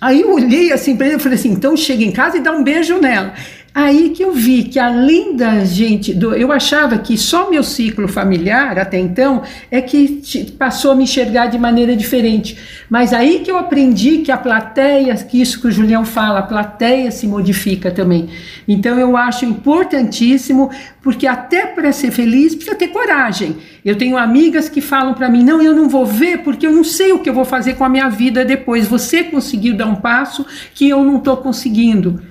Aí 0.00 0.22
eu 0.22 0.34
olhei 0.34 0.72
assim 0.72 0.96
para 0.96 1.06
ele 1.06 1.16
e 1.16 1.18
falei 1.20 1.38
assim: 1.38 1.52
então 1.52 1.76
chega 1.76 2.02
em 2.02 2.10
casa 2.10 2.36
e 2.36 2.40
dá 2.40 2.50
um 2.50 2.64
beijo 2.64 2.98
nela. 2.98 3.34
Aí 3.74 4.10
que 4.10 4.22
eu 4.22 4.34
vi 4.34 4.64
que 4.64 4.78
além 4.78 5.34
da 5.34 5.64
gente, 5.64 6.12
do- 6.12 6.34
eu 6.34 6.52
achava 6.52 6.98
que 6.98 7.16
só 7.16 7.48
meu 7.48 7.62
ciclo 7.62 8.06
familiar 8.06 8.78
até 8.78 8.98
então 8.98 9.42
é 9.70 9.80
que 9.80 10.20
passou 10.58 10.90
a 10.90 10.94
me 10.94 11.04
enxergar 11.04 11.46
de 11.46 11.58
maneira 11.58 11.96
diferente. 11.96 12.58
Mas 12.90 13.14
aí 13.14 13.40
que 13.40 13.50
eu 13.50 13.56
aprendi 13.56 14.18
que 14.18 14.30
a 14.30 14.36
plateia, 14.36 15.14
que 15.16 15.40
isso 15.40 15.58
que 15.58 15.68
o 15.68 15.70
Julião 15.70 16.04
fala, 16.04 16.40
a 16.40 16.42
plateia 16.42 17.10
se 17.10 17.26
modifica 17.26 17.90
também. 17.90 18.28
Então 18.68 18.98
eu 18.98 19.16
acho 19.16 19.46
importantíssimo, 19.46 20.70
porque 21.02 21.26
até 21.26 21.64
para 21.66 21.92
ser 21.92 22.10
feliz 22.10 22.54
precisa 22.54 22.76
ter 22.76 22.88
coragem. 22.88 23.56
Eu 23.82 23.96
tenho 23.96 24.18
amigas 24.18 24.68
que 24.68 24.82
falam 24.82 25.14
para 25.14 25.30
mim: 25.30 25.42
não, 25.42 25.62
eu 25.62 25.74
não 25.74 25.88
vou 25.88 26.04
ver 26.04 26.38
porque 26.42 26.66
eu 26.66 26.72
não 26.72 26.84
sei 26.84 27.12
o 27.12 27.20
que 27.20 27.28
eu 27.30 27.34
vou 27.34 27.46
fazer 27.46 27.72
com 27.74 27.84
a 27.84 27.88
minha 27.88 28.10
vida 28.10 28.44
depois. 28.44 28.86
Você 28.86 29.24
conseguiu 29.24 29.74
dar 29.74 29.86
um 29.86 29.94
passo 29.94 30.44
que 30.74 30.90
eu 30.90 31.02
não 31.02 31.16
estou 31.16 31.38
conseguindo. 31.38 32.30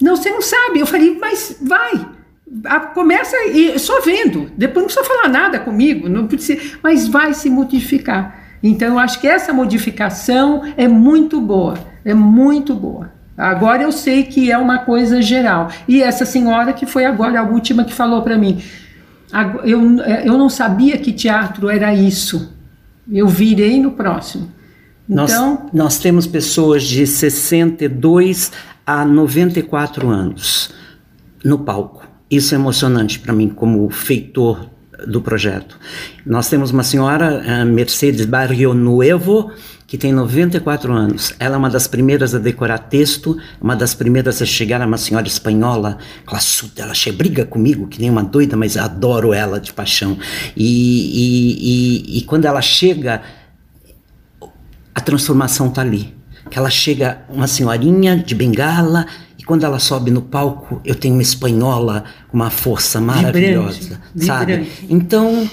Não, 0.00 0.16
você 0.16 0.30
não 0.30 0.42
sabe. 0.42 0.80
Eu 0.80 0.86
falei, 0.86 1.16
mas 1.18 1.56
vai. 1.62 2.06
A- 2.64 2.80
começa 2.80 3.36
e 3.48 3.78
só 3.78 4.00
vendo. 4.00 4.50
Depois 4.56 4.82
não 4.84 4.92
precisa 4.92 5.04
falar 5.04 5.28
nada 5.28 5.58
comigo, 5.58 6.08
não 6.08 6.26
precisa, 6.26 6.60
mas 6.82 7.08
vai 7.08 7.34
se 7.34 7.50
modificar. 7.50 8.44
Então 8.62 8.88
eu 8.88 8.98
acho 8.98 9.20
que 9.20 9.26
essa 9.28 9.52
modificação 9.52 10.62
é 10.76 10.86
muito 10.88 11.40
boa, 11.40 11.78
é 12.04 12.14
muito 12.14 12.74
boa. 12.74 13.12
Agora 13.36 13.82
eu 13.82 13.92
sei 13.92 14.22
que 14.22 14.50
é 14.50 14.56
uma 14.56 14.78
coisa 14.78 15.20
geral. 15.20 15.68
E 15.86 16.02
essa 16.02 16.24
senhora 16.24 16.72
que 16.72 16.86
foi 16.86 17.04
agora 17.04 17.40
a 17.40 17.42
última 17.42 17.84
que 17.84 17.92
falou 17.92 18.22
para 18.22 18.38
mim, 18.38 18.62
"Ago- 19.32 19.60
eu, 19.64 19.80
eu 20.24 20.38
não 20.38 20.48
sabia 20.48 20.96
que 20.96 21.12
teatro 21.12 21.68
era 21.68 21.92
isso. 21.94 22.54
Eu 23.12 23.28
virei 23.28 23.80
no 23.80 23.90
próximo. 23.92 24.50
Nós, 25.08 25.30
Então, 25.30 25.66
nós 25.72 25.98
temos 25.98 26.26
pessoas 26.26 26.82
de 26.82 27.06
62 27.06 28.50
a 28.86 29.04
94 29.04 30.08
anos 30.08 30.70
no 31.44 31.58
palco. 31.58 32.06
Isso 32.30 32.54
é 32.54 32.58
emocionante 32.58 33.18
para 33.18 33.32
mim, 33.32 33.48
como 33.48 33.88
feitor 33.90 34.68
do 35.06 35.20
projeto. 35.20 35.78
Nós 36.24 36.48
temos 36.48 36.70
uma 36.70 36.82
senhora, 36.82 37.60
a 37.60 37.64
Mercedes 37.64 38.24
Barrio 38.26 38.72
Nuevo, 38.74 39.50
que 39.86 39.96
tem 39.98 40.12
94 40.12 40.92
anos. 40.92 41.34
Ela 41.38 41.54
é 41.54 41.58
uma 41.58 41.70
das 41.70 41.86
primeiras 41.86 42.34
a 42.34 42.38
decorar 42.38 42.78
texto, 42.78 43.36
uma 43.60 43.76
das 43.76 43.94
primeiras 43.94 44.40
a 44.42 44.46
chegar, 44.46 44.80
é 44.80 44.86
uma 44.86 44.96
senhora 44.98 45.26
espanhola, 45.28 45.98
classuda, 46.24 46.82
ela 46.82 46.94
che- 46.94 47.12
briga 47.12 47.44
comigo 47.44 47.86
que 47.86 48.00
nem 48.00 48.10
uma 48.10 48.24
doida, 48.24 48.56
mas 48.56 48.76
adoro 48.76 49.32
ela 49.32 49.60
de 49.60 49.72
paixão. 49.72 50.18
E, 50.56 50.64
e, 50.64 52.14
e, 52.16 52.18
e 52.18 52.22
quando 52.22 52.46
ela 52.46 52.62
chega, 52.62 53.22
a 54.94 55.00
transformação 55.00 55.70
tá 55.70 55.82
ali. 55.82 56.15
Que 56.50 56.58
ela 56.58 56.70
chega 56.70 57.18
uma 57.28 57.46
senhorinha 57.46 58.16
de 58.16 58.34
bengala 58.34 59.06
e 59.38 59.44
quando 59.44 59.64
ela 59.64 59.78
sobe 59.78 60.10
no 60.10 60.22
palco, 60.22 60.80
eu 60.84 60.94
tenho 60.94 61.14
uma 61.14 61.22
espanhola 61.22 62.04
com 62.28 62.36
uma 62.36 62.50
força 62.50 63.00
maravilhosa, 63.00 64.00
sabe? 64.16 64.56
vibrante. 64.56 64.86
Então, 64.88 65.48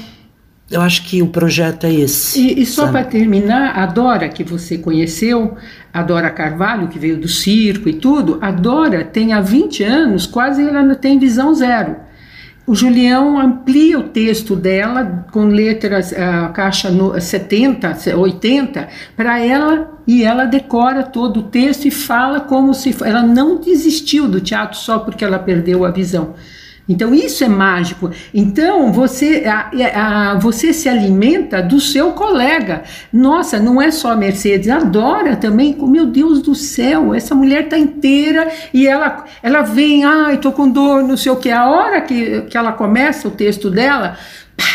eu 0.71 0.81
acho 0.81 1.03
que 1.03 1.21
o 1.21 1.27
projeto 1.27 1.85
é 1.85 1.93
esse. 1.93 2.39
E, 2.39 2.61
e 2.61 2.65
só 2.65 2.87
para 2.87 3.03
terminar, 3.03 3.77
a 3.77 3.85
Dora 3.85 4.27
que 4.29 4.43
você 4.43 4.77
conheceu, 4.77 5.55
a 5.93 6.01
Dora 6.01 6.31
Carvalho, 6.31 6.87
que 6.87 6.97
veio 6.97 7.17
do 7.17 7.27
circo 7.27 7.87
e 7.87 7.93
tudo, 7.93 8.39
a 8.41 8.51
Dora 8.51 9.03
tem 9.03 9.33
há 9.33 9.41
20 9.41 9.83
anos, 9.83 10.25
quase 10.25 10.67
ela 10.67 10.81
não 10.81 10.95
tem 10.95 11.19
visão 11.19 11.53
zero. 11.53 11.95
O 12.65 12.73
Julião 12.73 13.37
amplia 13.37 13.99
o 13.99 14.03
texto 14.03 14.55
dela 14.55 15.25
com 15.31 15.47
letras, 15.47 16.13
a 16.13 16.47
caixa 16.49 16.89
no, 16.89 17.19
70, 17.19 18.15
80, 18.15 18.87
para 19.17 19.39
ela 19.39 19.91
e 20.07 20.23
ela 20.23 20.45
decora 20.45 21.03
todo 21.03 21.41
o 21.41 21.43
texto 21.43 21.85
e 21.85 21.91
fala 21.91 22.39
como 22.39 22.73
se 22.73 22.95
ela 23.03 23.21
não 23.21 23.57
desistiu 23.57 24.29
do 24.29 24.39
teatro 24.39 24.77
só 24.77 24.99
porque 24.99 25.25
ela 25.25 25.39
perdeu 25.39 25.83
a 25.83 25.91
visão. 25.91 26.35
Então 26.87 27.13
isso 27.13 27.43
é 27.43 27.47
mágico. 27.47 28.11
Então 28.33 28.91
você, 28.91 29.45
a, 29.45 30.31
a, 30.31 30.35
você 30.37 30.73
se 30.73 30.89
alimenta 30.89 31.61
do 31.61 31.79
seu 31.79 32.11
colega. 32.11 32.83
Nossa, 33.11 33.59
não 33.59 33.81
é 33.81 33.89
só 33.89 34.11
a 34.11 34.15
Mercedes, 34.15 34.69
adora 34.69 35.35
também. 35.35 35.75
Meu 35.79 36.05
Deus 36.05 36.41
do 36.41 36.53
céu, 36.53 37.13
essa 37.13 37.33
mulher 37.33 37.69
tá 37.69 37.77
inteira 37.77 38.51
e 38.73 38.85
ela, 38.85 39.23
ela 39.41 39.61
vem, 39.61 40.03
ai, 40.03 40.37
tô 40.37 40.51
com 40.51 40.69
dor, 40.69 41.03
não 41.03 41.15
sei 41.15 41.31
o 41.31 41.37
que. 41.37 41.49
A 41.49 41.69
hora 41.69 42.01
que, 42.01 42.41
que 42.41 42.57
ela 42.57 42.73
começa 42.73 43.27
o 43.27 43.31
texto 43.31 43.69
dela, 43.69 44.17
pá, 44.57 44.65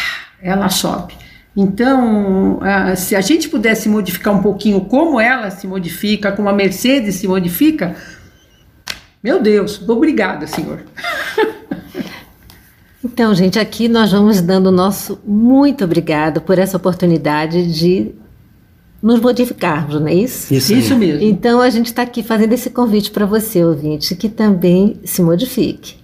ela 0.43 0.71
sobe. 0.71 1.15
Então, 1.55 2.61
se 2.97 3.17
a 3.17 3.21
gente 3.21 3.49
pudesse 3.49 3.89
modificar 3.89 4.33
um 4.33 4.41
pouquinho 4.41 4.83
como 4.83 5.21
ela 5.21 5.51
se 5.51 5.67
modifica, 5.67 6.31
como 6.31 6.49
a 6.49 6.53
Mercedes 6.53 7.17
se 7.17 7.27
modifica, 7.27 7.97
meu 9.23 9.43
Deus, 9.43 9.83
obrigada, 9.89 10.47
senhor. 10.47 10.85
Então, 13.05 13.33
gente, 13.35 13.59
aqui 13.59 13.89
nós 13.89 14.11
vamos 14.11 14.41
dando 14.41 14.69
o 14.69 14.73
nosso 14.73 15.21
muito 15.25 15.85
obrigado 15.85 16.41
por 16.41 16.59
essa 16.59 16.77
oportunidade 16.77 17.73
de 17.73 18.13
nos 19.01 19.21
modificarmos, 19.21 20.01
não 20.01 20.09
é 20.09 20.15
isso? 20.15 20.53
Isso, 20.53 20.75
isso 20.75 20.97
mesmo. 20.97 21.23
Então, 21.23 21.61
a 21.61 21.71
gente 21.71 21.87
está 21.87 22.03
aqui 22.03 22.23
fazendo 22.23 22.53
esse 22.53 22.71
convite 22.71 23.13
para 23.13 23.25
você, 23.25 23.65
ouvinte, 23.65 24.17
que 24.17 24.29
também 24.29 24.99
se 25.05 25.23
modifique. 25.23 25.97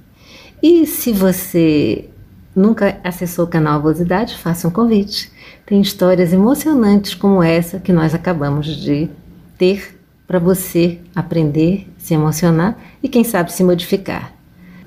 E 0.62 0.86
se 0.86 1.12
você 1.12 2.08
nunca 2.54 2.98
acessou 3.02 3.44
o 3.44 3.48
canal 3.48 3.74
Avosidade, 3.74 4.36
faça 4.36 4.68
um 4.68 4.70
convite. 4.70 5.32
Tem 5.66 5.80
histórias 5.80 6.32
emocionantes 6.32 7.14
como 7.14 7.42
essa 7.42 7.80
que 7.80 7.92
nós 7.92 8.14
acabamos 8.14 8.66
de 8.66 9.10
ter 9.58 9.98
para 10.26 10.38
você 10.38 11.00
aprender, 11.14 11.88
se 11.98 12.14
emocionar 12.14 12.78
e, 13.02 13.08
quem 13.08 13.24
sabe, 13.24 13.52
se 13.52 13.64
modificar. 13.64 14.33